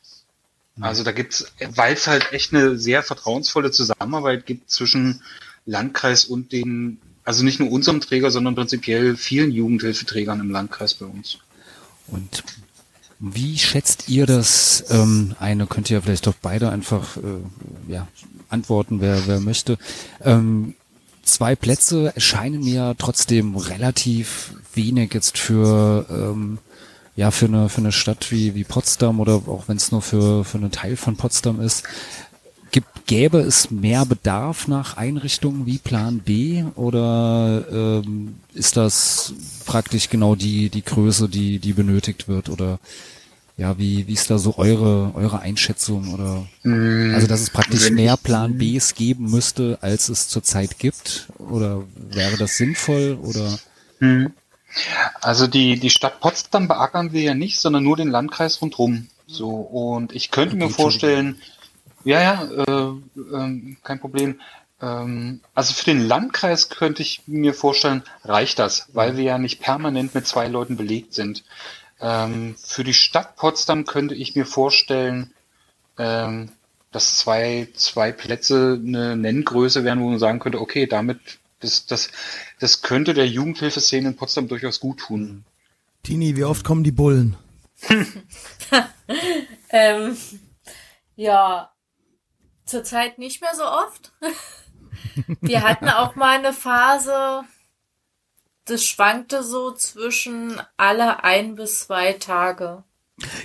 Also 0.82 1.04
da 1.04 1.12
gibt's, 1.12 1.46
weil 1.70 1.94
es 1.94 2.08
halt 2.08 2.34
echt 2.34 2.54
eine 2.54 2.78
sehr 2.78 3.02
vertrauensvolle 3.02 3.72
Zusammenarbeit 3.72 4.46
gibt 4.46 4.70
zwischen 4.70 5.22
Landkreis 5.66 6.26
und 6.26 6.52
den, 6.52 7.00
also 7.24 7.44
nicht 7.44 7.60
nur 7.60 7.72
unserem 7.72 8.02
Träger, 8.02 8.30
sondern 8.30 8.56
prinzipiell 8.56 9.16
vielen 9.16 9.52
Jugendhilfeträgern 9.52 10.42
im 10.42 10.52
Landkreis 10.52 10.94
bei 10.94 11.06
uns. 11.06 11.38
Und 12.08 12.44
wie 13.20 13.58
schätzt 13.58 14.10
ihr 14.10 14.26
das 14.26 14.84
ähm, 14.90 15.36
eine? 15.40 15.66
Könnt 15.66 15.90
ihr 15.90 16.02
vielleicht 16.02 16.28
doch 16.28 16.36
beide 16.42 16.70
einfach 16.70 17.18
äh, 17.18 17.92
ja, 17.92 18.08
antworten, 18.50 19.00
wer, 19.00 19.26
wer 19.28 19.40
möchte. 19.40 19.78
Ähm, 20.22 20.76
zwei 21.24 21.56
Plätze 21.56 22.14
erscheinen 22.14 22.64
mir 22.64 22.96
trotzdem 22.98 23.56
relativ 23.56 24.54
wenig 24.74 25.14
jetzt 25.14 25.38
für 25.38 26.06
ähm, 26.10 26.60
ja 27.16 27.32
für 27.32 27.46
eine 27.46 27.70
für 27.70 27.82
eine 27.82 27.92
Stadt 27.92 28.32
wie 28.32 28.56
wie 28.56 28.64
Potsdam 28.64 29.20
oder 29.20 29.36
auch 29.48 29.68
wenn 29.68 29.78
es 29.78 29.92
nur 29.92 30.02
für 30.02 30.44
für 30.44 30.58
einen 30.58 30.72
Teil 30.72 30.96
von 30.96 31.16
Potsdam 31.16 31.62
ist. 31.62 31.84
Gibt, 32.72 33.06
gäbe 33.06 33.40
es 33.40 33.72
mehr 33.72 34.06
Bedarf 34.06 34.68
nach 34.68 34.98
Einrichtungen 34.98 35.66
wie 35.66 35.78
Plan 35.78 36.20
B 36.20 36.66
oder 36.76 37.64
ähm, 37.72 38.36
ist 38.54 38.76
das 38.76 39.34
praktisch 39.66 40.10
genau 40.10 40.36
die, 40.36 40.70
die 40.70 40.84
Größe, 40.84 41.30
die, 41.30 41.60
die 41.60 41.72
benötigt 41.72 42.28
wird? 42.28 42.50
Oder 42.50 42.80
ja, 43.58 43.78
wie, 43.78 44.08
wie 44.08 44.14
ist 44.14 44.30
da 44.30 44.38
so 44.38 44.58
eure, 44.58 45.14
eure 45.16 45.40
Einschätzung? 45.40 46.14
Oder 46.14 46.46
mm, 46.64 47.14
also 47.14 47.28
dass 47.28 47.40
es 47.40 47.50
praktisch 47.50 47.90
mehr 47.92 48.18
Plan 48.18 48.58
Bs 48.58 48.96
geben 48.96 49.32
müsste, 49.32 49.78
als 49.80 50.10
es 50.10 50.28
zurzeit 50.28 50.78
gibt? 50.78 51.30
Oder 51.38 51.84
wäre 51.96 52.36
das 52.38 52.58
sinnvoll? 52.58 53.18
Oder 53.22 53.58
mm. 54.02 54.26
Also 55.22 55.48
die, 55.48 55.80
die 55.80 55.90
Stadt 55.90 56.20
Potsdam 56.20 56.68
beackern 56.68 57.12
wir 57.12 57.22
ja 57.22 57.34
nicht, 57.34 57.60
sondern 57.60 57.84
nur 57.84 57.98
den 57.98 58.10
Landkreis 58.10 58.62
rundherum. 58.62 59.08
So, 59.28 59.50
und 59.50 60.14
ich 60.14 60.32
könnte 60.32 60.56
mir 60.56 60.70
vorstellen, 60.70 61.42
ja, 62.04 62.22
ja, 62.22 62.44
äh, 62.44 63.36
äh, 63.36 63.76
kein 63.84 64.00
Problem. 64.00 64.40
Ähm, 64.82 65.42
also 65.54 65.74
für 65.74 65.86
den 65.86 66.06
Landkreis 66.06 66.70
könnte 66.70 67.02
ich 67.02 67.24
mir 67.26 67.54
vorstellen, 67.54 68.04
reicht 68.24 68.60
das, 68.60 68.88
weil 68.94 69.18
wir 69.18 69.24
ja 69.24 69.38
nicht 69.38 69.62
permanent 69.62 70.14
mit 70.14 70.28
zwei 70.28 70.48
Leuten 70.48 70.78
belegt 70.78 71.14
sind. 71.14 71.44
Ähm, 72.00 72.56
für 72.62 72.84
die 72.84 72.94
Stadt 72.94 73.36
Potsdam 73.38 73.86
könnte 73.86 74.16
ich 74.16 74.36
mir 74.36 74.46
vorstellen, 74.46 75.34
ähm, 75.98 76.50
dass 76.92 77.18
zwei, 77.18 77.68
zwei 77.74 78.12
Plätze 78.12 78.80
eine 78.82 79.16
Nenngröße 79.18 79.84
wären, 79.84 80.02
wo 80.02 80.10
man 80.10 80.20
sagen 80.20 80.40
könnte, 80.40 80.62
okay, 80.62 80.86
damit, 80.86 81.20
das, 81.66 81.86
das, 81.86 82.10
das 82.60 82.82
könnte 82.82 83.14
der 83.14 83.28
Jugendhilfeszene 83.28 84.10
in 84.10 84.16
Potsdam 84.16 84.48
durchaus 84.48 84.80
gut 84.80 85.00
tun. 85.00 85.46
Tini, 86.04 86.36
wie 86.36 86.44
oft 86.44 86.64
kommen 86.64 86.84
die 86.84 86.92
Bullen? 86.92 87.36
ähm, 89.70 90.18
ja, 91.16 91.72
Zurzeit 92.66 93.20
nicht 93.20 93.42
mehr 93.42 93.56
so 93.56 93.64
oft. 93.64 94.12
Wir 95.42 95.62
hatten 95.62 95.88
auch 95.88 96.16
mal 96.16 96.38
eine 96.38 96.52
Phase, 96.52 97.44
das 98.66 98.84
schwankte 98.84 99.44
so 99.44 99.72
zwischen 99.72 100.60
alle 100.76 101.24
ein 101.24 101.56
bis 101.56 101.82
zwei 101.82 102.14
Tage. 102.14 102.84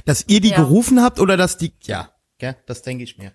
Dass 0.04 0.24
ihr 0.26 0.40
die 0.40 0.50
ja. 0.50 0.56
gerufen 0.56 1.02
habt 1.02 1.20
oder 1.20 1.36
dass 1.36 1.58
die, 1.58 1.74
ja, 1.82 2.10
ja 2.40 2.54
das 2.66 2.82
denke 2.82 3.04
ich 3.04 3.18
mir. 3.18 3.34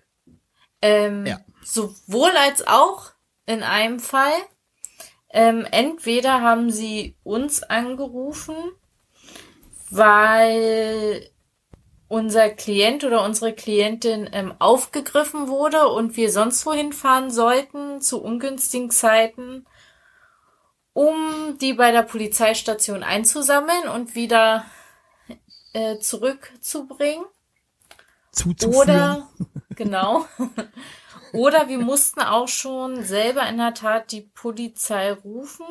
Ähm, 0.82 1.24
ja. 1.24 1.40
Sowohl 1.64 2.30
als 2.36 2.66
auch 2.66 3.12
in 3.46 3.62
einem 3.62 4.00
Fall. 4.00 4.34
Ähm, 5.36 5.66
entweder 5.70 6.40
haben 6.40 6.70
sie 6.70 7.14
uns 7.22 7.62
angerufen, 7.62 8.56
weil 9.90 11.28
unser 12.08 12.48
Klient 12.48 13.04
oder 13.04 13.22
unsere 13.22 13.52
Klientin 13.52 14.30
ähm, 14.32 14.54
aufgegriffen 14.58 15.48
wurde 15.48 15.88
und 15.88 16.16
wir 16.16 16.32
sonst 16.32 16.64
wohin 16.64 16.94
fahren 16.94 17.30
sollten 17.30 18.00
zu 18.00 18.22
ungünstigen 18.22 18.90
Zeiten, 18.90 19.66
um 20.94 21.58
die 21.60 21.74
bei 21.74 21.92
der 21.92 22.04
Polizeistation 22.04 23.02
einzusammeln 23.02 23.88
und 23.88 24.14
wieder 24.14 24.64
äh, 25.74 25.98
zurückzubringen. 25.98 27.26
Zuzuführen. 28.32 28.88
Oder 28.88 29.28
genau. 29.74 30.24
oder 31.36 31.68
wir 31.68 31.78
mussten 31.78 32.20
auch 32.20 32.48
schon 32.48 33.04
selber 33.04 33.46
in 33.48 33.58
der 33.58 33.74
Tat 33.74 34.12
die 34.12 34.22
Polizei 34.22 35.12
rufen. 35.12 35.66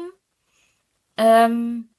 Ähm, 1.18 1.89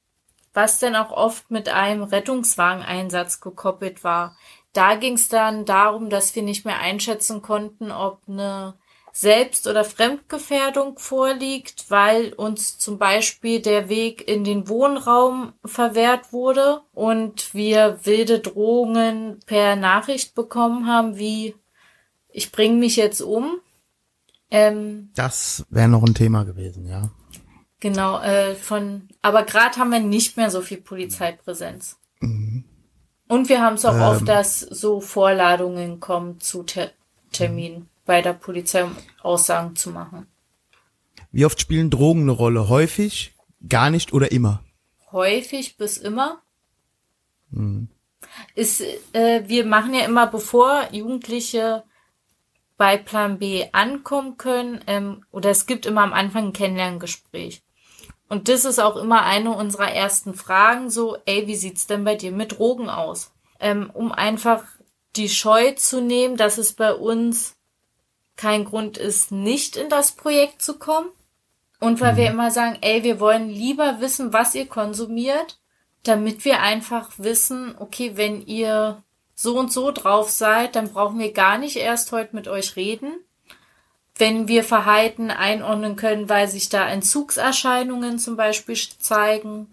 was 0.57 0.79
dann 0.79 0.95
auch 0.95 1.11
oft 1.11 1.51
mit 1.51 1.69
einem 1.69 2.01
Rettungswageneinsatz 2.01 3.41
gekoppelt 3.41 4.03
war. 4.03 4.35
Da 4.73 4.95
ging 4.95 5.13
es 5.13 5.29
dann 5.29 5.65
darum, 5.65 6.09
dass 6.09 6.35
wir 6.35 6.41
nicht 6.41 6.65
mehr 6.65 6.79
einschätzen 6.79 7.43
konnten, 7.43 7.91
ob 7.91 8.21
eine 8.27 8.73
Selbst- 9.11 9.67
oder 9.67 9.83
Fremdgefährdung 9.83 10.97
vorliegt, 10.97 11.89
weil 11.89 12.33
uns 12.33 12.79
zum 12.79 12.97
Beispiel 12.97 13.61
der 13.61 13.87
Weg 13.87 14.27
in 14.27 14.43
den 14.43 14.67
Wohnraum 14.67 15.53
verwehrt 15.63 16.33
wurde 16.33 16.81
und 16.91 17.53
wir 17.53 17.99
wilde 18.03 18.39
Drohungen 18.39 19.39
per 19.45 19.75
Nachricht 19.75 20.33
bekommen 20.33 20.87
haben, 20.87 21.19
wie 21.19 21.55
ich 22.37 22.51
bringe 22.51 22.77
mich 22.77 22.95
jetzt 22.97 23.21
um. 23.21 23.59
Ähm, 24.51 25.09
das 25.15 25.65
wäre 25.71 25.87
noch 25.87 26.03
ein 26.03 26.13
Thema 26.13 26.43
gewesen, 26.43 26.85
ja. 26.85 27.09
Genau, 27.79 28.21
äh, 28.21 28.53
von, 28.53 29.09
aber 29.23 29.41
gerade 29.41 29.77
haben 29.77 29.91
wir 29.91 29.99
nicht 29.99 30.37
mehr 30.37 30.51
so 30.51 30.61
viel 30.61 30.77
Polizeipräsenz. 30.77 31.97
Mhm. 32.19 32.63
Und 33.27 33.49
wir 33.49 33.61
haben 33.61 33.73
es 33.73 33.85
auch 33.85 33.95
ähm, 33.95 34.01
oft, 34.01 34.27
dass 34.27 34.59
so 34.59 35.01
Vorladungen 35.01 35.99
kommen 35.99 36.39
zu 36.39 36.61
Ter 36.61 36.91
Terminen 37.31 37.89
bei 38.05 38.21
der 38.21 38.33
Polizei, 38.33 38.83
um 38.83 38.95
Aussagen 39.21 39.75
zu 39.75 39.89
machen. 39.89 40.27
Wie 41.31 41.43
oft 41.43 41.59
spielen 41.59 41.89
Drogen 41.89 42.21
eine 42.21 42.31
Rolle? 42.31 42.69
Häufig, 42.69 43.35
gar 43.67 43.89
nicht 43.89 44.13
oder 44.13 44.31
immer? 44.31 44.63
Häufig 45.11 45.75
bis 45.75 45.97
immer. 45.97 46.41
Mhm. 47.49 47.89
Ist, 48.53 48.81
äh, 49.13 49.43
wir 49.47 49.65
machen 49.65 49.95
ja 49.95 50.05
immer, 50.05 50.27
bevor 50.27 50.87
Jugendliche 50.91 51.83
bei 52.77 52.97
Plan 52.97 53.39
B 53.39 53.65
ankommen 53.71 54.37
können, 54.37 54.81
ähm, 54.87 55.25
oder 55.31 55.49
es 55.49 55.65
gibt 55.65 55.85
immer 55.85 56.03
am 56.03 56.13
Anfang 56.13 56.47
ein 56.47 56.53
Kennenlerngespräch. 56.53 57.63
Und 58.29 58.49
das 58.49 58.65
ist 58.65 58.79
auch 58.79 58.97
immer 58.97 59.23
eine 59.23 59.51
unserer 59.51 59.91
ersten 59.91 60.33
Fragen, 60.33 60.89
so, 60.89 61.17
ey, 61.25 61.47
wie 61.47 61.55
sieht's 61.55 61.87
denn 61.87 62.03
bei 62.03 62.15
dir 62.15 62.31
mit 62.31 62.57
Drogen 62.57 62.89
aus? 62.89 63.31
Ähm, 63.59 63.89
um 63.93 64.11
einfach 64.11 64.63
die 65.15 65.29
Scheu 65.29 65.71
zu 65.71 66.01
nehmen, 66.01 66.37
dass 66.37 66.57
es 66.57 66.73
bei 66.73 66.93
uns 66.93 67.55
kein 68.35 68.65
Grund 68.65 68.97
ist, 68.97 69.31
nicht 69.31 69.75
in 69.75 69.89
das 69.89 70.11
Projekt 70.11 70.61
zu 70.61 70.77
kommen. 70.77 71.09
Und 71.79 72.01
weil 72.01 72.13
mhm. 72.13 72.17
wir 72.17 72.29
immer 72.29 72.51
sagen, 72.51 72.77
ey, 72.81 73.03
wir 73.03 73.19
wollen 73.19 73.49
lieber 73.49 73.99
wissen, 73.99 74.33
was 74.33 74.53
ihr 74.55 74.67
konsumiert, 74.67 75.59
damit 76.03 76.45
wir 76.45 76.61
einfach 76.61 77.11
wissen, 77.17 77.75
okay, 77.79 78.13
wenn 78.15 78.45
ihr 78.45 79.03
so 79.39 79.57
und 79.57 79.71
so 79.71 79.91
drauf 79.91 80.31
seid, 80.31 80.75
dann 80.75 80.91
brauchen 80.91 81.19
wir 81.19 81.31
gar 81.31 81.59
nicht 81.59 81.75
erst 81.75 82.11
heute 82.11 82.35
mit 82.35 82.47
euch 82.47 82.75
reden, 82.75 83.13
wenn 84.15 84.47
wir 84.47 84.63
Verhalten 84.63 85.29
einordnen 85.29 85.95
können, 85.95 86.27
weil 86.27 86.47
sich 86.47 86.69
da 86.69 86.89
Entzugserscheinungen 86.89 88.17
zum 88.17 88.35
Beispiel 88.35 88.75
zeigen 88.75 89.67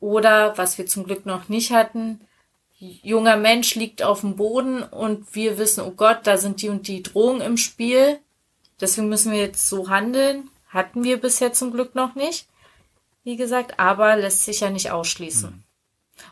Oder, 0.00 0.56
was 0.58 0.76
wir 0.76 0.86
zum 0.86 1.04
Glück 1.04 1.24
noch 1.24 1.48
nicht 1.48 1.72
hatten, 1.72 2.20
junger 2.78 3.36
Mensch 3.36 3.74
liegt 3.74 4.02
auf 4.02 4.20
dem 4.20 4.36
Boden 4.36 4.82
und 4.82 5.34
wir 5.34 5.56
wissen, 5.56 5.82
oh 5.82 5.92
Gott, 5.92 6.20
da 6.24 6.36
sind 6.36 6.60
die 6.60 6.68
und 6.68 6.86
die 6.86 7.02
Drohungen 7.02 7.40
im 7.40 7.56
Spiel. 7.56 8.18
Deswegen 8.80 9.08
müssen 9.08 9.32
wir 9.32 9.40
jetzt 9.40 9.68
so 9.68 9.88
handeln. 9.88 10.50
Hatten 10.68 11.04
wir 11.04 11.18
bisher 11.18 11.52
zum 11.52 11.72
Glück 11.72 11.94
noch 11.94 12.14
nicht. 12.14 12.48
Wie 13.24 13.36
gesagt, 13.36 13.78
aber 13.78 14.16
lässt 14.16 14.44
sich 14.44 14.60
ja 14.60 14.70
nicht 14.70 14.90
ausschließen. 14.90 15.50
Hm. 15.50 15.62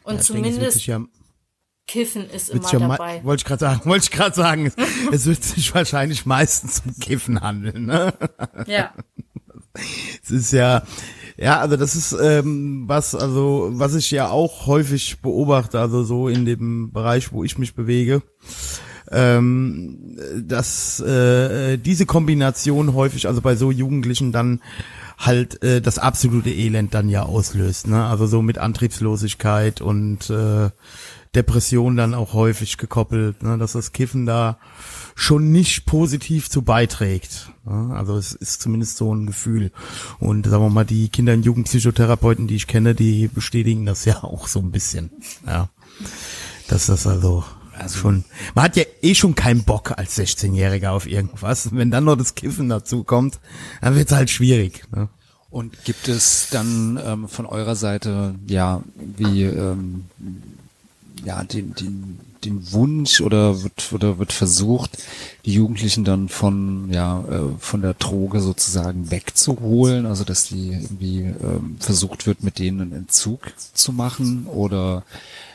Und 0.02 0.14
Ja, 0.16 0.20
ich 0.20 0.26
denke, 0.28 0.48
es 0.48 0.60
wird 0.60 0.62
zumindest 0.62 0.74
sich 0.74 0.86
ja, 0.86 1.00
Kiffen 1.88 2.30
ist 2.30 2.50
immer 2.50 2.70
dabei. 2.70 3.24
Wollte 3.24 3.40
ich 3.40 3.44
gerade 3.44 3.60
sagen, 3.60 3.80
wollte 3.84 4.04
ich 4.04 4.10
gerade 4.12 4.36
sagen, 4.36 4.66
es, 4.66 4.74
es 5.12 5.26
wird 5.26 5.42
sich 5.42 5.74
wahrscheinlich 5.74 6.26
meistens 6.26 6.82
um 6.86 6.96
Kiffen 7.00 7.40
handeln. 7.40 7.86
Ne? 7.86 8.14
Ja. 8.66 8.94
Es 10.24 10.32
ist 10.32 10.52
ja, 10.52 10.82
ja, 11.36 11.60
also 11.60 11.76
das 11.76 11.94
ist 11.94 12.12
ähm, 12.20 12.84
was, 12.88 13.14
also 13.14 13.70
was 13.74 13.94
ich 13.94 14.10
ja 14.10 14.28
auch 14.28 14.66
häufig 14.66 15.20
beobachte, 15.20 15.78
also 15.78 16.02
so 16.02 16.26
in 16.26 16.44
dem 16.44 16.90
Bereich, 16.90 17.32
wo 17.32 17.44
ich 17.44 17.58
mich 17.58 17.76
bewege, 17.76 18.22
ähm, 19.12 20.18
dass 20.36 20.98
äh, 20.98 21.76
diese 21.78 22.06
Kombination 22.06 22.92
häufig, 22.94 23.28
also 23.28 23.40
bei 23.40 23.54
so 23.54 23.70
Jugendlichen 23.70 24.32
dann 24.32 24.60
halt 25.16 25.62
äh, 25.62 25.80
das 25.80 25.98
absolute 25.98 26.50
Elend 26.50 26.92
dann 26.94 27.08
ja 27.08 27.22
auslöst, 27.22 27.86
ne? 27.86 28.04
Also 28.04 28.26
so 28.26 28.42
mit 28.42 28.58
Antriebslosigkeit 28.58 29.80
und 29.80 30.30
äh, 30.30 30.70
Depression 31.38 31.96
dann 31.96 32.14
auch 32.14 32.32
häufig 32.32 32.78
gekoppelt, 32.78 33.42
ne? 33.42 33.58
dass 33.58 33.72
das 33.72 33.92
Kiffen 33.92 34.26
da 34.26 34.58
schon 35.14 35.52
nicht 35.52 35.86
positiv 35.86 36.50
zu 36.50 36.62
beiträgt. 36.62 37.50
Ja, 37.64 37.90
also 37.90 38.16
es 38.16 38.32
ist 38.32 38.60
zumindest 38.60 38.96
so 38.96 39.14
ein 39.14 39.26
Gefühl. 39.26 39.70
Und 40.18 40.46
sagen 40.46 40.64
wir 40.64 40.70
mal, 40.70 40.84
die 40.84 41.08
Kinder- 41.10 41.34
und 41.34 41.44
Jugendpsychotherapeuten, 41.44 42.48
die 42.48 42.56
ich 42.56 42.66
kenne, 42.66 42.94
die 42.94 43.28
bestätigen 43.28 43.86
das 43.86 44.04
ja 44.04 44.24
auch 44.24 44.48
so 44.48 44.58
ein 44.58 44.72
bisschen. 44.72 45.10
Ja. 45.46 45.68
Dass 46.66 46.86
das 46.86 47.06
also, 47.06 47.44
schon, 47.94 48.24
man 48.54 48.64
hat 48.64 48.76
ja 48.76 48.84
eh 49.02 49.14
schon 49.14 49.34
keinen 49.36 49.62
Bock 49.64 49.96
als 49.96 50.18
16-Jähriger 50.18 50.90
auf 50.90 51.06
irgendwas. 51.06 51.72
Wenn 51.72 51.92
dann 51.92 52.04
noch 52.04 52.16
das 52.16 52.34
Kiffen 52.34 52.68
dazu 52.68 53.04
kommt, 53.04 53.38
dann 53.80 53.94
wird's 53.94 54.12
halt 54.12 54.30
schwierig. 54.30 54.84
Ne? 54.92 55.08
Und 55.50 55.84
gibt 55.84 56.08
es 56.08 56.48
dann 56.50 57.00
ähm, 57.02 57.28
von 57.28 57.46
eurer 57.46 57.74
Seite 57.76 58.34
ja 58.46 58.82
wie 58.96 59.44
ähm, 59.44 60.04
ja 61.24 61.42
den, 61.44 61.74
den, 61.74 62.20
den 62.44 62.72
Wunsch 62.72 63.20
oder 63.20 63.62
wird 63.62 63.92
oder 63.92 64.18
wird 64.18 64.32
versucht, 64.32 64.98
die 65.44 65.54
Jugendlichen 65.54 66.04
dann 66.04 66.28
von 66.28 66.90
ja 66.92 67.24
äh, 67.30 67.58
von 67.58 67.82
der 67.82 67.94
Droge 67.94 68.40
sozusagen 68.40 69.10
wegzuholen, 69.10 70.06
also 70.06 70.24
dass 70.24 70.48
die 70.48 70.70
irgendwie 70.72 71.20
ähm, 71.20 71.76
versucht 71.80 72.26
wird, 72.26 72.42
mit 72.42 72.58
denen 72.58 72.80
einen 72.80 72.92
Entzug 72.92 73.52
zu 73.74 73.92
machen 73.92 74.46
oder 74.46 75.04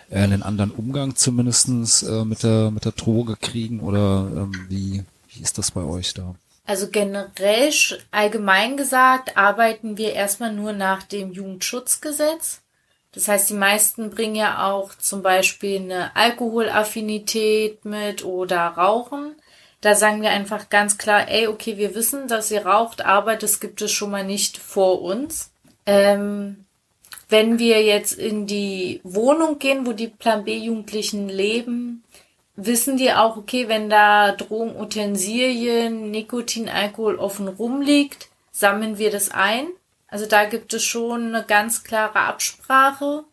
äh, 0.09 0.19
einen 0.19 0.43
anderen 0.43 0.71
Umgang 0.71 1.15
zumindestens 1.15 2.03
äh, 2.03 2.25
mit 2.25 2.43
der 2.43 2.71
mit 2.71 2.85
der 2.85 2.91
Droge 2.93 3.35
kriegen 3.35 3.79
oder 3.79 4.29
ähm, 4.35 4.53
wie 4.69 5.03
wie 5.29 5.41
ist 5.41 5.57
das 5.57 5.71
bei 5.71 5.81
euch 5.81 6.13
da? 6.13 6.35
Also 6.65 6.87
generell, 6.89 7.73
allgemein 8.11 8.77
gesagt, 8.77 9.35
arbeiten 9.35 9.97
wir 9.97 10.13
erstmal 10.13 10.53
nur 10.53 10.71
nach 10.71 11.03
dem 11.03 11.33
Jugendschutzgesetz. 11.33 12.62
Das 13.13 13.27
heißt, 13.27 13.49
die 13.49 13.55
meisten 13.55 14.09
bringen 14.09 14.35
ja 14.35 14.71
auch 14.71 14.95
zum 14.95 15.21
Beispiel 15.21 15.79
eine 15.79 16.15
Alkoholaffinität 16.15 17.85
mit 17.85 18.25
oder 18.25 18.67
Rauchen. 18.67 19.35
Da 19.81 19.95
sagen 19.95 20.21
wir 20.21 20.31
einfach 20.31 20.69
ganz 20.69 20.97
klar, 20.97 21.27
ey, 21.29 21.47
okay, 21.47 21.77
wir 21.77 21.93
wissen, 21.93 22.27
dass 22.27 22.49
ihr 22.49 22.65
raucht, 22.65 23.05
aber 23.05 23.35
das 23.35 23.59
gibt 23.59 23.81
es 23.81 23.91
schon 23.91 24.11
mal 24.11 24.23
nicht 24.23 24.57
vor 24.57 25.01
uns. 25.01 25.51
Ähm, 25.85 26.65
wenn 27.29 27.59
wir 27.59 27.83
jetzt 27.83 28.13
in 28.13 28.47
die 28.47 29.01
Wohnung 29.03 29.59
gehen, 29.59 29.85
wo 29.85 29.93
die 29.93 30.07
Plan 30.07 30.43
B-Jugendlichen 30.43 31.29
leben, 31.29 32.03
wissen 32.55 32.97
die 32.97 33.11
auch, 33.11 33.37
okay, 33.37 33.67
wenn 33.67 33.89
da 33.89 34.31
Drogen, 34.31 34.79
Utensilien, 34.79 36.11
Nikotin, 36.11 36.69
Alkohol 36.69 37.15
offen 37.17 37.47
rumliegt, 37.47 38.29
sammeln 38.51 38.97
wir 38.97 39.11
das 39.11 39.31
ein. 39.31 39.67
Also 40.13 40.27
da 40.27 40.45
gibt 40.45 40.75
es 40.75 40.83
schon 40.83 41.33
eine 41.33 41.43
ganz 41.43 41.83
klare 41.83 42.19
Absprache. 42.19 43.23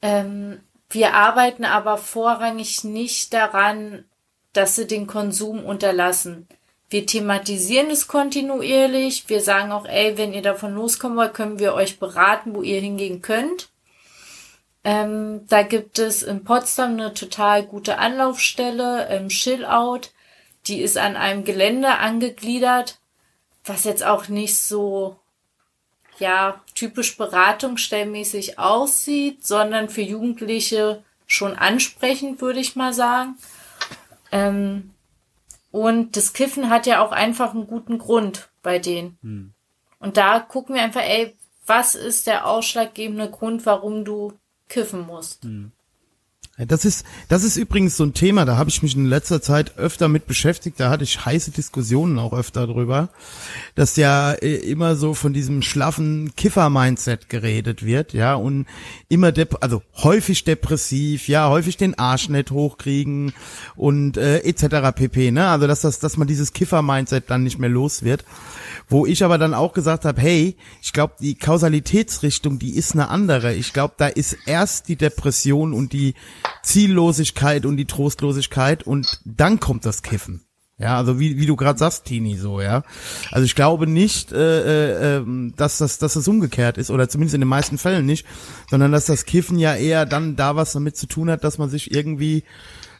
Ähm, 0.00 0.60
wir 0.88 1.14
arbeiten 1.14 1.64
aber 1.64 1.98
vorrangig 1.98 2.84
nicht 2.84 3.34
daran, 3.34 4.04
dass 4.52 4.76
sie 4.76 4.86
den 4.86 5.08
Konsum 5.08 5.64
unterlassen. 5.64 6.46
Wir 6.90 7.06
thematisieren 7.06 7.90
es 7.90 8.06
kontinuierlich. 8.06 9.28
Wir 9.28 9.40
sagen 9.40 9.72
auch, 9.72 9.84
ey, 9.84 10.16
wenn 10.16 10.32
ihr 10.32 10.42
davon 10.42 10.76
loskommen 10.76 11.18
wollt, 11.18 11.34
können 11.34 11.58
wir 11.58 11.74
euch 11.74 11.98
beraten, 11.98 12.54
wo 12.54 12.62
ihr 12.62 12.80
hingehen 12.80 13.20
könnt. 13.20 13.70
Ähm, 14.84 15.44
da 15.48 15.62
gibt 15.62 15.98
es 15.98 16.22
in 16.22 16.44
Potsdam 16.44 16.92
eine 16.92 17.14
total 17.14 17.64
gute 17.64 17.98
Anlaufstelle, 17.98 19.08
ähm, 19.08 19.28
Chill-Out. 19.28 20.12
Die 20.68 20.82
ist 20.82 20.98
an 20.98 21.16
einem 21.16 21.42
Gelände 21.42 21.96
angegliedert, 21.96 23.00
was 23.64 23.82
jetzt 23.82 24.04
auch 24.04 24.28
nicht 24.28 24.56
so, 24.56 25.16
ja, 26.18 26.60
typisch 26.74 27.16
beratungsstellmäßig 27.16 28.58
aussieht, 28.58 29.46
sondern 29.46 29.88
für 29.88 30.02
Jugendliche 30.02 31.02
schon 31.26 31.56
ansprechend, 31.56 32.40
würde 32.40 32.60
ich 32.60 32.76
mal 32.76 32.92
sagen. 32.92 33.36
Ähm, 34.32 34.90
und 35.70 36.16
das 36.16 36.32
Kiffen 36.32 36.70
hat 36.70 36.86
ja 36.86 37.04
auch 37.04 37.12
einfach 37.12 37.54
einen 37.54 37.66
guten 37.66 37.98
Grund 37.98 38.48
bei 38.62 38.78
denen. 38.78 39.18
Und 40.00 40.16
da 40.16 40.40
gucken 40.40 40.74
wir 40.74 40.82
einfach, 40.82 41.02
ey, 41.02 41.36
was 41.66 41.94
ist 41.94 42.26
der 42.26 42.46
ausschlaggebende 42.46 43.30
Grund, 43.30 43.66
warum 43.66 44.04
du 44.04 44.32
kiffen 44.68 45.06
musst? 45.06 45.44
Ja, 45.44 45.50
Das 46.66 46.84
ist, 46.84 47.06
das 47.28 47.44
ist 47.44 47.56
übrigens 47.56 47.96
so 47.96 48.02
ein 48.02 48.14
Thema, 48.14 48.44
da 48.44 48.56
habe 48.56 48.68
ich 48.68 48.82
mich 48.82 48.96
in 48.96 49.06
letzter 49.06 49.40
Zeit 49.40 49.78
öfter 49.78 50.08
mit 50.08 50.26
beschäftigt, 50.26 50.80
da 50.80 50.90
hatte 50.90 51.04
ich 51.04 51.24
heiße 51.24 51.52
Diskussionen 51.52 52.18
auch 52.18 52.32
öfter 52.32 52.66
drüber, 52.66 53.10
dass 53.76 53.94
ja 53.94 54.32
äh, 54.32 54.56
immer 54.56 54.96
so 54.96 55.14
von 55.14 55.32
diesem 55.32 55.62
schlaffen 55.62 56.32
Kiffer-Mindset 56.36 57.28
geredet 57.28 57.84
wird, 57.84 58.12
ja, 58.12 58.34
und 58.34 58.66
immer, 59.08 59.30
dep 59.30 59.58
also 59.60 59.82
häufig 59.98 60.42
depressiv, 60.42 61.28
ja, 61.28 61.48
häufig 61.48 61.76
den 61.76 61.96
Arsch 61.96 62.28
nicht 62.28 62.50
hochkriegen 62.50 63.32
und 63.76 64.16
äh, 64.16 64.38
etc. 64.38 64.92
pp, 64.96 65.30
ne, 65.30 65.46
also 65.48 65.68
dass 65.68 65.82
das, 65.82 66.00
dass 66.00 66.16
man 66.16 66.26
dieses 66.26 66.52
Kiffer-Mindset 66.54 67.30
dann 67.30 67.44
nicht 67.44 67.60
mehr 67.60 67.70
los 67.70 68.02
wird. 68.02 68.24
Wo 68.88 69.04
ich 69.04 69.22
aber 69.22 69.36
dann 69.36 69.54
auch 69.54 69.74
gesagt 69.74 70.04
habe, 70.04 70.20
hey, 70.20 70.56
ich 70.82 70.92
glaube, 70.92 71.14
die 71.20 71.34
Kausalitätsrichtung, 71.34 72.58
die 72.58 72.74
ist 72.76 72.92
eine 72.92 73.08
andere. 73.08 73.54
Ich 73.54 73.72
glaube, 73.72 73.94
da 73.98 74.06
ist 74.06 74.36
erst 74.46 74.88
die 74.88 74.96
Depression 74.96 75.74
und 75.74 75.92
die 75.92 76.14
Ziellosigkeit 76.62 77.66
und 77.66 77.76
die 77.76 77.84
Trostlosigkeit 77.84 78.82
und 78.82 79.20
dann 79.24 79.60
kommt 79.60 79.84
das 79.84 80.02
Kiffen. 80.02 80.44
Ja, 80.80 80.96
also 80.96 81.18
wie, 81.18 81.38
wie 81.38 81.46
du 81.46 81.56
gerade 81.56 81.78
sagst, 81.78 82.04
Tini, 82.04 82.36
so, 82.36 82.60
ja. 82.60 82.84
Also 83.32 83.44
ich 83.44 83.56
glaube 83.56 83.88
nicht, 83.88 84.30
äh, 84.30 84.36
äh, 84.36 85.16
ähm, 85.16 85.52
dass 85.56 85.78
das, 85.78 85.98
dass 85.98 86.14
das 86.14 86.28
umgekehrt 86.28 86.78
ist, 86.78 86.90
oder 86.90 87.08
zumindest 87.08 87.34
in 87.34 87.40
den 87.40 87.48
meisten 87.48 87.78
Fällen 87.78 88.06
nicht, 88.06 88.24
sondern 88.70 88.92
dass 88.92 89.06
das 89.06 89.24
Kiffen 89.24 89.58
ja 89.58 89.74
eher 89.74 90.06
dann 90.06 90.36
da 90.36 90.54
was 90.54 90.72
damit 90.72 90.96
zu 90.96 91.06
tun 91.06 91.30
hat, 91.30 91.42
dass 91.42 91.58
man 91.58 91.68
sich 91.68 91.92
irgendwie 91.92 92.44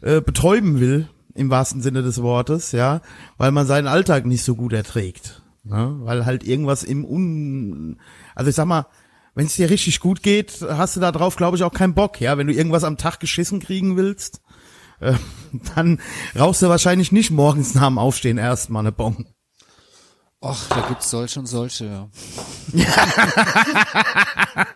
äh, 0.02 0.20
betäuben 0.20 0.80
will, 0.80 1.08
im 1.34 1.50
wahrsten 1.50 1.80
Sinne 1.80 2.02
des 2.02 2.20
Wortes, 2.20 2.72
ja, 2.72 3.00
weil 3.36 3.52
man 3.52 3.66
seinen 3.66 3.86
Alltag 3.86 4.26
nicht 4.26 4.42
so 4.42 4.56
gut 4.56 4.72
erträgt. 4.72 5.42
Ne? 5.64 5.96
Weil 6.00 6.26
halt 6.26 6.44
irgendwas 6.44 6.82
im 6.82 7.04
Un... 7.04 8.00
Also 8.34 8.50
ich 8.50 8.56
sag 8.56 8.66
mal, 8.66 8.86
wenn 9.34 9.46
es 9.46 9.56
dir 9.56 9.70
richtig 9.70 10.00
gut 10.00 10.22
geht, 10.22 10.64
hast 10.68 10.96
du 10.96 11.00
da 11.00 11.12
drauf, 11.12 11.36
glaube 11.36 11.56
ich, 11.56 11.62
auch 11.62 11.72
keinen 11.72 11.94
Bock, 11.94 12.20
ja. 12.20 12.38
Wenn 12.38 12.46
du 12.46 12.52
irgendwas 12.52 12.84
am 12.84 12.96
Tag 12.96 13.20
geschissen 13.20 13.60
kriegen 13.60 13.96
willst, 13.96 14.40
äh, 15.00 15.14
dann 15.74 16.00
rauchst 16.38 16.62
du 16.62 16.68
wahrscheinlich 16.68 17.12
nicht 17.12 17.30
morgens 17.30 17.74
nach 17.74 17.86
dem 17.86 17.98
Aufstehen 17.98 18.38
erstmal 18.38 18.80
eine 18.80 18.92
Bon. 18.92 19.26
Och, 20.40 20.68
da 20.68 20.86
gibt's 20.88 21.10
solche 21.10 21.40
und 21.40 21.46
solche, 21.46 21.86
ja. 21.86 22.08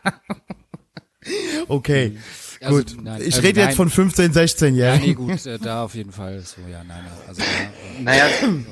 Okay, 1.69 2.19
Also, 2.63 2.79
gut. 2.79 2.97
nein, 3.05 3.21
ich 3.21 3.35
also 3.35 3.47
rede 3.47 3.61
jetzt 3.61 3.77
von 3.77 3.91
15, 3.91 4.33
16 4.33 4.75
Ja, 4.75 4.87
Jahren. 4.89 5.01
nee, 5.01 5.15
gut, 5.15 5.47
äh, 5.47 5.59
da 5.59 5.83
auf 5.85 5.95
jeden 5.95 6.13
Fall 6.13 6.41
so, 6.41 6.61
ja, 6.71 6.83
nein, 6.85 7.01
also, 7.27 7.41
ja, 7.43 7.47
äh, 7.47 8.03
Naja, 8.03 8.25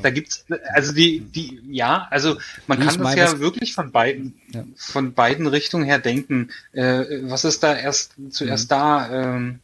da 0.02 0.10
gibt's, 0.10 0.44
also 0.74 0.92
die, 0.92 1.20
die, 1.20 1.60
ja, 1.70 2.06
also 2.10 2.36
man 2.66 2.78
Nee, 2.78 2.84
kann 2.86 2.94
das 2.94 3.02
meine, 3.02 3.20
ja 3.20 3.30
das- 3.30 3.40
wirklich 3.40 3.74
von 3.74 3.90
beiden, 3.92 4.34
Ja. 4.52 4.64
von 4.76 5.12
beiden 5.14 5.46
Richtungen 5.46 5.84
her 5.84 5.98
denken. 5.98 6.50
Äh, 6.72 7.04
was 7.22 7.44
ist 7.44 7.62
da 7.62 7.74
erst 7.76 8.12
zuerst 8.30 8.64
Mhm. 8.66 8.68
da, 8.68 9.10
ähm, 9.36 9.58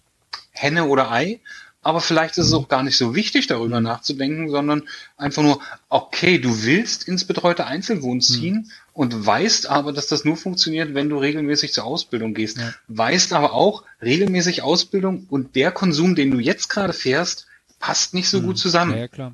Henne 0.53 0.87
oder 0.87 1.11
Ei? 1.13 1.41
Aber 1.87 2.01
vielleicht 2.01 2.37
ist 2.37 2.47
es 2.47 2.53
Mhm. 2.53 2.59
auch 2.59 2.69
gar 2.69 2.83
nicht 2.83 2.97
so 2.97 3.15
wichtig, 3.15 3.47
darüber 3.47 3.81
nachzudenken, 3.81 4.51
sondern 4.51 4.83
einfach 5.17 5.45
nur, 5.45 5.61
okay, 5.89 6.39
du 6.39 6.65
willst 6.65 7.07
ins 7.07 7.25
betreute 7.25 7.65
Einzelwohn 7.67 8.17
Mhm. 8.17 8.21
ziehen 8.23 8.73
und 8.93 9.25
weißt 9.25 9.69
aber, 9.69 9.93
dass 9.93 10.09
das 10.09 10.25
nur 10.25 10.37
funktioniert, 10.37 10.95
wenn 10.95 11.09
du 11.09 11.17
regelmäßig 11.19 11.73
zur 11.73 11.85
Ausbildung 11.85 12.35
gehst. 12.35 12.59
Ja. 12.59 12.75
Weißt 12.89 13.33
aber 13.33 13.53
auch, 13.53 13.85
regelmäßig 14.03 14.63
Ausbildung 14.63 15.27
und 15.31 15.55
der 15.55 15.71
Konsum, 15.71 16.17
den 16.17 16.33
du 16.33 16.41
jetzt 16.41 16.69
gerade 16.69 16.93
fährst, 16.93 17.47
passt 17.79 18.15
nicht 18.15 18.29
so 18.29 18.41
gut 18.43 18.59
zusammen 18.59 18.91
Mhm. 18.91 18.97
ja, 18.97 19.03
ja, 19.03 19.09
klar. 19.09 19.33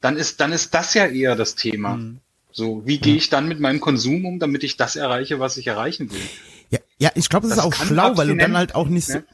dann 0.00 0.16
ist, 0.16 0.40
dann 0.40 0.52
ist 0.52 0.72
das 0.72 0.94
ja 0.94 1.06
eher 1.06 1.36
das 1.36 1.54
Thema. 1.54 1.96
Mhm. 1.96 2.18
So, 2.50 2.82
wie 2.86 2.96
gehe 2.98 3.16
ich 3.16 3.28
dann 3.28 3.46
mit 3.46 3.60
meinem 3.60 3.80
Konsum 3.80 4.24
um, 4.24 4.38
damit 4.38 4.64
ich 4.64 4.78
das 4.78 4.96
erreiche, 4.96 5.38
was 5.38 5.58
ich 5.58 5.66
erreichen 5.66 6.10
will? 6.10 6.22
Ja, 6.70 6.78
Ja, 6.98 7.10
ich 7.14 7.28
glaube, 7.28 7.46
das, 7.48 7.56
Das 7.58 7.66
ist 7.66 7.72
auch 7.80 7.86
schlau, 7.86 8.16
weil 8.16 8.28
du 8.28 8.36
dann 8.36 8.56
halt 8.56 8.74
auch 8.74 8.88
nicht 8.88 9.06
so, 9.06 9.14
ne? 9.18 9.24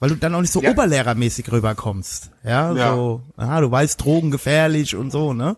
Weil 0.00 0.08
du 0.10 0.16
dann 0.16 0.34
auch 0.34 0.40
nicht 0.40 0.52
so 0.52 0.62
Ja. 0.62 0.70
oberlehrermäßig 0.70 1.52
rüberkommst. 1.52 2.30
Ja, 2.42 2.72
Ja. 2.74 2.94
so, 2.94 3.22
ah, 3.36 3.60
du 3.60 3.70
weißt, 3.70 4.02
Drogen 4.02 4.30
gefährlich 4.30 4.96
und 4.96 5.10
so, 5.12 5.32
ne? 5.32 5.56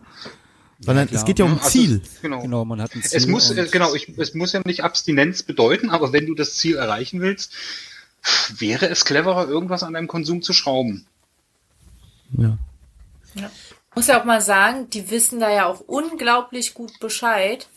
Sondern 0.79 1.07
klar. 1.07 1.19
es 1.19 1.25
geht 1.25 1.39
ja 1.39 1.45
um 1.45 1.53
Also, 1.57 1.69
Ziel. 1.69 2.01
Genau. 2.21 2.41
Genau, 2.41 2.65
man 2.65 2.81
hat 2.81 2.93
ein 2.93 3.01
Ziel. 3.01 3.17
Es 3.17 3.25
muss, 3.25 3.49
äh, 3.51 3.67
genau, 3.71 3.95
ich, 3.95 4.09
es 4.17 4.33
muss 4.33 4.51
ja 4.51 4.61
nicht 4.65 4.83
Abstinenz 4.83 5.41
bedeuten, 5.41 5.89
aber 5.89 6.11
wenn 6.11 6.25
du 6.25 6.35
das 6.35 6.55
Ziel 6.55 6.75
erreichen 6.75 7.21
willst, 7.21 7.53
wäre 8.57 8.87
es 8.89 9.05
cleverer, 9.05 9.47
irgendwas 9.47 9.83
an 9.83 9.93
deinem 9.93 10.07
Konsum 10.07 10.41
zu 10.41 10.51
schrauben. 10.53 11.05
Ja. 12.37 12.57
muss 13.95 14.07
ja 14.07 14.19
auch 14.19 14.25
mal 14.25 14.41
sagen, 14.41 14.89
die 14.89 15.09
wissen 15.09 15.39
da 15.39 15.49
ja 15.51 15.65
auch 15.67 15.79
unglaublich 15.81 16.73
gut 16.73 16.99
Bescheid. 16.99 17.67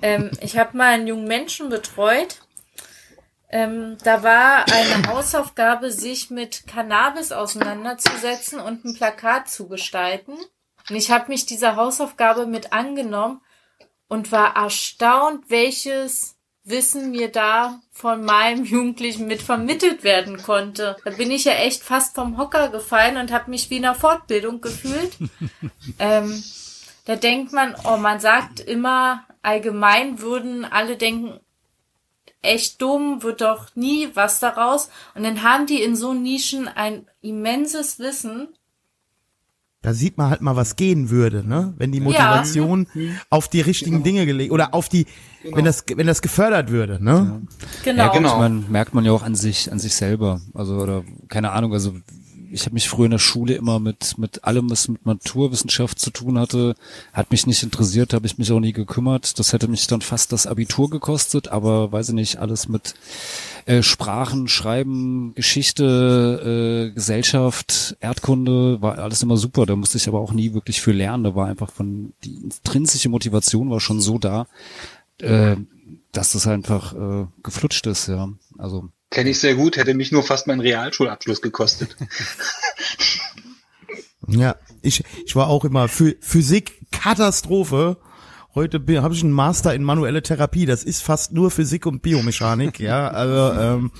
Ähm, 0.00 0.30
ich 0.40 0.56
habe 0.58 0.76
mal 0.76 0.92
einen 0.94 1.06
jungen 1.06 1.26
Menschen 1.26 1.70
betreut. 1.70 2.38
Ähm, 3.52 3.98
da 4.02 4.22
war 4.22 4.64
eine 4.72 5.06
Hausaufgabe, 5.08 5.92
sich 5.92 6.30
mit 6.30 6.66
Cannabis 6.66 7.32
auseinanderzusetzen 7.32 8.58
und 8.58 8.84
ein 8.84 8.94
Plakat 8.94 9.50
zu 9.50 9.68
gestalten. 9.68 10.32
Und 10.88 10.96
ich 10.96 11.10
habe 11.10 11.28
mich 11.28 11.44
dieser 11.44 11.76
Hausaufgabe 11.76 12.46
mit 12.46 12.72
angenommen 12.72 13.42
und 14.08 14.32
war 14.32 14.56
erstaunt, 14.56 15.44
welches 15.48 16.36
Wissen 16.64 17.10
mir 17.10 17.30
da 17.30 17.80
von 17.90 18.24
meinem 18.24 18.64
Jugendlichen 18.64 19.26
mit 19.26 19.42
vermittelt 19.42 20.02
werden 20.02 20.42
konnte. 20.42 20.96
Da 21.04 21.10
bin 21.10 21.30
ich 21.30 21.44
ja 21.44 21.52
echt 21.52 21.82
fast 21.82 22.14
vom 22.14 22.38
Hocker 22.38 22.70
gefallen 22.70 23.18
und 23.18 23.32
habe 23.32 23.50
mich 23.50 23.68
wie 23.68 23.76
in 23.76 23.84
einer 23.84 23.94
Fortbildung 23.94 24.62
gefühlt. 24.62 25.12
ähm, 25.98 26.42
da 27.04 27.16
denkt 27.16 27.52
man, 27.52 27.74
oh, 27.84 27.96
man 27.98 28.18
sagt 28.18 28.60
immer, 28.60 29.26
allgemein 29.42 30.20
würden 30.20 30.64
alle 30.64 30.96
denken, 30.96 31.40
echt 32.42 32.82
dumm, 32.82 33.22
wird 33.22 33.40
doch 33.40 33.74
nie 33.74 34.08
was 34.14 34.40
daraus. 34.40 34.90
Und 35.14 35.22
dann 35.22 35.42
haben 35.42 35.66
die 35.66 35.82
in 35.82 35.96
so 35.96 36.12
Nischen 36.12 36.68
ein 36.68 37.06
immenses 37.20 37.98
Wissen. 37.98 38.48
Da 39.80 39.94
sieht 39.94 40.16
man 40.16 40.30
halt 40.30 40.42
mal, 40.42 40.54
was 40.54 40.76
gehen 40.76 41.10
würde, 41.10 41.46
ne? 41.46 41.74
Wenn 41.76 41.90
die 41.90 41.98
Motivation 41.98 42.86
auf 43.30 43.48
die 43.48 43.60
richtigen 43.60 44.04
Dinge 44.04 44.26
gelegt 44.26 44.52
oder 44.52 44.74
auf 44.74 44.88
die, 44.88 45.06
wenn 45.42 45.64
das, 45.64 45.84
wenn 45.96 46.06
das 46.06 46.22
gefördert 46.22 46.70
würde, 46.70 47.02
ne? 47.02 47.42
Genau. 47.82 48.04
Ja, 48.04 48.12
genau. 48.12 48.38
man 48.38 48.70
merkt 48.70 48.94
man 48.94 49.04
ja 49.04 49.10
auch 49.10 49.24
an 49.24 49.34
sich, 49.34 49.72
an 49.72 49.80
sich 49.80 49.96
selber. 49.96 50.40
Also 50.54 50.76
oder 50.76 51.02
keine 51.28 51.50
Ahnung. 51.50 51.72
Also 51.72 51.96
ich 52.52 52.64
habe 52.66 52.74
mich 52.74 52.88
früher 52.88 53.06
in 53.06 53.12
der 53.12 53.18
Schule 53.18 53.54
immer 53.54 53.78
mit 53.78 54.18
mit 54.18 54.44
allem, 54.44 54.70
was 54.70 54.88
mit 54.88 55.06
Naturwissenschaft 55.06 55.98
zu 55.98 56.10
tun 56.10 56.38
hatte, 56.38 56.74
hat 57.12 57.30
mich 57.30 57.46
nicht 57.46 57.62
interessiert, 57.62 58.12
habe 58.12 58.26
ich 58.26 58.38
mich 58.38 58.52
auch 58.52 58.60
nie 58.60 58.72
gekümmert. 58.72 59.38
Das 59.38 59.52
hätte 59.52 59.68
mich 59.68 59.86
dann 59.86 60.02
fast 60.02 60.32
das 60.32 60.46
Abitur 60.46 60.90
gekostet, 60.90 61.48
aber 61.48 61.92
weiß 61.92 62.10
ich 62.10 62.14
nicht, 62.14 62.36
alles 62.36 62.68
mit 62.68 62.94
äh, 63.66 63.82
Sprachen, 63.82 64.48
Schreiben, 64.48 65.34
Geschichte, 65.34 66.90
äh, 66.90 66.94
Gesellschaft, 66.94 67.96
Erdkunde 68.00 68.82
war 68.82 68.98
alles 68.98 69.22
immer 69.22 69.36
super. 69.36 69.66
Da 69.66 69.76
musste 69.76 69.98
ich 69.98 70.08
aber 70.08 70.20
auch 70.20 70.32
nie 70.32 70.52
wirklich 70.52 70.80
für 70.80 70.92
lernen. 70.92 71.24
Da 71.24 71.34
war 71.34 71.46
einfach 71.46 71.70
von 71.70 72.12
die 72.24 72.34
intrinsische 72.34 73.08
Motivation 73.08 73.70
war 73.70 73.80
schon 73.80 74.00
so 74.00 74.18
da, 74.18 74.46
äh, 75.20 75.56
dass 76.12 76.32
das 76.32 76.46
einfach 76.46 76.92
äh, 76.94 77.26
geflutscht 77.42 77.86
ist, 77.86 78.08
ja. 78.08 78.28
Also 78.58 78.90
Kenne 79.12 79.30
ich 79.30 79.38
sehr 79.38 79.54
gut, 79.54 79.76
hätte 79.76 79.94
mich 79.94 80.10
nur 80.10 80.22
fast 80.22 80.46
meinen 80.46 80.60
Realschulabschluss 80.60 81.40
gekostet. 81.40 81.96
Ja, 84.28 84.56
ich, 84.82 85.02
ich 85.26 85.36
war 85.36 85.48
auch 85.48 85.64
immer 85.64 85.88
Phy 85.88 86.16
Physik 86.20 86.80
Katastrophe. 86.90 87.98
Heute 88.54 88.80
habe 89.02 89.14
ich 89.14 89.22
einen 89.22 89.32
Master 89.32 89.74
in 89.74 89.82
manuelle 89.82 90.22
Therapie. 90.22 90.66
Das 90.66 90.84
ist 90.84 91.02
fast 91.02 91.32
nur 91.32 91.50
Physik 91.50 91.86
und 91.86 92.02
Biomechanik. 92.02 92.78
ja, 92.78 93.08
also 93.08 93.58
ähm, 93.60 93.92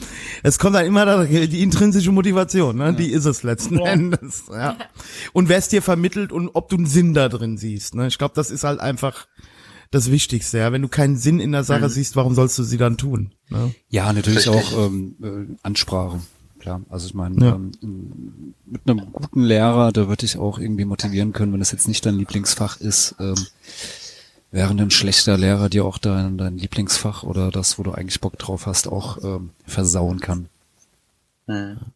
es 0.43 0.59
kommt 0.59 0.77
dann 0.77 0.87
immer 0.87 1.05
da, 1.07 1.25
die 1.25 1.63
intrinsische 1.63 2.13
Motivation. 2.13 2.77
Ne? 2.77 2.95
Die 2.95 3.11
ist 3.11 3.25
es 3.25 3.43
letzten 3.43 3.79
Endes. 3.79 4.45
Ja. 4.51 4.77
Und 5.33 5.49
wer 5.49 5.59
es 5.59 5.69
dir 5.69 5.83
vermittelt 5.83 6.33
und 6.33 6.51
ob 6.53 6.69
du 6.69 6.77
einen 6.77 6.87
Sinn 6.87 7.15
da 7.15 7.29
drin 7.29 7.57
siehst. 7.57 7.95
Ne? 7.95 8.07
Ich 8.07 8.19
glaube, 8.19 8.35
das 8.35 8.51
ist 8.51 8.63
halt 8.63 8.81
einfach 8.81 9.27
das 9.93 10.11
Wichtigste. 10.11 10.59
Ja? 10.59 10.73
Wenn 10.73 10.83
du 10.83 10.89
keinen 10.89 11.17
Sinn 11.17 11.39
in 11.39 11.53
der 11.53 11.63
Sache 11.63 11.89
siehst, 11.89 12.17
warum 12.17 12.35
sollst 12.35 12.59
du 12.59 12.65
sie 12.65 12.79
dann 12.79 12.97
tun? 12.97 13.31
Ne? 13.49 13.73
ja, 13.89 14.13
natürlich 14.13 14.49
Richtig. 14.49 14.75
auch 14.75 14.87
ähm, 14.87 15.15
äh, 15.23 15.57
Ansprache. 15.63 16.21
Klar, 16.59 16.81
also 16.91 17.07
ich 17.07 17.15
meine, 17.15 17.45
Ja. 17.45 17.55
ähm, 17.55 18.55
mit 18.67 18.83
einem 18.87 19.13
guten 19.13 19.43
Lehrer, 19.43 19.93
da 19.93 20.09
würde 20.09 20.25
ich 20.25 20.37
auch 20.39 20.59
irgendwie 20.59 20.85
motivieren 20.85 21.33
können, 21.33 21.53
wenn 21.53 21.61
das 21.61 21.73
jetzt 21.73 21.89
nicht 21.89 22.07
dein 22.07 22.17
Lieblingsfach 22.17 22.81
ist, 22.81 23.17
ähm, 23.19 23.35
während 24.51 24.81
ein 24.81 24.91
schlechter 24.91 25.37
Lehrer 25.37 25.69
dir 25.69 25.85
auch 25.85 25.99
dein, 25.99 26.39
dein 26.39 26.59
Lieblingsfach 26.59 27.23
oder 27.25 27.51
das, 27.51 27.79
wo 27.79 27.83
du 27.83 27.93
eigentlich 27.93 28.21
Bock 28.21 28.39
drauf 28.39 28.67
hast, 28.67 28.87
auch 28.87 29.23
ähm, 29.25 29.51
versauen 29.67 30.21
kann. 30.21 30.49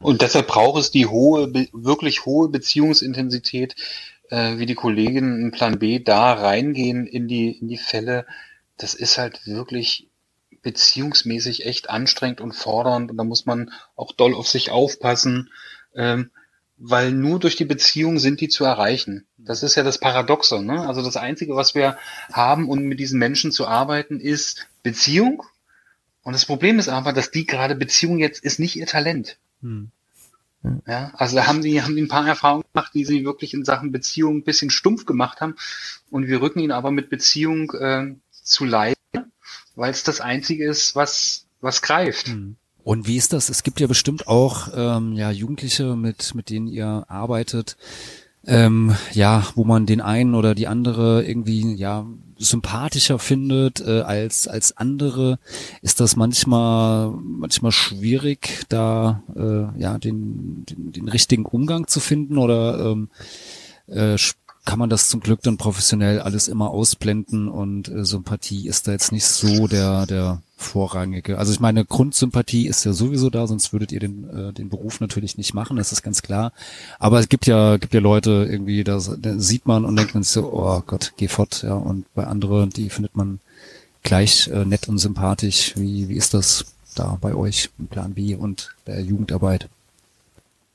Und 0.01 0.22
deshalb 0.22 0.49
braucht 0.49 0.80
es 0.80 0.90
die 0.90 1.07
hohe, 1.07 1.51
wirklich 1.72 2.26
hohe 2.26 2.49
Beziehungsintensität, 2.49 3.76
äh, 4.31 4.59
wie 4.59 4.66
die 4.66 4.74
Kolleginnen 4.74 5.41
in 5.41 5.51
Plan 5.51 5.79
B 5.79 5.99
da 5.99 6.33
reingehen 6.33 7.07
in 7.07 7.29
die, 7.29 7.51
in 7.59 7.68
die 7.68 7.79
Fälle. 7.79 8.27
Das 8.77 8.95
ist 8.95 9.18
halt 9.18 9.47
wirklich 9.47 10.09
beziehungsmäßig 10.62 11.64
echt 11.64 11.91
anstrengend 11.91 12.41
und 12.41 12.53
fordernd 12.53 13.11
und 13.11 13.16
da 13.16 13.24
muss 13.24 13.47
man 13.47 13.70
auch 13.95 14.12
doll 14.12 14.35
auf 14.35 14.49
sich 14.49 14.70
aufpassen, 14.70 15.51
ähm, 15.95 16.31
weil 16.77 17.12
nur 17.12 17.39
durch 17.39 17.57
die 17.57 17.64
Beziehung 17.64 18.18
sind 18.18 18.41
die 18.41 18.49
zu 18.49 18.64
erreichen. 18.64 19.27
Das 19.39 19.62
ist 19.62 19.77
ja 19.77 19.83
das 19.83 19.99
Paradoxe. 19.99 20.62
Ne? 20.62 20.87
Also 20.87 21.03
das 21.03 21.16
Einzige, 21.16 21.55
was 21.55 21.74
wir 21.74 21.97
haben, 22.33 22.68
um 22.68 22.81
mit 22.81 23.01
diesen 23.01 23.18
Menschen 23.18 23.53
zu 23.53 23.66
arbeiten, 23.66 24.20
ist 24.20 24.66
Beziehung. 24.83 25.43
Und 26.22 26.33
das 26.33 26.45
Problem 26.45 26.79
ist 26.79 26.89
aber, 26.89 27.12
dass 27.12 27.31
die 27.31 27.47
gerade 27.47 27.77
Beziehung 27.77 28.18
jetzt 28.18 28.43
ist 28.43 28.59
nicht 28.59 28.77
ihr 28.77 28.87
Talent. 28.87 29.39
Ja, 30.86 31.12
also 31.14 31.36
da 31.36 31.46
haben 31.46 31.62
die, 31.62 31.82
haben 31.82 31.96
die 31.96 32.02
ein 32.02 32.08
paar 32.08 32.26
Erfahrungen 32.26 32.64
gemacht, 32.72 32.92
die 32.94 33.04
sie 33.04 33.24
wirklich 33.24 33.54
in 33.54 33.64
Sachen 33.64 33.92
Beziehung 33.92 34.38
ein 34.38 34.44
bisschen 34.44 34.70
stumpf 34.70 35.04
gemacht 35.06 35.40
haben. 35.40 35.56
Und 36.10 36.26
wir 36.26 36.40
rücken 36.40 36.60
ihnen 36.60 36.72
aber 36.72 36.90
mit 36.90 37.10
Beziehung 37.10 37.72
äh, 37.72 38.14
zu 38.30 38.64
Leid, 38.64 38.96
weil 39.74 39.90
es 39.90 40.04
das 40.04 40.20
Einzige 40.20 40.68
ist, 40.68 40.94
was, 40.96 41.46
was 41.60 41.82
greift. 41.82 42.34
Und 42.84 43.06
wie 43.08 43.16
ist 43.16 43.32
das? 43.32 43.48
Es 43.48 43.64
gibt 43.64 43.80
ja 43.80 43.88
bestimmt 43.88 44.28
auch 44.28 44.68
ähm, 44.74 45.14
ja 45.14 45.30
Jugendliche, 45.30 45.96
mit 45.96 46.36
mit 46.36 46.50
denen 46.50 46.68
ihr 46.68 47.04
arbeitet, 47.08 47.76
ähm, 48.46 48.94
ja, 49.12 49.44
wo 49.56 49.64
man 49.64 49.86
den 49.86 50.00
einen 50.00 50.36
oder 50.36 50.54
die 50.54 50.68
andere 50.68 51.24
irgendwie 51.24 51.74
ja 51.74 52.06
sympathischer 52.39 53.18
findet 53.18 53.80
äh, 53.80 54.01
als 54.01 54.49
als 54.49 54.76
andere. 54.76 55.39
Ist 55.82 56.01
das 56.01 56.16
manchmal 56.16 57.11
manchmal 57.22 57.72
schwierig, 57.72 58.64
da 58.68 59.22
äh, 59.34 59.80
ja 59.80 59.99
den, 59.99 60.64
den 60.66 60.93
den 60.93 61.09
richtigen 61.09 61.47
Umgang 61.47 61.87
zu 61.87 62.01
finden 62.01 62.39
oder 62.39 62.93
ähm, 62.93 63.09
äh, 63.87 64.16
kann 64.64 64.78
man 64.78 64.91
das 64.91 65.09
zum 65.09 65.20
Glück 65.20 65.43
dann 65.43 65.59
professionell 65.59 66.20
alles 66.20 66.49
immer 66.49 66.70
ausblenden 66.70 67.49
und 67.49 67.89
äh, 67.89 68.05
Sympathie 68.05 68.66
ist 68.68 68.89
da 68.89 68.93
jetzt 68.93 69.12
nicht 69.12 69.26
so 69.26 69.68
der 69.68 70.07
der 70.07 70.43
vorrangige. 70.57 71.38
Also 71.38 71.52
ich 71.52 71.61
meine 71.61 71.84
Grundsympathie 71.84 72.66
ist 72.66 72.84
ja 72.84 72.92
sowieso 72.94 73.28
da, 73.28 73.46
sonst 73.46 73.72
würdet 73.72 73.92
ihr 73.92 74.00
den 74.00 74.28
äh, 74.30 74.52
den 74.52 74.70
Beruf 74.70 75.00
natürlich 75.00 75.36
nicht 75.36 75.52
machen, 75.52 75.76
das 75.76 75.92
ist 75.92 76.02
ganz 76.02 76.22
klar. 76.22 76.52
Aber 76.98 77.20
es 77.20 77.28
gibt 77.28 77.46
ja 77.46 77.76
gibt 77.76 77.92
ja 77.92 78.00
Leute 78.00 78.48
irgendwie, 78.50 78.82
da, 78.82 78.98
sieht 78.98 79.66
man 79.66 79.84
und 79.84 79.96
denkt 79.96 80.14
man 80.14 80.22
sich 80.22 80.32
so, 80.32 80.50
oh 80.52 80.82
Gott, 80.86 81.12
geh 81.18 81.28
fort, 81.28 81.62
ja. 81.62 81.74
Und 81.74 82.12
bei 82.14 82.26
anderen, 82.26 82.70
die 82.70 82.88
findet 82.88 83.16
man 83.16 83.40
gleich 84.02 84.48
äh, 84.48 84.64
nett 84.64 84.88
und 84.88 84.98
sympathisch. 84.98 85.74
Wie 85.76 86.09
wie 86.09 86.16
ist 86.16 86.32
das 86.32 86.64
da 86.94 87.18
bei 87.20 87.34
euch 87.34 87.70
im 87.78 87.88
Plan 87.88 88.14
B 88.14 88.34
und 88.34 88.74
der 88.86 89.00
Jugendarbeit? 89.02 89.68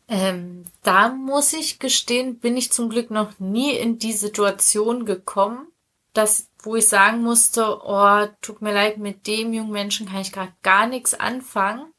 Ähm, 0.07 0.65
da 0.83 1.09
muss 1.09 1.53
ich 1.53 1.79
gestehen, 1.79 2.37
bin 2.37 2.57
ich 2.57 2.71
zum 2.71 2.89
Glück 2.89 3.11
noch 3.11 3.39
nie 3.39 3.71
in 3.71 3.97
die 3.97 4.13
Situation 4.13 5.05
gekommen, 5.05 5.65
dass, 6.13 6.47
wo 6.63 6.75
ich 6.75 6.87
sagen 6.87 7.21
musste, 7.21 7.79
oh, 7.83 8.27
tut 8.41 8.61
mir 8.61 8.73
leid, 8.73 8.97
mit 8.97 9.27
dem 9.27 9.53
jungen 9.53 9.71
Menschen 9.71 10.07
kann 10.07 10.21
ich 10.21 10.31
gerade 10.31 10.53
gar 10.63 10.87
nichts 10.87 11.13
anfangen, 11.13 11.93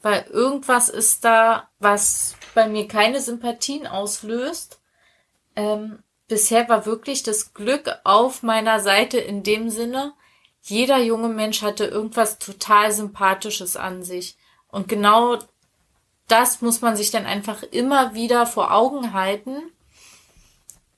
weil 0.00 0.26
irgendwas 0.30 0.88
ist 0.88 1.24
da, 1.24 1.68
was 1.78 2.36
bei 2.54 2.68
mir 2.68 2.88
keine 2.88 3.20
Sympathien 3.20 3.86
auslöst. 3.86 4.80
Ähm, 5.56 6.02
bisher 6.28 6.68
war 6.68 6.86
wirklich 6.86 7.22
das 7.22 7.54
Glück 7.54 7.90
auf 8.04 8.42
meiner 8.42 8.80
Seite 8.80 9.18
in 9.18 9.42
dem 9.42 9.70
Sinne, 9.70 10.14
jeder 10.62 10.98
junge 10.98 11.28
Mensch 11.28 11.62
hatte 11.62 11.84
irgendwas 11.86 12.38
total 12.38 12.92
Sympathisches 12.92 13.76
an 13.76 14.04
sich. 14.04 14.36
Und 14.68 14.88
genau 14.88 15.38
das 16.28 16.62
muss 16.62 16.80
man 16.80 16.96
sich 16.96 17.10
dann 17.10 17.26
einfach 17.26 17.62
immer 17.64 18.14
wieder 18.14 18.46
vor 18.46 18.72
Augen 18.72 19.12
halten. 19.12 19.71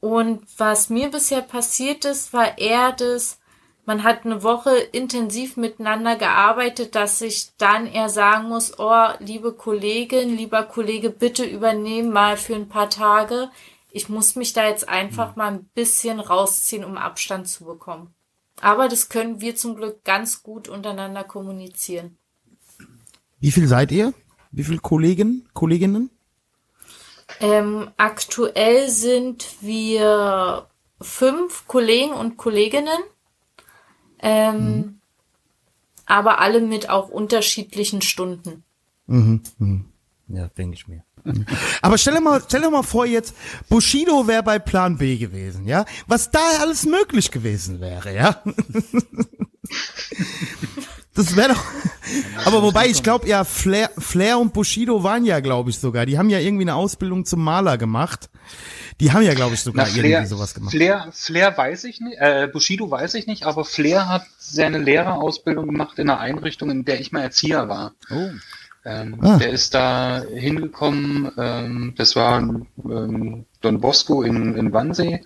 Und 0.04 0.42
was 0.58 0.90
mir 0.90 1.08
bisher 1.08 1.40
passiert 1.40 2.04
ist, 2.04 2.34
war 2.34 2.58
eher 2.58 2.92
das, 2.92 3.38
man 3.86 4.02
hat 4.02 4.26
eine 4.26 4.42
Woche 4.42 4.76
intensiv 4.76 5.56
miteinander 5.56 6.16
gearbeitet, 6.16 6.94
dass 6.94 7.22
ich 7.22 7.52
dann 7.56 7.86
eher 7.86 8.10
sagen 8.10 8.50
muss, 8.50 8.78
oh, 8.78 9.08
liebe 9.20 9.54
Kollegin, 9.54 10.36
lieber 10.36 10.64
Kollege, 10.64 11.08
bitte 11.08 11.46
übernehmen 11.46 12.12
mal 12.12 12.36
für 12.36 12.54
ein 12.54 12.68
paar 12.68 12.90
Tage. 12.90 13.48
Ich 13.92 14.10
muss 14.10 14.36
mich 14.36 14.52
da 14.52 14.68
jetzt 14.68 14.90
einfach 14.90 15.36
mal 15.36 15.50
ein 15.50 15.64
bisschen 15.72 16.20
rausziehen, 16.20 16.84
um 16.84 16.98
Abstand 16.98 17.48
zu 17.48 17.64
bekommen. 17.64 18.12
Aber 18.60 18.88
das 18.88 19.08
können 19.08 19.40
wir 19.40 19.56
zum 19.56 19.74
Glück 19.74 20.04
ganz 20.04 20.42
gut 20.42 20.68
untereinander 20.68 21.24
kommunizieren. 21.24 22.18
Wie 23.40 23.52
viel 23.52 23.68
seid 23.68 23.90
ihr? 23.90 24.12
Wie 24.50 24.64
viele 24.64 24.80
Kollegen, 24.80 25.48
Kolleginnen? 25.54 26.10
Ähm, 27.40 27.90
aktuell 27.96 28.88
sind 28.88 29.46
wir 29.60 30.66
fünf 31.00 31.66
Kollegen 31.66 32.12
und 32.12 32.36
Kolleginnen, 32.36 32.98
ähm, 34.20 34.56
mhm. 34.56 35.00
aber 36.06 36.40
alle 36.40 36.60
mit 36.60 36.88
auch 36.88 37.08
unterschiedlichen 37.08 38.02
Stunden. 38.02 38.64
Mhm, 39.06 39.42
mhm. 39.58 39.84
Ja, 40.28 40.48
denke 40.48 40.74
ich 40.74 40.88
mir. 40.88 41.04
Aber 41.82 41.98
stell 41.98 42.14
dir 42.14 42.20
mal, 42.20 42.42
stell 42.46 42.62
dir 42.62 42.70
mal 42.70 42.82
vor, 42.82 43.04
jetzt 43.04 43.34
Bushido 43.68 44.26
wäre 44.26 44.42
bei 44.42 44.58
Plan 44.58 44.96
B 44.96 45.16
gewesen, 45.18 45.66
ja? 45.66 45.84
Was 46.06 46.30
da 46.30 46.40
alles 46.60 46.86
möglich 46.86 47.30
gewesen 47.30 47.80
wäre, 47.80 48.14
ja? 48.14 48.42
Das 51.14 51.36
wäre 51.36 51.50
doch. 51.50 51.64
Aber 52.44 52.62
wobei, 52.62 52.86
ich 52.86 53.02
glaube 53.02 53.28
ja, 53.28 53.44
Flair, 53.44 53.90
Flair 53.98 54.38
und 54.38 54.52
Bushido 54.52 55.02
waren 55.02 55.24
ja, 55.24 55.40
glaube 55.40 55.70
ich, 55.70 55.78
sogar. 55.78 56.06
Die 56.06 56.18
haben 56.18 56.30
ja 56.30 56.38
irgendwie 56.38 56.64
eine 56.64 56.74
Ausbildung 56.74 57.24
zum 57.24 57.42
Maler 57.42 57.78
gemacht. 57.78 58.30
Die 59.00 59.12
haben 59.12 59.22
ja, 59.22 59.34
glaube 59.34 59.54
ich, 59.54 59.60
sogar 59.60 59.86
Na, 59.86 59.92
Flair, 59.92 60.04
irgendwie 60.04 60.28
sowas 60.28 60.54
gemacht. 60.54 60.70
Flair, 60.70 61.08
Flair 61.12 61.56
weiß 61.56 61.84
ich 61.84 62.00
nicht, 62.00 62.16
äh, 62.18 62.48
Bushido 62.52 62.90
weiß 62.90 63.14
ich 63.14 63.26
nicht, 63.26 63.44
aber 63.44 63.64
Flair 63.64 64.08
hat 64.08 64.24
seine 64.38 64.78
Lehrerausbildung 64.78 65.66
gemacht 65.66 65.98
in 65.98 66.08
einer 66.08 66.20
Einrichtung, 66.20 66.70
in 66.70 66.84
der 66.84 67.00
ich 67.00 67.10
mal 67.10 67.22
Erzieher 67.22 67.68
war. 67.68 67.94
Oh. 68.10 68.30
Ähm, 68.84 69.18
ah. 69.22 69.38
Der 69.38 69.50
ist 69.50 69.74
da 69.74 70.22
hingekommen, 70.32 71.32
ähm, 71.38 71.94
das 71.96 72.14
war 72.16 72.38
ähm, 72.38 73.46
Don 73.62 73.80
Bosco 73.80 74.22
in, 74.22 74.54
in 74.56 74.72
Wannsee. 74.72 75.24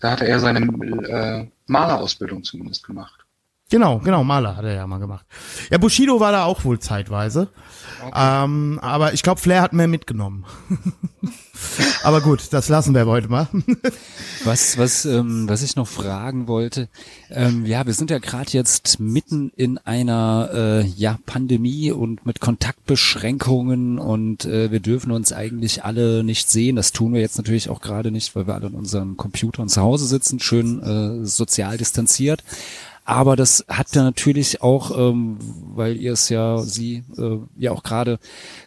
Da 0.00 0.10
hatte 0.10 0.26
er 0.26 0.40
seine 0.40 0.60
äh, 0.60 1.46
Malerausbildung 1.66 2.44
zumindest 2.44 2.84
gemacht. 2.84 3.15
Genau, 3.68 3.98
genau, 3.98 4.22
Maler 4.22 4.56
hat 4.56 4.64
er 4.64 4.74
ja 4.74 4.86
mal 4.86 4.98
gemacht. 4.98 5.26
Ja, 5.70 5.78
Bushido 5.78 6.20
war 6.20 6.30
da 6.30 6.44
auch 6.44 6.64
wohl 6.64 6.78
zeitweise. 6.78 7.48
Okay. 8.00 8.12
Ähm, 8.44 8.78
aber 8.80 9.12
ich 9.12 9.24
glaube, 9.24 9.40
Flair 9.40 9.60
hat 9.60 9.72
mehr 9.72 9.88
mitgenommen. 9.88 10.44
aber 12.04 12.20
gut, 12.20 12.52
das 12.52 12.68
lassen 12.68 12.94
wir 12.94 13.06
heute 13.06 13.26
mal. 13.26 13.48
was, 14.44 14.78
was, 14.78 15.04
ähm, 15.04 15.48
was 15.48 15.62
ich 15.62 15.74
noch 15.74 15.88
fragen 15.88 16.46
wollte, 16.46 16.88
ähm, 17.28 17.66
ja, 17.66 17.84
wir 17.86 17.94
sind 17.94 18.12
ja 18.12 18.18
gerade 18.18 18.52
jetzt 18.52 19.00
mitten 19.00 19.50
in 19.56 19.78
einer 19.78 20.50
äh, 20.52 20.86
ja, 20.86 21.18
Pandemie 21.26 21.90
und 21.90 22.24
mit 22.24 22.38
Kontaktbeschränkungen 22.38 23.98
und 23.98 24.44
äh, 24.44 24.70
wir 24.70 24.78
dürfen 24.78 25.10
uns 25.10 25.32
eigentlich 25.32 25.84
alle 25.84 26.22
nicht 26.22 26.48
sehen. 26.48 26.76
Das 26.76 26.92
tun 26.92 27.14
wir 27.14 27.20
jetzt 27.20 27.36
natürlich 27.36 27.68
auch 27.68 27.80
gerade 27.80 28.12
nicht, 28.12 28.36
weil 28.36 28.46
wir 28.46 28.54
alle 28.54 28.68
an 28.68 28.74
unseren 28.74 29.16
Computern 29.16 29.68
zu 29.68 29.82
Hause 29.82 30.06
sitzen, 30.06 30.38
schön 30.38 30.80
äh, 30.82 31.26
sozial 31.26 31.78
distanziert. 31.78 32.44
Aber 33.06 33.36
das 33.36 33.64
hat 33.68 33.94
ja 33.94 34.02
natürlich 34.02 34.62
auch, 34.62 34.90
ähm, 34.98 35.38
weil 35.76 35.96
ihr 35.96 36.12
es 36.12 36.28
ja, 36.28 36.58
sie 36.58 37.04
äh, 37.16 37.38
ja 37.56 37.70
auch 37.70 37.84
gerade 37.84 38.18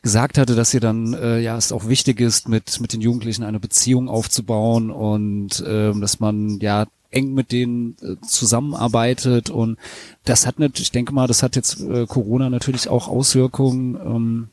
gesagt 0.02 0.38
hatte, 0.38 0.56
dass 0.56 0.74
ihr 0.74 0.80
dann 0.80 1.14
äh, 1.14 1.42
ja 1.42 1.58
es 1.58 1.74
auch 1.74 1.90
wichtig 1.90 2.22
ist, 2.22 2.48
mit 2.48 2.80
mit 2.80 2.94
den 2.94 3.02
Jugendlichen 3.02 3.44
eine 3.44 3.60
Beziehung 3.60 4.08
aufzubauen 4.08 4.92
und 4.92 5.62
ähm, 5.68 6.00
dass 6.00 6.22
man 6.22 6.58
ja 6.62 6.86
eng 7.12 7.34
mit 7.34 7.52
denen 7.52 7.98
äh, 8.02 8.16
zusammenarbeitet. 8.26 9.50
Und 9.50 9.78
das 10.24 10.48
hat 10.48 10.58
natürlich, 10.58 10.88
ich 10.88 10.92
denke 10.92 11.14
mal, 11.14 11.28
das 11.28 11.44
hat 11.44 11.58
jetzt 11.58 11.82
äh, 11.82 12.06
Corona 12.06 12.50
natürlich 12.50 12.88
auch 12.88 13.10
Auswirkungen 13.10 13.96
ähm, 13.96 14.48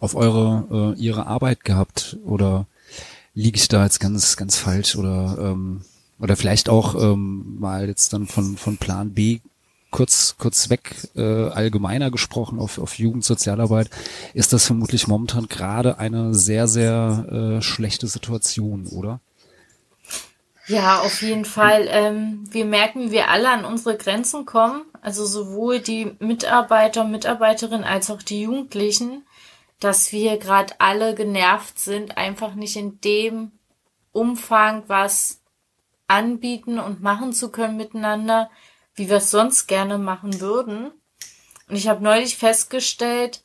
auf 0.00 0.14
eure 0.14 0.94
äh, 0.96 0.98
ihre 0.98 1.26
Arbeit 1.26 1.62
gehabt. 1.64 2.16
Oder 2.24 2.64
liege 3.34 3.58
ich 3.58 3.68
da 3.68 3.84
jetzt 3.84 4.00
ganz 4.00 4.38
ganz 4.38 4.56
falsch? 4.56 4.96
Oder 4.96 5.36
ähm, 5.38 5.82
oder 6.18 6.36
vielleicht 6.36 6.68
auch 6.68 6.94
ähm, 6.94 7.56
mal 7.58 7.88
jetzt 7.88 8.12
dann 8.12 8.26
von, 8.26 8.56
von 8.56 8.76
Plan 8.76 9.12
B 9.12 9.40
kurz, 9.94 10.34
kurz 10.38 10.70
weg 10.70 11.08
äh, 11.14 11.48
allgemeiner 11.50 12.10
gesprochen 12.10 12.58
auf, 12.58 12.78
auf 12.78 12.98
Jugendsozialarbeit, 12.98 13.90
ist 14.32 14.52
das 14.52 14.66
vermutlich 14.66 15.06
momentan 15.06 15.46
gerade 15.46 15.98
eine 15.98 16.34
sehr, 16.34 16.66
sehr 16.66 17.58
äh, 17.58 17.62
schlechte 17.62 18.08
Situation, 18.08 18.88
oder? 18.88 19.20
Ja, 20.66 21.00
auf 21.00 21.22
jeden 21.22 21.44
Fall. 21.44 21.86
Ähm, 21.88 22.44
wir 22.50 22.64
merken, 22.64 23.02
wie 23.02 23.12
wir 23.12 23.28
alle 23.28 23.50
an 23.50 23.64
unsere 23.64 23.96
Grenzen 23.96 24.46
kommen. 24.46 24.82
Also 25.00 25.26
sowohl 25.26 25.78
die 25.78 26.16
Mitarbeiter, 26.18 27.04
Mitarbeiterinnen 27.04 27.84
als 27.84 28.10
auch 28.10 28.22
die 28.22 28.42
Jugendlichen, 28.42 29.22
dass 29.78 30.10
wir 30.10 30.38
gerade 30.38 30.74
alle 30.78 31.14
genervt 31.14 31.78
sind, 31.78 32.16
einfach 32.16 32.54
nicht 32.54 32.76
in 32.76 33.00
dem 33.02 33.52
Umfang, 34.12 34.82
was 34.88 35.40
anbieten 36.08 36.78
und 36.78 37.02
machen 37.02 37.32
zu 37.32 37.50
können 37.50 37.76
miteinander, 37.76 38.50
wie 38.94 39.08
wir 39.08 39.16
es 39.16 39.30
sonst 39.30 39.66
gerne 39.66 39.98
machen 39.98 40.40
würden. 40.40 40.90
Und 41.68 41.76
ich 41.76 41.88
habe 41.88 42.02
neulich 42.02 42.36
festgestellt, 42.36 43.42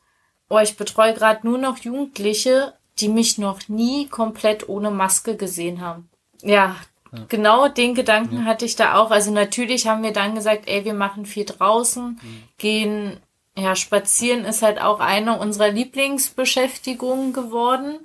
oh, 0.48 0.58
ich 0.58 0.76
betreue 0.76 1.14
gerade 1.14 1.46
nur 1.46 1.58
noch 1.58 1.78
Jugendliche, 1.78 2.74
die 2.98 3.08
mich 3.08 3.38
noch 3.38 3.68
nie 3.68 4.08
komplett 4.08 4.68
ohne 4.68 4.90
Maske 4.90 5.36
gesehen 5.36 5.80
haben. 5.80 6.08
Ja, 6.42 6.76
ja. 7.12 7.24
genau 7.28 7.68
den 7.68 7.94
Gedanken 7.94 8.38
ja. 8.38 8.44
hatte 8.44 8.64
ich 8.64 8.76
da 8.76 8.96
auch. 8.96 9.10
Also 9.10 9.30
natürlich 9.30 9.86
haben 9.86 10.02
wir 10.02 10.12
dann 10.12 10.34
gesagt, 10.34 10.68
ey, 10.68 10.84
wir 10.84 10.94
machen 10.94 11.24
viel 11.24 11.44
draußen, 11.44 12.20
mhm. 12.22 12.42
gehen, 12.58 13.16
ja, 13.56 13.74
spazieren 13.74 14.44
ist 14.44 14.62
halt 14.62 14.80
auch 14.80 15.00
eine 15.00 15.38
unserer 15.38 15.70
Lieblingsbeschäftigungen 15.70 17.32
geworden. 17.32 17.98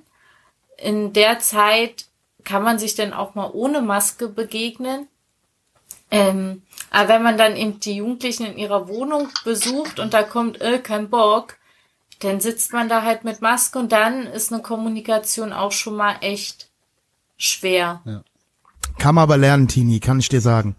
In 0.76 1.12
der 1.12 1.38
Zeit 1.38 2.06
kann 2.46 2.62
man 2.62 2.78
sich 2.78 2.94
denn 2.94 3.12
auch 3.12 3.34
mal 3.34 3.50
ohne 3.52 3.82
Maske 3.82 4.28
begegnen? 4.28 5.08
Ähm, 6.10 6.62
aber 6.90 7.08
wenn 7.10 7.22
man 7.22 7.36
dann 7.36 7.56
eben 7.56 7.80
die 7.80 7.96
Jugendlichen 7.96 8.46
in 8.46 8.56
ihrer 8.56 8.88
Wohnung 8.88 9.28
besucht 9.44 9.98
und 9.98 10.14
da 10.14 10.22
kommt 10.22 10.60
äh, 10.60 10.78
kein 10.78 11.10
Bock, 11.10 11.56
dann 12.20 12.40
sitzt 12.40 12.72
man 12.72 12.88
da 12.88 13.02
halt 13.02 13.24
mit 13.24 13.42
Maske 13.42 13.78
und 13.78 13.92
dann 13.92 14.26
ist 14.26 14.52
eine 14.52 14.62
Kommunikation 14.62 15.52
auch 15.52 15.72
schon 15.72 15.96
mal 15.96 16.16
echt 16.20 16.70
schwer. 17.36 18.00
Ja. 18.04 18.22
Kann 18.98 19.16
man 19.16 19.22
aber 19.22 19.36
lernen, 19.36 19.68
Tini, 19.68 20.00
kann 20.00 20.20
ich 20.20 20.28
dir 20.28 20.40
sagen. 20.40 20.76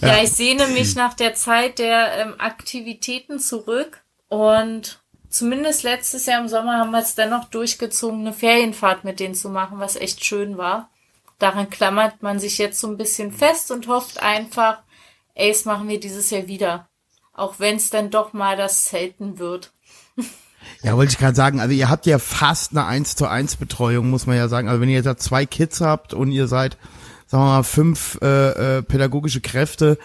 ja. 0.00 0.08
ja, 0.08 0.22
ich 0.22 0.30
sehne 0.32 0.68
mich 0.68 0.94
nach 0.94 1.14
der 1.14 1.34
Zeit 1.34 1.80
der 1.80 2.16
ähm, 2.18 2.34
Aktivitäten 2.38 3.40
zurück 3.40 4.00
und 4.28 5.01
zumindest 5.32 5.82
letztes 5.82 6.26
Jahr 6.26 6.40
im 6.40 6.48
Sommer 6.48 6.78
haben 6.78 6.90
wir 6.90 7.00
es 7.00 7.14
dennoch 7.14 7.46
durchgezogen, 7.46 8.20
eine 8.20 8.32
Ferienfahrt 8.32 9.04
mit 9.04 9.18
denen 9.18 9.34
zu 9.34 9.48
machen, 9.48 9.80
was 9.80 9.96
echt 9.96 10.24
schön 10.24 10.58
war. 10.58 10.90
Daran 11.38 11.70
klammert 11.70 12.22
man 12.22 12.38
sich 12.38 12.58
jetzt 12.58 12.78
so 12.78 12.86
ein 12.86 12.96
bisschen 12.96 13.32
fest 13.32 13.70
und 13.72 13.88
hofft 13.88 14.22
einfach, 14.22 14.78
ey, 15.34 15.50
es 15.50 15.64
machen 15.64 15.88
wir 15.88 15.98
dieses 15.98 16.30
Jahr 16.30 16.46
wieder. 16.46 16.88
Auch 17.32 17.58
wenn 17.58 17.76
es 17.76 17.90
dann 17.90 18.10
doch 18.10 18.32
mal 18.32 18.56
das 18.56 18.86
selten 18.86 19.38
wird. 19.38 19.72
Ja, 20.82 20.96
wollte 20.96 21.12
ich 21.12 21.18
gerade 21.18 21.34
sagen, 21.34 21.60
also 21.60 21.74
ihr 21.74 21.88
habt 21.88 22.06
ja 22.06 22.18
fast 22.18 22.72
eine 22.72 22.84
1 22.86 23.16
zu 23.16 23.26
1 23.26 23.56
Betreuung, 23.56 24.10
muss 24.10 24.26
man 24.26 24.36
ja 24.36 24.48
sagen. 24.48 24.68
Also 24.68 24.80
wenn 24.80 24.88
ihr 24.88 25.00
jetzt 25.02 25.22
zwei 25.22 25.46
Kids 25.46 25.80
habt 25.80 26.14
und 26.14 26.30
ihr 26.30 26.46
seid, 26.46 26.76
sagen 27.26 27.42
wir 27.42 27.48
mal, 27.48 27.62
fünf 27.62 28.18
äh, 28.22 28.78
äh, 28.78 28.82
pädagogische 28.82 29.40
Kräfte, 29.40 29.98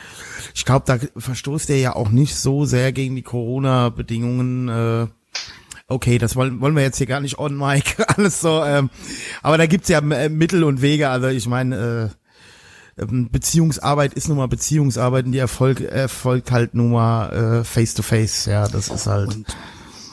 ich 0.55 0.65
glaube, 0.65 0.85
da 0.87 0.97
verstoßt 1.19 1.69
ihr 1.69 1.79
ja 1.79 1.95
auch 1.95 2.09
nicht 2.09 2.35
so 2.35 2.65
sehr 2.65 2.91
gegen 2.91 3.15
die 3.15 3.23
Corona-Bedingungen. 3.23 4.69
Äh, 4.69 5.07
okay, 5.87 6.17
das 6.17 6.35
wollen, 6.35 6.61
wollen 6.61 6.75
wir 6.75 6.83
jetzt 6.83 6.97
hier 6.97 7.07
gar 7.07 7.21
nicht 7.21 7.39
on 7.39 7.57
mic, 7.57 7.95
alles 8.17 8.41
so, 8.41 8.63
ähm, 8.63 8.89
aber 9.41 9.57
da 9.57 9.65
gibt's 9.65 9.89
ja 9.89 9.99
äh, 9.99 10.29
Mittel 10.29 10.63
und 10.63 10.81
Wege, 10.81 11.09
also 11.09 11.27
ich 11.27 11.47
meine, 11.47 12.11
äh, 12.97 13.01
ähm, 13.01 13.29
Beziehungsarbeit 13.31 14.13
ist 14.13 14.27
nun 14.27 14.37
mal 14.37 14.47
Beziehungsarbeit 14.47 15.25
und 15.25 15.31
die 15.31 15.37
Erfolg, 15.37 15.81
erfolgt 15.81 16.51
halt 16.51 16.73
nun 16.73 16.91
mal 16.91 17.59
äh, 17.59 17.63
face 17.63 17.93
to 17.93 18.03
face, 18.03 18.45
ja, 18.45 18.67
das 18.67 18.89
ist 18.89 19.07
halt. 19.07 19.35
Und 19.35 19.55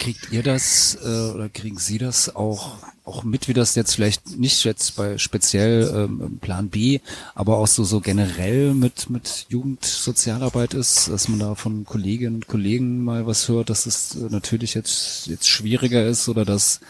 kriegt 0.04 0.32
ihr 0.32 0.42
das 0.42 0.98
äh, 1.02 1.30
oder 1.30 1.48
kriegen 1.48 1.78
Sie 1.78 1.96
das 1.96 2.36
auch 2.36 2.76
auch 3.06 3.24
mit, 3.24 3.48
wie 3.48 3.54
das 3.54 3.74
jetzt 3.74 3.94
vielleicht 3.94 4.38
nicht 4.38 4.62
jetzt 4.64 4.96
bei 4.96 5.16
speziell 5.16 5.90
ähm, 5.94 6.38
Plan 6.42 6.68
B, 6.68 7.00
aber 7.34 7.56
auch 7.56 7.66
so 7.66 7.84
so 7.84 8.00
generell 8.00 8.74
mit 8.74 9.08
mit 9.08 9.46
Jugendsozialarbeit 9.48 10.74
ist, 10.74 11.08
dass 11.08 11.28
man 11.28 11.38
da 11.38 11.54
von 11.54 11.86
Kolleginnen 11.86 12.34
und 12.36 12.48
Kollegen 12.48 13.02
mal 13.02 13.26
was 13.26 13.48
hört, 13.48 13.70
dass 13.70 13.86
es 13.86 14.14
äh, 14.16 14.28
natürlich 14.28 14.74
jetzt 14.74 15.26
jetzt 15.26 15.48
schwieriger 15.48 16.06
ist 16.06 16.28
oder 16.28 16.44
dass 16.44 16.80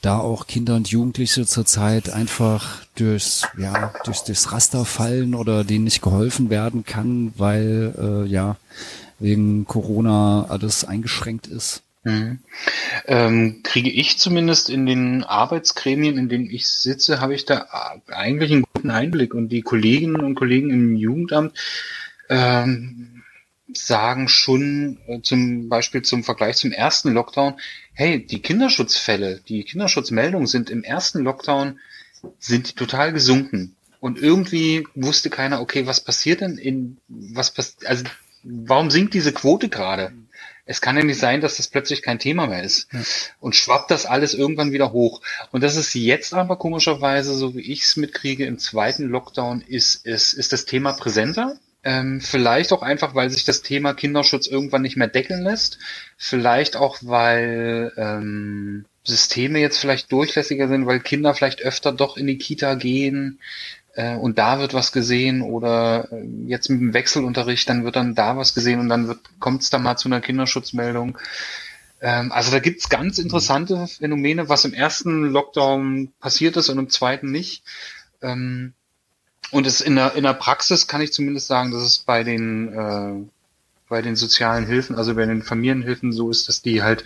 da 0.00 0.18
auch 0.18 0.46
Kinder 0.46 0.76
und 0.76 0.88
Jugendliche 0.88 1.44
zurzeit 1.46 2.10
einfach 2.10 2.82
durchs 2.94 3.42
ja 3.58 3.92
durchs, 4.04 4.22
durchs 4.22 4.52
Raster 4.52 4.84
fallen 4.84 5.34
oder 5.34 5.64
denen 5.64 5.82
nicht 5.82 6.00
geholfen 6.00 6.48
werden 6.48 6.84
kann, 6.84 7.32
weil 7.36 7.92
äh, 7.98 8.30
ja 8.30 8.56
wegen 9.18 9.66
Corona 9.66 10.46
alles 10.48 10.84
eingeschränkt 10.84 11.48
ist. 11.48 11.82
Mhm. 12.04 12.40
Ähm, 13.06 13.60
kriege 13.62 13.90
ich 13.90 14.18
zumindest 14.18 14.70
in 14.70 14.86
den 14.86 15.22
Arbeitsgremien, 15.22 16.18
in 16.18 16.28
denen 16.28 16.50
ich 16.50 16.68
sitze, 16.68 17.20
habe 17.20 17.34
ich 17.34 17.44
da 17.44 17.66
eigentlich 18.08 18.50
einen 18.50 18.64
guten 18.74 18.90
Einblick. 18.90 19.34
Und 19.34 19.50
die 19.50 19.62
Kolleginnen 19.62 20.20
und 20.20 20.34
Kollegen 20.34 20.70
im 20.70 20.96
Jugendamt 20.96 21.56
ähm, 22.28 23.22
sagen 23.72 24.28
schon 24.28 24.98
äh, 25.06 25.20
zum 25.22 25.68
Beispiel 25.68 26.02
zum 26.02 26.24
Vergleich 26.24 26.56
zum 26.56 26.72
ersten 26.72 27.12
Lockdown, 27.12 27.54
hey, 27.92 28.24
die 28.24 28.42
Kinderschutzfälle, 28.42 29.40
die 29.48 29.64
Kinderschutzmeldungen 29.64 30.46
sind 30.46 30.70
im 30.70 30.82
ersten 30.82 31.22
Lockdown 31.22 31.78
sind 32.38 32.76
total 32.76 33.12
gesunken. 33.12 33.76
Und 34.00 34.18
irgendwie 34.20 34.86
wusste 34.94 35.30
keiner, 35.30 35.60
okay, 35.60 35.86
was 35.86 36.02
passiert 36.02 36.40
denn 36.40 36.58
in, 36.58 36.98
was 37.08 37.54
passiert, 37.54 37.86
also 37.86 38.04
warum 38.42 38.90
sinkt 38.90 39.14
diese 39.14 39.32
Quote 39.32 39.68
gerade? 39.68 40.12
Es 40.64 40.80
kann 40.80 40.96
ja 40.96 41.02
nicht 41.02 41.18
sein, 41.18 41.40
dass 41.40 41.56
das 41.56 41.68
plötzlich 41.68 42.02
kein 42.02 42.18
Thema 42.18 42.46
mehr 42.46 42.62
ist. 42.62 42.88
Ja. 42.92 43.00
Und 43.40 43.56
schwappt 43.56 43.90
das 43.90 44.06
alles 44.06 44.32
irgendwann 44.34 44.72
wieder 44.72 44.92
hoch. 44.92 45.20
Und 45.50 45.62
das 45.62 45.76
ist 45.76 45.94
jetzt 45.94 46.34
aber 46.34 46.56
komischerweise, 46.56 47.34
so 47.34 47.54
wie 47.54 47.72
ich 47.72 47.82
es 47.82 47.96
mitkriege, 47.96 48.46
im 48.46 48.58
zweiten 48.58 49.08
Lockdown 49.08 49.60
ist, 49.60 50.06
ist, 50.06 50.32
ist 50.34 50.52
das 50.52 50.64
Thema 50.64 50.92
präsenter. 50.92 51.56
Ähm, 51.84 52.20
vielleicht 52.20 52.72
auch 52.72 52.82
einfach, 52.82 53.16
weil 53.16 53.28
sich 53.30 53.44
das 53.44 53.62
Thema 53.62 53.92
Kinderschutz 53.92 54.46
irgendwann 54.46 54.82
nicht 54.82 54.96
mehr 54.96 55.08
deckeln 55.08 55.42
lässt. 55.42 55.78
Vielleicht 56.16 56.76
auch, 56.76 56.98
weil 57.00 57.92
ähm, 57.96 58.84
Systeme 59.04 59.58
jetzt 59.58 59.78
vielleicht 59.78 60.12
durchlässiger 60.12 60.68
sind, 60.68 60.86
weil 60.86 61.00
Kinder 61.00 61.34
vielleicht 61.34 61.62
öfter 61.62 61.90
doch 61.90 62.16
in 62.16 62.28
die 62.28 62.38
Kita 62.38 62.74
gehen 62.74 63.40
äh, 63.94 64.16
und 64.16 64.38
da 64.38 64.58
wird 64.58 64.74
was 64.74 64.92
gesehen 64.92 65.42
oder 65.42 66.08
äh, 66.12 66.24
jetzt 66.46 66.70
mit 66.70 66.80
dem 66.80 66.94
Wechselunterricht, 66.94 67.68
dann 67.68 67.84
wird 67.84 67.96
dann 67.96 68.14
da 68.14 68.36
was 68.36 68.54
gesehen 68.54 68.80
und 68.80 68.88
dann 68.88 69.18
kommt 69.38 69.62
es 69.62 69.70
da 69.70 69.78
mal 69.78 69.96
zu 69.96 70.08
einer 70.08 70.20
Kinderschutzmeldung. 70.20 71.18
Ähm, 72.00 72.32
also 72.32 72.50
da 72.50 72.58
gibt's 72.58 72.88
ganz 72.88 73.18
interessante 73.18 73.86
Phänomene, 73.86 74.48
was 74.48 74.64
im 74.64 74.74
ersten 74.74 75.26
Lockdown 75.26 76.12
passiert 76.20 76.56
ist 76.56 76.68
und 76.68 76.78
im 76.78 76.90
zweiten 76.90 77.30
nicht. 77.30 77.64
Ähm, 78.22 78.72
und 79.50 79.66
es 79.66 79.82
in 79.82 79.96
der, 79.96 80.14
in 80.14 80.22
der 80.24 80.34
Praxis 80.34 80.86
kann 80.86 81.02
ich 81.02 81.12
zumindest 81.12 81.46
sagen, 81.46 81.70
dass 81.70 81.82
es 81.82 81.98
bei 81.98 82.24
den, 82.24 82.72
äh, 82.72 83.30
bei 83.88 84.00
den 84.00 84.16
sozialen 84.16 84.66
Hilfen, 84.66 84.96
also 84.96 85.14
bei 85.14 85.26
den 85.26 85.42
Familienhilfen 85.42 86.12
so 86.12 86.30
ist, 86.30 86.48
dass 86.48 86.62
die 86.62 86.82
halt 86.82 87.04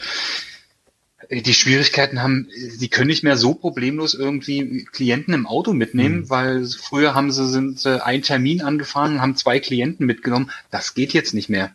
die 1.31 1.55
Schwierigkeiten 1.55 2.22
haben, 2.22 2.49
die 2.81 2.89
können 2.89 3.09
nicht 3.09 3.24
mehr 3.24 3.37
so 3.37 3.55
problemlos 3.55 4.14
irgendwie 4.14 4.87
Klienten 4.93 5.35
im 5.35 5.47
Auto 5.47 5.72
mitnehmen, 5.72 6.20
mhm. 6.20 6.31
weil 6.31 6.66
früher 6.66 7.14
haben 7.14 7.33
sie 7.33 7.49
sind 7.49 7.85
äh, 7.87 7.99
ein 8.01 8.22
Termin 8.22 8.62
angefahren, 8.62 9.20
haben 9.20 9.37
zwei 9.37 9.59
Klienten 9.59 10.07
mitgenommen. 10.07 10.51
Das 10.70 10.95
geht 10.95 11.12
jetzt 11.12 11.35
nicht 11.35 11.49
mehr. 11.49 11.74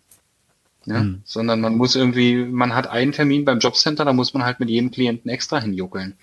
Ja? 0.85 1.03
Mhm. 1.03 1.21
Sondern 1.25 1.61
man 1.61 1.75
muss 1.75 1.95
irgendwie, 1.95 2.35
man 2.37 2.73
hat 2.73 2.87
einen 2.87 3.11
Termin 3.11 3.45
beim 3.45 3.59
Jobcenter, 3.59 4.05
da 4.05 4.13
muss 4.13 4.33
man 4.33 4.43
halt 4.43 4.59
mit 4.59 4.69
jedem 4.69 4.91
Klienten 4.91 5.29
extra 5.29 5.59
hinjuckeln. 5.59 6.15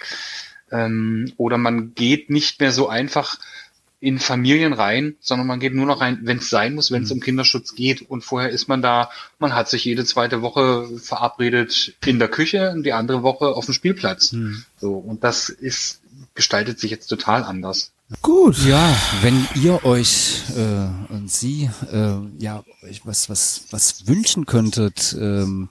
Ähm, 0.70 1.32
oder 1.36 1.58
man 1.58 1.94
geht 1.94 2.30
nicht 2.30 2.60
mehr 2.60 2.72
so 2.72 2.88
einfach 2.88 3.38
in 4.00 4.18
Familien 4.18 4.72
rein, 4.72 5.16
sondern 5.20 5.46
man 5.46 5.58
geht 5.58 5.74
nur 5.74 5.86
noch 5.86 6.00
rein, 6.00 6.20
wenn 6.22 6.38
es 6.38 6.50
sein 6.50 6.74
muss, 6.74 6.90
wenn 6.90 7.02
es 7.02 7.10
mhm. 7.10 7.16
um 7.16 7.20
Kinderschutz 7.20 7.74
geht. 7.74 8.02
Und 8.02 8.22
vorher 8.22 8.50
ist 8.50 8.68
man 8.68 8.80
da, 8.80 9.10
man 9.38 9.54
hat 9.54 9.68
sich 9.68 9.84
jede 9.84 10.04
zweite 10.04 10.40
Woche 10.40 10.88
verabredet 10.98 11.94
in 12.06 12.18
der 12.18 12.28
Küche 12.28 12.70
und 12.70 12.84
die 12.84 12.92
andere 12.92 13.22
Woche 13.22 13.48
auf 13.48 13.64
dem 13.64 13.74
Spielplatz. 13.74 14.32
Mhm. 14.32 14.64
So, 14.78 14.92
und 14.92 15.24
das 15.24 15.48
ist, 15.48 16.00
gestaltet 16.34 16.78
sich 16.78 16.90
jetzt 16.90 17.08
total 17.08 17.42
anders. 17.42 17.90
Gut. 18.22 18.56
Ja, 18.64 18.96
wenn 19.20 19.46
ihr 19.54 19.84
euch 19.84 20.40
äh, 20.56 21.12
und 21.12 21.30
Sie 21.30 21.68
äh, 21.92 22.14
ja 22.38 22.64
was 23.04 23.28
was 23.28 23.64
was 23.70 24.06
wünschen 24.06 24.46
könntet, 24.46 25.14
ähm, 25.20 25.68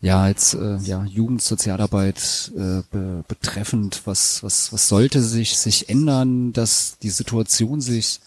ja 0.00 0.28
jetzt 0.28 0.54
äh, 0.54 0.76
ja 0.78 1.04
Jugendsozialarbeit 1.04 2.52
äh, 2.54 2.82
be 2.90 3.24
betreffend, 3.26 4.02
was 4.04 4.42
was 4.42 4.72
was 4.72 4.88
sollte 4.88 5.20
sich 5.22 5.58
sich 5.58 5.88
ändern, 5.88 6.52
dass 6.52 6.98
die 6.98 7.10
Situation 7.10 7.80
sich 7.80 8.20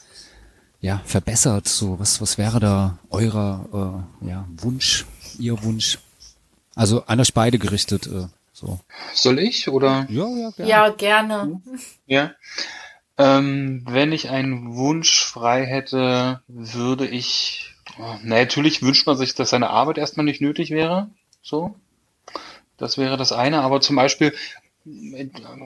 ja 0.82 1.02
verbessert? 1.06 1.68
So 1.68 2.00
was 2.00 2.22
was 2.22 2.38
wäre 2.38 2.60
da 2.60 3.00
eurer 3.10 4.06
äh, 4.24 4.28
ja 4.28 4.48
Wunsch, 4.58 5.06
ihr 5.38 5.62
Wunsch? 5.64 6.00
Also 6.76 7.04
an 7.06 7.20
euch 7.20 7.34
beide 7.34 7.60
gerichtet. 7.60 8.08
Äh, 8.08 8.28
so. 8.54 8.80
Soll 9.14 9.40
ich 9.40 9.70
oder? 9.70 10.06
Ja, 10.10 10.28
ja, 10.28 10.50
gerne. 10.52 10.70
Ja, 10.70 10.90
gerne. 10.90 11.62
Ja. 12.08 12.32
Ähm, 13.18 13.84
wenn 13.86 14.12
ich 14.12 14.30
einen 14.30 14.76
Wunsch 14.76 15.24
frei 15.24 15.66
hätte, 15.66 16.42
würde 16.48 17.08
ich. 17.08 17.76
Oh, 17.98 18.16
na, 18.24 18.36
natürlich 18.36 18.82
wünscht 18.82 19.08
man 19.08 19.18
sich, 19.18 19.36
dass 19.36 19.50
seine 19.50 19.70
Arbeit 19.70 19.98
erstmal 19.98 20.26
nicht 20.26 20.42
nötig 20.42 20.72
wäre. 20.72 21.10
So. 21.42 21.76
Das 22.78 22.98
wäre 22.98 23.18
das 23.18 23.32
eine. 23.32 23.62
Aber 23.62 23.82
zum 23.82 23.96
Beispiel, 23.96 24.34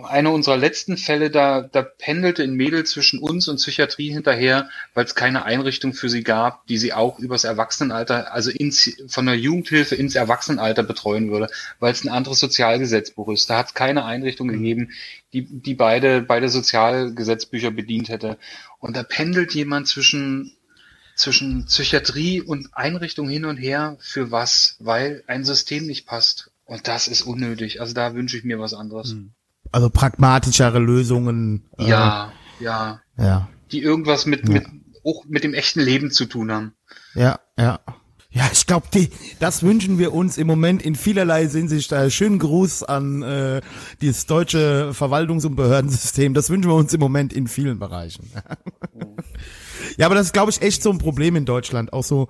einer 0.06 0.32
unserer 0.32 0.58
letzten 0.58 0.98
Fälle, 0.98 1.30
da, 1.30 1.62
da 1.62 1.84
pendelte 1.84 2.44
ein 2.44 2.56
Mädel 2.56 2.84
zwischen 2.84 3.20
uns 3.20 3.48
und 3.48 3.58
Psychiatrie 3.58 4.12
hinterher, 4.12 4.70
weil 4.94 5.06
es 5.06 5.16
keine 5.16 5.46
Einrichtung 5.46 5.94
für 5.94 6.10
sie 6.10 6.24
gab, 6.24 6.66
die 6.68 6.78
sie 6.78 6.94
auch 6.94 7.20
übers 7.20 7.44
Erwachsenenalter, 7.44 8.34
also 8.34 8.50
ins, 8.50 8.92
von 9.08 9.26
der 9.28 9.36
Jugendhilfe 9.38 9.96
ins 9.96 10.16
Erwachsenenalter 10.16 10.84
betreuen 10.84 11.32
würde, 11.32 11.48
weil 11.80 11.94
es 11.94 12.04
ein 12.04 12.10
anderes 12.10 12.40
Sozialgesetzbuch 12.40 13.30
ist. 13.30 13.50
Da 13.50 13.60
hat 13.60 13.68
es 13.68 13.74
keine 13.76 14.04
Einrichtung 14.04 14.48
mhm. 14.48 14.54
gegeben, 14.54 14.92
die, 15.32 15.46
die 15.46 15.76
beide, 15.76 16.22
beide 16.22 16.50
Sozialgesetzbücher 16.50 17.72
bedient 17.72 18.10
hätte. 18.10 18.38
Und 18.80 18.98
da 18.98 19.04
pendelt 19.04 19.54
jemand 19.54 19.88
zwischen 19.88 20.56
zwischen 21.16 21.66
Psychiatrie 21.66 22.42
und 22.42 22.70
Einrichtung 22.74 23.30
hin 23.30 23.46
und 23.46 23.58
her 23.58 23.98
für 24.00 24.32
was, 24.32 24.76
weil 24.80 25.24
ein 25.28 25.44
System 25.44 25.86
nicht 25.86 26.06
passt. 26.06 26.52
Und 26.66 26.88
das 26.88 27.08
ist 27.08 27.24
unnötig. 27.24 27.82
Also 27.82 27.94
da 27.94 28.16
wünsche 28.16 28.38
ich 28.38 28.44
mir 28.44 28.60
was 28.60 28.74
anderes. 28.74 29.12
Hm. 29.12 29.32
Also 29.72 29.90
pragmatischere 29.90 30.80
Lösungen. 30.80 31.66
Äh, 31.78 31.90
ja, 31.90 32.34
ja. 32.60 33.02
Ja. 33.18 33.50
Die 33.72 33.82
irgendwas 33.82 34.26
mit, 34.26 34.48
ja. 34.48 34.54
mit, 34.54 34.66
auch 35.04 35.26
mit 35.26 35.44
dem 35.44 35.54
echten 35.54 35.82
Leben 35.82 36.12
zu 36.12 36.26
tun 36.26 36.52
haben. 36.52 36.74
Ja, 37.16 37.40
ja. 37.58 37.80
Ja, 38.36 38.50
ich 38.52 38.66
glaube, 38.66 38.88
das 39.40 39.62
wünschen 39.62 40.00
wir 40.00 40.12
uns 40.12 40.40
im 40.40 40.48
Moment 40.48 40.82
in 40.82 40.96
vielerlei 40.96 41.48
Hinsicht. 41.48 41.92
Äh, 41.92 42.10
schönen 42.10 42.40
Gruß 42.40 42.82
an 42.82 43.22
äh, 43.22 43.62
dieses 44.02 44.26
deutsche 44.26 44.92
Verwaltungs- 44.94 45.46
und 45.46 45.56
Behördensystem. 45.56 46.34
Das 46.34 46.50
wünschen 46.50 46.68
wir 46.68 46.76
uns 46.76 46.92
im 46.96 47.00
Moment 47.00 47.32
in 47.32 47.48
vielen 47.48 47.78
Bereichen. 47.78 48.32
ja, 49.98 50.06
aber 50.06 50.16
das 50.16 50.28
ist, 50.28 50.34
glaube 50.34 50.52
ich, 50.52 50.62
echt 50.62 50.84
so 50.84 50.92
ein 50.92 50.98
Problem 50.98 51.36
in 51.36 51.46
Deutschland. 51.46 51.94
Auch 51.94 52.04
so 52.04 52.30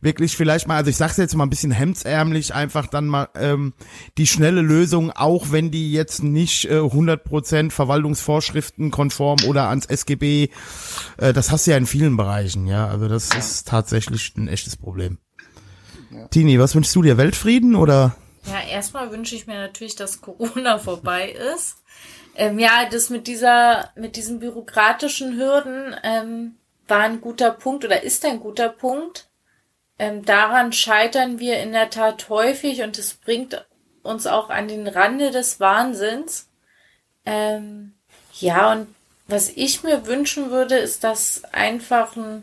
wirklich 0.00 0.36
vielleicht 0.36 0.66
mal, 0.66 0.76
also 0.76 0.90
ich 0.90 0.96
sag's 0.96 1.16
jetzt 1.16 1.34
mal 1.34 1.44
ein 1.44 1.50
bisschen 1.50 1.70
hemdsärmlich, 1.70 2.54
einfach 2.54 2.86
dann 2.86 3.06
mal 3.06 3.28
ähm, 3.34 3.72
die 4.18 4.26
schnelle 4.26 4.60
Lösung, 4.60 5.10
auch 5.10 5.52
wenn 5.52 5.70
die 5.70 5.92
jetzt 5.92 6.22
nicht 6.22 6.66
äh, 6.66 6.78
100% 6.78 7.70
Verwaltungsvorschriften 7.70 8.90
konform 8.90 9.38
oder 9.46 9.68
ans 9.68 9.86
SGB, 9.86 10.50
äh, 11.18 11.32
das 11.32 11.50
hast 11.50 11.66
du 11.66 11.70
ja 11.70 11.76
in 11.76 11.86
vielen 11.86 12.16
Bereichen, 12.16 12.66
ja, 12.66 12.88
also 12.88 13.08
das 13.08 13.30
ist 13.34 13.68
tatsächlich 13.68 14.34
ein 14.36 14.48
echtes 14.48 14.76
Problem. 14.76 15.18
Ja. 16.10 16.26
Tini, 16.28 16.58
was 16.58 16.74
wünschst 16.74 16.94
du 16.94 17.02
dir? 17.02 17.16
Weltfrieden 17.16 17.74
oder? 17.74 18.16
Ja, 18.44 18.60
erstmal 18.68 19.10
wünsche 19.12 19.36
ich 19.36 19.46
mir 19.46 19.54
natürlich, 19.54 19.94
dass 19.94 20.20
Corona 20.20 20.78
vorbei 20.78 21.34
ist. 21.54 21.76
Ähm, 22.34 22.58
ja, 22.58 22.88
das 22.90 23.10
mit 23.10 23.26
dieser, 23.26 23.90
mit 23.94 24.16
diesen 24.16 24.40
bürokratischen 24.40 25.36
Hürden 25.38 25.94
ähm, 26.02 26.54
war 26.92 27.04
ein 27.04 27.22
guter 27.22 27.52
Punkt 27.52 27.86
oder 27.86 28.02
ist 28.02 28.22
ein 28.26 28.38
guter 28.38 28.68
Punkt. 28.68 29.30
Ähm, 29.98 30.26
daran 30.26 30.74
scheitern 30.74 31.38
wir 31.38 31.58
in 31.60 31.72
der 31.72 31.88
Tat 31.88 32.28
häufig 32.28 32.82
und 32.82 32.98
es 32.98 33.14
bringt 33.14 33.64
uns 34.02 34.26
auch 34.26 34.50
an 34.50 34.68
den 34.68 34.86
Rande 34.86 35.30
des 35.30 35.58
Wahnsinns. 35.58 36.50
Ähm, 37.24 37.94
ja, 38.34 38.72
und 38.72 38.94
was 39.26 39.48
ich 39.48 39.82
mir 39.82 40.04
wünschen 40.04 40.50
würde, 40.50 40.76
ist, 40.76 41.02
dass 41.02 41.44
einfach 41.44 42.14
ein 42.14 42.42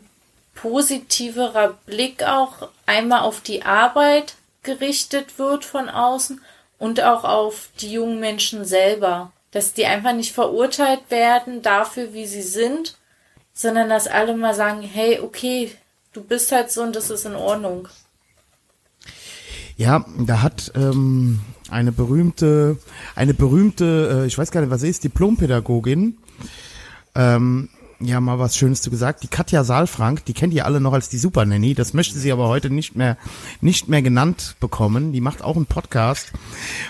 positiverer 0.56 1.78
Blick 1.86 2.24
auch 2.24 2.70
einmal 2.86 3.20
auf 3.20 3.42
die 3.42 3.62
Arbeit 3.62 4.34
gerichtet 4.64 5.38
wird 5.38 5.64
von 5.64 5.88
außen 5.88 6.40
und 6.76 7.00
auch 7.04 7.22
auf 7.22 7.68
die 7.80 7.92
jungen 7.92 8.18
Menschen 8.18 8.64
selber. 8.64 9.30
Dass 9.52 9.74
die 9.74 9.86
einfach 9.86 10.12
nicht 10.12 10.34
verurteilt 10.34 11.08
werden 11.08 11.62
dafür, 11.62 12.12
wie 12.14 12.26
sie 12.26 12.42
sind, 12.42 12.96
sondern 13.52 13.88
dass 13.88 14.06
alle 14.06 14.36
mal 14.36 14.54
sagen, 14.54 14.82
hey, 14.82 15.20
okay, 15.20 15.70
du 16.12 16.22
bist 16.22 16.52
halt 16.52 16.70
so 16.70 16.82
und 16.82 16.96
das 16.96 17.10
ist 17.10 17.26
in 17.26 17.34
Ordnung. 17.34 17.88
Ja, 19.76 20.04
da 20.18 20.42
hat 20.42 20.72
ähm, 20.74 21.40
eine 21.70 21.92
berühmte, 21.92 22.76
eine 23.14 23.32
berühmte, 23.32 24.22
äh, 24.22 24.26
ich 24.26 24.36
weiß 24.36 24.50
gar 24.50 24.60
nicht, 24.60 24.70
was 24.70 24.82
sie 24.82 24.90
ist, 24.90 25.04
Diplompädagogin, 25.04 26.18
ähm, 27.14 27.70
ja 28.00 28.20
mal 28.20 28.38
was 28.38 28.56
Schönes 28.56 28.82
zu 28.82 28.90
gesagt. 28.90 29.22
Die 29.22 29.28
Katja 29.28 29.62
Saalfrank, 29.64 30.24
die 30.24 30.32
kennt 30.32 30.54
ihr 30.54 30.64
alle 30.64 30.80
noch 30.80 30.92
als 30.92 31.08
die 31.08 31.18
Super 31.18 31.44
Nanny. 31.44 31.74
Das 31.74 31.92
möchte 31.94 32.18
sie 32.18 32.32
aber 32.32 32.48
heute 32.48 32.70
nicht 32.70 32.96
mehr, 32.96 33.16
nicht 33.60 33.88
mehr 33.88 34.02
genannt 34.02 34.56
bekommen. 34.58 35.12
Die 35.12 35.20
macht 35.20 35.42
auch 35.42 35.56
einen 35.56 35.66
Podcast. 35.66 36.32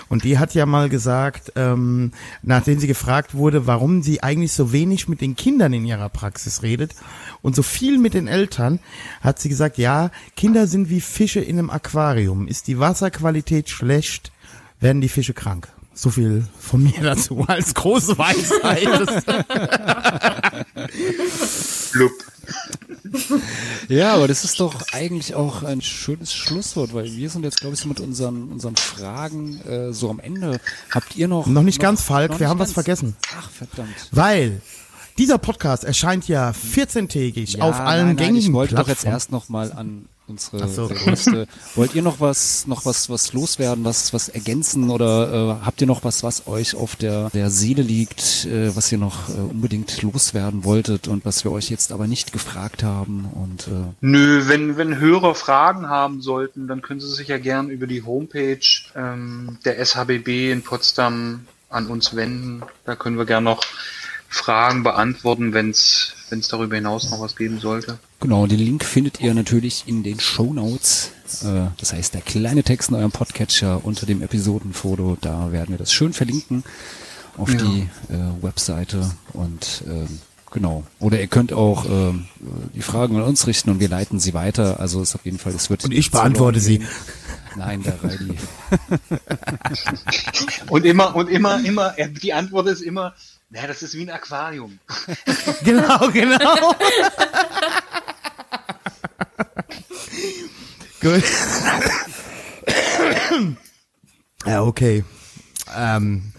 Und 0.09 0.23
die 0.23 0.39
hat 0.39 0.53
ja 0.53 0.65
mal 0.65 0.89
gesagt, 0.89 1.53
ähm, 1.55 2.11
nachdem 2.41 2.79
sie 2.79 2.87
gefragt 2.87 3.35
wurde, 3.35 3.67
warum 3.67 4.01
sie 4.01 4.23
eigentlich 4.23 4.53
so 4.53 4.71
wenig 4.71 5.07
mit 5.07 5.21
den 5.21 5.35
Kindern 5.35 5.73
in 5.73 5.85
ihrer 5.85 6.09
Praxis 6.09 6.63
redet 6.63 6.95
und 7.41 7.55
so 7.55 7.63
viel 7.63 7.97
mit 7.97 8.13
den 8.13 8.27
Eltern, 8.27 8.79
hat 9.21 9.39
sie 9.39 9.49
gesagt, 9.49 9.77
ja, 9.77 10.11
Kinder 10.35 10.67
sind 10.67 10.89
wie 10.89 11.01
Fische 11.01 11.41
in 11.41 11.59
einem 11.59 11.69
Aquarium. 11.69 12.47
Ist 12.47 12.67
die 12.67 12.79
Wasserqualität 12.79 13.69
schlecht, 13.69 14.31
werden 14.79 15.01
die 15.01 15.09
Fische 15.09 15.33
krank. 15.33 15.67
So 15.93 16.09
viel 16.09 16.45
von 16.59 16.83
mir 16.83 16.93
dazu 17.01 17.45
als 17.47 17.73
große 17.73 18.17
Weisheit. 18.17 19.23
Blub. 21.91 22.11
Ja, 23.87 24.13
aber 24.13 24.27
das 24.27 24.43
ist 24.43 24.59
doch 24.59 24.75
eigentlich 24.93 25.35
auch 25.35 25.63
ein 25.63 25.81
schönes 25.81 26.33
Schlusswort, 26.33 26.93
weil 26.93 27.05
wir 27.15 27.29
sind 27.29 27.43
jetzt, 27.43 27.59
glaube 27.59 27.75
ich, 27.75 27.81
so 27.81 27.87
mit 27.89 27.99
unseren, 27.99 28.49
unseren 28.49 28.75
Fragen 28.75 29.59
äh, 29.61 29.91
so 29.93 30.09
am 30.09 30.19
Ende. 30.19 30.59
Habt 30.91 31.15
ihr 31.15 31.27
noch. 31.27 31.47
Noch 31.47 31.63
nicht 31.63 31.79
noch, 31.79 31.83
ganz, 31.83 32.01
Falk, 32.01 32.39
wir 32.39 32.47
haben 32.47 32.57
ganz? 32.59 32.69
was 32.69 32.73
vergessen. 32.73 33.15
Ach, 33.37 33.49
verdammt. 33.49 33.95
Weil 34.11 34.61
dieser 35.17 35.37
Podcast 35.37 35.83
erscheint 35.83 36.27
ja 36.27 36.51
14-tägig 36.51 37.57
ja, 37.57 37.63
auf 37.63 37.79
allen 37.79 38.07
nein, 38.07 38.15
nein, 38.15 38.17
gängigen 38.17 38.49
Ich 38.49 38.53
wollte 38.53 38.75
Plattformen. 38.75 38.95
doch 38.95 39.03
jetzt 39.03 39.13
erst 39.13 39.31
noch 39.31 39.49
mal 39.49 39.71
an 39.73 40.07
unsere 40.31 40.67
so. 40.67 40.87
größte. 40.87 41.47
Wollt 41.75 41.93
ihr 41.93 42.01
noch 42.01 42.19
was, 42.19 42.65
noch 42.67 42.85
was, 42.85 43.09
was 43.09 43.33
loswerden, 43.33 43.85
was, 43.85 44.13
was 44.13 44.29
ergänzen 44.29 44.89
oder 44.89 45.59
äh, 45.61 45.65
habt 45.65 45.81
ihr 45.81 45.87
noch 45.87 46.03
was, 46.03 46.23
was 46.23 46.47
euch 46.47 46.75
auf 46.75 46.95
der, 46.95 47.29
der 47.29 47.49
Seele 47.49 47.81
liegt, 47.83 48.45
äh, 48.45 48.75
was 48.75 48.91
ihr 48.91 48.97
noch 48.97 49.29
äh, 49.29 49.33
unbedingt 49.33 50.01
loswerden 50.01 50.63
wolltet 50.63 51.07
und 51.07 51.25
was 51.25 51.43
wir 51.43 51.51
euch 51.51 51.69
jetzt 51.69 51.91
aber 51.91 52.07
nicht 52.07 52.33
gefragt 52.33 52.83
haben 52.83 53.29
und 53.33 53.67
äh, 53.67 53.93
Nö, 54.01 54.47
wenn, 54.47 54.77
wenn 54.77 54.97
Hörer 54.99 55.35
Fragen 55.35 55.89
haben 55.89 56.21
sollten, 56.21 56.67
dann 56.67 56.81
können 56.81 56.99
sie 56.99 57.09
sich 57.09 57.27
ja 57.27 57.37
gern 57.37 57.69
über 57.69 57.87
die 57.87 58.03
Homepage 58.03 58.59
ähm, 58.95 59.57
der 59.65 59.83
SHBB 59.85 60.51
in 60.51 60.63
Potsdam 60.63 61.45
an 61.69 61.87
uns 61.87 62.15
wenden. 62.15 62.63
Da 62.85 62.95
können 62.95 63.17
wir 63.17 63.25
gern 63.25 63.43
noch 63.43 63.63
Fragen 64.33 64.81
beantworten, 64.83 65.51
wenn 65.53 65.71
es 65.71 66.13
darüber 66.49 66.75
hinaus 66.75 67.09
noch 67.11 67.19
was 67.19 67.35
geben 67.35 67.59
sollte. 67.59 67.99
Genau, 68.21 68.47
den 68.47 68.59
Link 68.59 68.85
findet 68.85 69.19
ihr 69.19 69.33
natürlich 69.33 69.83
in 69.87 70.03
den 70.03 70.21
Show 70.21 70.53
Notes. 70.53 71.11
Äh, 71.43 71.67
das 71.77 71.91
heißt, 71.91 72.13
der 72.13 72.21
kleine 72.21 72.63
Text 72.63 72.89
in 72.89 72.95
eurem 72.95 73.11
Podcatcher 73.11 73.83
unter 73.83 74.05
dem 74.05 74.21
Episodenfoto, 74.21 75.17
da 75.19 75.51
werden 75.51 75.71
wir 75.71 75.77
das 75.77 75.91
schön 75.91 76.13
verlinken 76.13 76.63
auf 77.37 77.51
Ja. 77.51 77.57
die 77.57 77.89
äh, 78.09 78.43
Webseite 78.43 79.11
und 79.33 79.83
ähm, 79.85 80.19
genau. 80.49 80.85
Oder 80.99 81.19
ihr 81.19 81.27
könnt 81.27 81.51
auch 81.51 81.85
ähm, 81.85 82.25
die 82.73 82.81
Fragen 82.81 83.17
an 83.17 83.23
uns 83.23 83.47
richten 83.47 83.69
und 83.69 83.81
wir 83.81 83.89
leiten 83.89 84.19
sie 84.21 84.33
weiter. 84.33 84.79
Also 84.79 85.01
ist 85.01 85.13
auf 85.13 85.25
jeden 85.25 85.39
Fall, 85.39 85.53
es 85.53 85.69
wird. 85.69 85.83
Und 85.83 85.91
ich 85.93 86.09
beantworte 86.09 86.61
sie. 86.61 86.81
Nein, 87.57 87.83
der 87.83 88.01
Reidi. 88.01 88.31
Und 90.69 90.85
immer, 90.85 91.15
und 91.15 91.29
immer, 91.29 91.63
immer, 91.65 91.99
äh, 91.99 92.09
die 92.09 92.31
Antwort 92.31 92.67
ist 92.67 92.81
immer, 92.81 93.13
naja, 93.51 93.67
das 93.67 93.83
ist 93.83 93.93
wie 93.95 94.01
ein 94.03 94.09
Aquarium. 94.09 94.79
Genau, 95.63 96.09
genau. 96.09 96.37
Gut. 101.01 101.23
ja, 104.45 104.63
okay. 104.63 105.03
Ähm, 105.75 106.30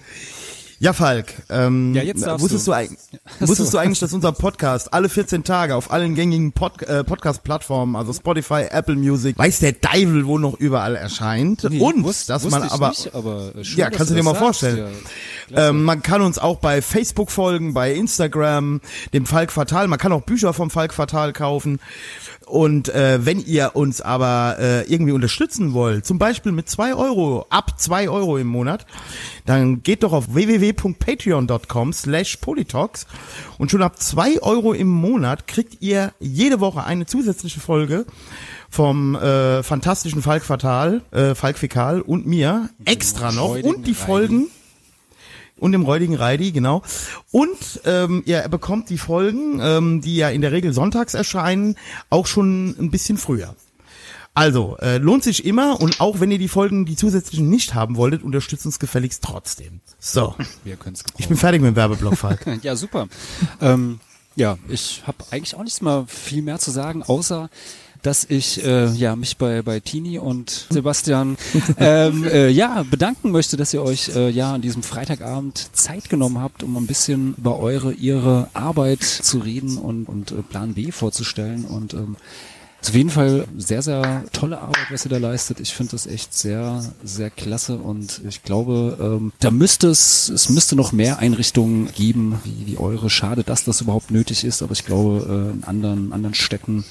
ja, 0.82 0.92
Falk, 0.92 1.32
ähm, 1.48 1.94
Ja, 1.94 2.02
jetzt 2.02 2.26
wusstest, 2.40 2.66
du. 2.66 2.72
du. 2.72 2.88
wusstest 3.48 3.72
du 3.72 3.78
eigentlich, 3.78 4.00
dass 4.00 4.12
unser 4.12 4.32
Podcast 4.32 4.92
alle 4.92 5.08
14 5.08 5.44
Tage 5.44 5.76
auf 5.76 5.92
allen 5.92 6.16
gängigen 6.16 6.50
Pod 6.50 6.82
äh, 6.82 7.04
Podcast-Plattformen, 7.04 7.94
also 7.94 8.12
Spotify, 8.12 8.66
Apple 8.68 8.96
Music, 8.96 9.38
weiß 9.38 9.60
der 9.60 9.80
Teufel, 9.80 10.26
wo 10.26 10.38
noch 10.38 10.54
überall 10.58 10.96
erscheint 10.96 11.62
Nee, 11.70 11.78
und 11.80 12.02
wusst- 12.02 12.28
dass 12.30 12.42
man 12.50 12.64
aber 12.64 12.88
Nicht, 12.88 13.14
aber 13.14 13.52
schön, 13.62 13.78
Ja, 13.78 13.90
kannst 13.90 14.10
du 14.10 14.14
dir 14.16 14.24
mal 14.24 14.30
sagst. 14.32 14.42
vorstellen. 14.42 14.88
Ja. 15.50 15.68
Ähm, 15.68 15.84
man 15.84 16.02
kann 16.02 16.20
uns 16.20 16.38
auch 16.40 16.58
bei 16.58 16.82
Facebook 16.82 17.30
folgen, 17.30 17.74
bei 17.74 17.94
Instagram, 17.94 18.80
dem 19.12 19.24
Falk 19.26 19.52
Fatal. 19.52 19.86
Man 19.86 20.00
kann 20.00 20.10
auch 20.12 20.22
Bücher 20.22 20.52
vom 20.52 20.68
Falk 20.70 20.92
Fatal 20.94 21.32
kaufen. 21.32 21.78
Und 22.46 22.88
äh, 22.88 23.24
wenn 23.24 23.44
ihr 23.44 23.74
uns 23.74 24.00
aber 24.00 24.56
äh, 24.58 24.82
irgendwie 24.92 25.12
unterstützen 25.12 25.72
wollt, 25.72 26.04
zum 26.06 26.18
Beispiel 26.18 26.52
mit 26.52 26.68
zwei 26.68 26.94
Euro, 26.94 27.46
ab 27.50 27.80
zwei 27.80 28.08
Euro 28.08 28.38
im 28.38 28.46
Monat, 28.46 28.86
dann 29.46 29.82
geht 29.82 30.02
doch 30.02 30.12
auf 30.12 30.34
www.patreon.com 30.34 31.92
slash 31.92 32.36
polytalks. 32.36 33.06
Und 33.58 33.70
schon 33.70 33.82
ab 33.82 34.00
zwei 34.00 34.40
Euro 34.42 34.72
im 34.72 34.88
Monat 34.88 35.46
kriegt 35.46 35.80
ihr 35.80 36.12
jede 36.20 36.60
Woche 36.60 36.84
eine 36.84 37.06
zusätzliche 37.06 37.60
Folge 37.60 38.06
vom 38.70 39.14
äh, 39.14 39.62
fantastischen 39.62 40.22
Falk 40.22 40.44
Fatal, 40.44 41.02
äh, 41.10 41.34
Falk 41.34 41.58
Fekal 41.58 42.00
und 42.00 42.26
mir. 42.26 42.70
Extra 42.84 43.32
noch. 43.32 43.56
Und 43.62 43.86
die. 43.86 43.94
Folgen 43.94 44.48
und 45.62 45.70
dem 45.72 45.82
räudigen 45.82 46.16
Reidi, 46.16 46.50
genau. 46.50 46.82
Und 47.30 47.80
ähm, 47.84 48.22
ihr 48.26 48.48
bekommt 48.48 48.90
die 48.90 48.98
Folgen, 48.98 49.60
ähm, 49.60 50.00
die 50.00 50.16
ja 50.16 50.28
in 50.28 50.40
der 50.40 50.50
Regel 50.50 50.72
sonntags 50.72 51.14
erscheinen, 51.14 51.76
auch 52.10 52.26
schon 52.26 52.70
ein 52.78 52.90
bisschen 52.90 53.16
früher. 53.16 53.54
Also, 54.34 54.76
äh, 54.80 54.96
lohnt 54.98 55.22
sich 55.22 55.44
immer 55.44 55.80
und 55.80 56.00
auch 56.00 56.18
wenn 56.18 56.30
ihr 56.30 56.38
die 56.38 56.48
Folgen, 56.48 56.84
die 56.84 56.96
zusätzlichen 56.96 57.48
nicht 57.48 57.74
haben 57.74 57.96
wolltet, 57.96 58.22
unterstützt 58.22 58.66
uns 58.66 58.80
gefälligst 58.80 59.22
trotzdem. 59.22 59.80
So, 60.00 60.34
wir 60.64 60.76
können's 60.76 61.04
ich 61.18 61.28
bin 61.28 61.36
fertig 61.36 61.60
mit 61.60 61.74
dem 61.74 61.76
Werbeblock, 61.76 62.16
Falk. 62.16 62.44
Ja, 62.62 62.74
super. 62.74 63.06
ähm, 63.60 64.00
ja, 64.34 64.58
ich 64.68 65.02
habe 65.06 65.18
eigentlich 65.30 65.54
auch 65.54 65.62
nichts 65.62 65.80
mehr 65.80 66.06
viel 66.08 66.42
mehr 66.42 66.58
zu 66.58 66.70
sagen, 66.70 67.02
außer 67.02 67.50
dass 68.02 68.24
ich 68.24 68.64
äh, 68.64 68.90
ja 68.92 69.16
mich 69.16 69.36
bei 69.36 69.62
bei 69.62 69.80
Tini 69.80 70.18
und 70.18 70.66
Sebastian 70.70 71.36
ähm, 71.78 72.24
äh, 72.24 72.48
ja 72.48 72.84
bedanken 72.90 73.30
möchte, 73.30 73.56
dass 73.56 73.72
ihr 73.72 73.82
euch 73.82 74.14
äh, 74.14 74.30
ja 74.30 74.54
an 74.54 74.62
diesem 74.62 74.82
Freitagabend 74.82 75.70
Zeit 75.72 76.08
genommen 76.08 76.38
habt, 76.38 76.62
um 76.62 76.76
ein 76.76 76.86
bisschen 76.86 77.34
über 77.38 77.58
eure 77.58 77.92
ihre 77.92 78.48
Arbeit 78.54 79.02
zu 79.02 79.38
reden 79.38 79.78
und 79.78 80.08
und 80.08 80.32
äh, 80.32 80.42
Plan 80.42 80.74
B 80.74 80.92
vorzustellen 80.92 81.64
und 81.64 81.94
ähm, 81.94 82.16
auf 82.88 82.94
jeden 82.94 83.10
Fall 83.10 83.46
sehr, 83.56 83.80
sehr 83.80 84.24
tolle 84.32 84.60
Arbeit, 84.60 84.86
was 84.90 85.06
ihr 85.06 85.10
da 85.10 85.18
leistet. 85.18 85.60
Ich 85.60 85.72
finde 85.72 85.92
das 85.92 86.06
echt 86.06 86.34
sehr, 86.34 86.84
sehr 87.04 87.30
klasse 87.30 87.76
und 87.76 88.20
ich 88.28 88.42
glaube, 88.42 88.98
ähm, 89.00 89.32
da 89.38 89.52
müsste 89.52 89.88
es, 89.88 90.28
es 90.28 90.48
müsste 90.48 90.74
noch 90.74 90.90
mehr 90.90 91.20
Einrichtungen 91.20 91.92
geben, 91.94 92.40
wie, 92.44 92.66
wie 92.66 92.78
eure. 92.78 93.08
Schade, 93.08 93.44
dass 93.44 93.64
das 93.64 93.80
überhaupt 93.80 94.10
nötig 94.10 94.44
ist, 94.44 94.62
aber 94.62 94.72
ich 94.72 94.84
glaube, 94.84 95.52
äh, 95.52 95.56
in 95.56 95.64
anderen, 95.64 96.12
anderen 96.12 96.34
Städten 96.34 96.84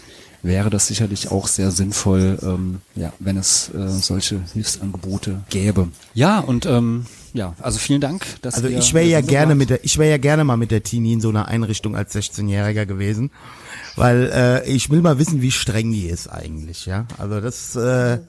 wäre 0.43 0.69
das 0.69 0.88
sicherlich 0.88 1.31
auch 1.31 1.47
sehr 1.47 1.72
sinnvoll, 1.72 2.39
ähm, 2.41 2.81
ja, 2.95 3.13
wenn 3.19 3.38
es 3.38 3.69
äh, 3.73 3.88
solche 3.89 4.41
Hilfsangebote 4.53 5.43
gäbe. 5.49 5.89
Ja, 6.13 6.39
und 6.39 6.65
ähm, 6.65 7.05
ja, 7.34 7.55
also 7.61 7.80
vielen 7.80 8.01
Dank, 8.01 8.26
dass 8.41 8.55
Also 8.55 8.68
ich 8.68 8.93
wäre 8.93 9.05
ja 9.05 9.22
dabei 9.22 9.31
gerne 9.31 9.49
wart. 9.49 9.57
mit 9.57 9.69
der, 9.69 9.85
ich 9.85 9.97
wäre 9.97 10.09
ja 10.09 10.18
gerne 10.18 10.43
mal 10.43 10.57
mit 10.57 10.72
der 10.72 10.84
Tini 10.84 11.13
in 11.13 11.22
so 11.22 11.30
einer 11.30 11.47
Einrichtung 11.47 11.95
als 11.95 12.15
16-Jähriger 12.15 12.85
gewesen, 12.85 13.31
weil 13.95 14.31
äh, 14.34 14.69
ich 14.69 14.89
will 14.89 15.01
mal 15.01 15.18
wissen, 15.19 15.41
wie 15.41 15.51
streng 15.51 15.91
die 15.91 16.07
ist 16.07 16.27
eigentlich, 16.27 16.85
ja. 16.85 17.05
Also 17.18 17.39
das, 17.39 17.76
äh, 17.76 18.19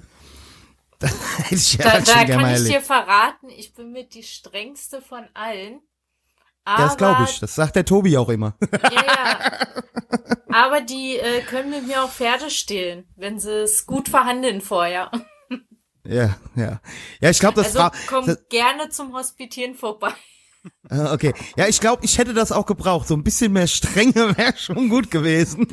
das 0.98 1.12
hätte 1.38 1.54
ich 1.54 1.74
ja 1.74 1.84
Da, 1.84 2.00
da 2.00 2.24
kann 2.24 2.54
ich 2.54 2.68
dir 2.70 2.80
verraten, 2.80 3.48
ich 3.56 3.72
bin 3.74 3.92
mit 3.92 4.14
die 4.14 4.22
strengste 4.22 5.00
von 5.00 5.24
allen. 5.34 5.80
Ja, 6.66 6.76
das 6.76 6.96
glaube 6.96 7.16
Aber- 7.16 7.24
ich. 7.28 7.40
Das 7.40 7.54
sagt 7.54 7.76
der 7.76 7.84
Tobi 7.84 8.16
auch 8.16 8.28
immer. 8.28 8.54
Ja, 8.82 8.90
ja. 8.92 9.50
Aber 10.54 10.80
die 10.82 11.16
äh, 11.18 11.40
können 11.42 11.70
mit 11.70 11.86
mir 11.86 12.04
auch 12.04 12.10
Pferde 12.10 12.50
stehlen, 12.50 13.06
wenn 13.16 13.40
sie 13.40 13.62
es 13.62 13.86
gut 13.86 14.08
verhandeln 14.10 14.60
vorher. 14.60 15.10
ja, 16.06 16.36
ja. 16.54 16.80
Ja, 17.20 17.30
ich 17.30 17.38
glaube, 17.40 17.56
das 17.56 17.66
Also 17.68 17.78
war. 17.78 17.92
komm 18.06 18.26
das- 18.26 18.48
gerne 18.50 18.88
zum 18.90 19.14
Hospitieren 19.14 19.74
vorbei. 19.74 20.12
äh, 20.90 21.00
Okay. 21.12 21.32
Ja, 21.56 21.66
ich 21.68 21.80
glaube, 21.80 22.04
ich 22.04 22.18
hätte 22.18 22.34
das 22.34 22.52
auch 22.52 22.66
gebraucht. 22.66 23.08
So 23.08 23.14
ein 23.14 23.24
bisschen 23.24 23.52
mehr 23.52 23.66
Strenge 23.66 24.36
wäre 24.36 24.56
schon 24.56 24.88
gut 24.90 25.10
gewesen. 25.10 25.66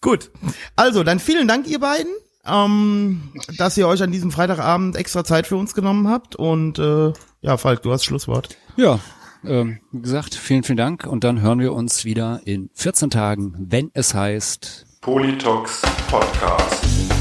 gut. 0.00 0.30
Also, 0.76 1.02
dann 1.04 1.18
vielen 1.20 1.46
Dank, 1.48 1.66
ihr 1.66 1.78
beiden. 1.80 2.12
Ähm, 2.48 3.32
dass 3.58 3.76
ihr 3.76 3.88
euch 3.88 4.02
an 4.02 4.12
diesem 4.12 4.30
Freitagabend 4.30 4.96
extra 4.96 5.24
Zeit 5.24 5.46
für 5.46 5.56
uns 5.56 5.74
genommen 5.74 6.08
habt 6.08 6.36
und 6.36 6.78
äh, 6.78 7.12
ja, 7.42 7.56
Falk, 7.56 7.82
du 7.82 7.92
hast 7.92 8.04
Schlusswort. 8.04 8.56
Ja, 8.76 9.00
ähm, 9.44 9.78
wie 9.92 10.02
gesagt, 10.02 10.34
vielen, 10.34 10.62
vielen 10.62 10.76
Dank 10.78 11.06
und 11.06 11.24
dann 11.24 11.40
hören 11.40 11.60
wir 11.60 11.72
uns 11.72 12.04
wieder 12.04 12.40
in 12.44 12.70
14 12.74 13.10
Tagen, 13.10 13.54
wenn 13.58 13.90
es 13.94 14.14
heißt 14.14 14.86
Polytalks 15.00 15.82
Podcast. 16.08 17.15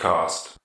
Podcast. 0.00 0.59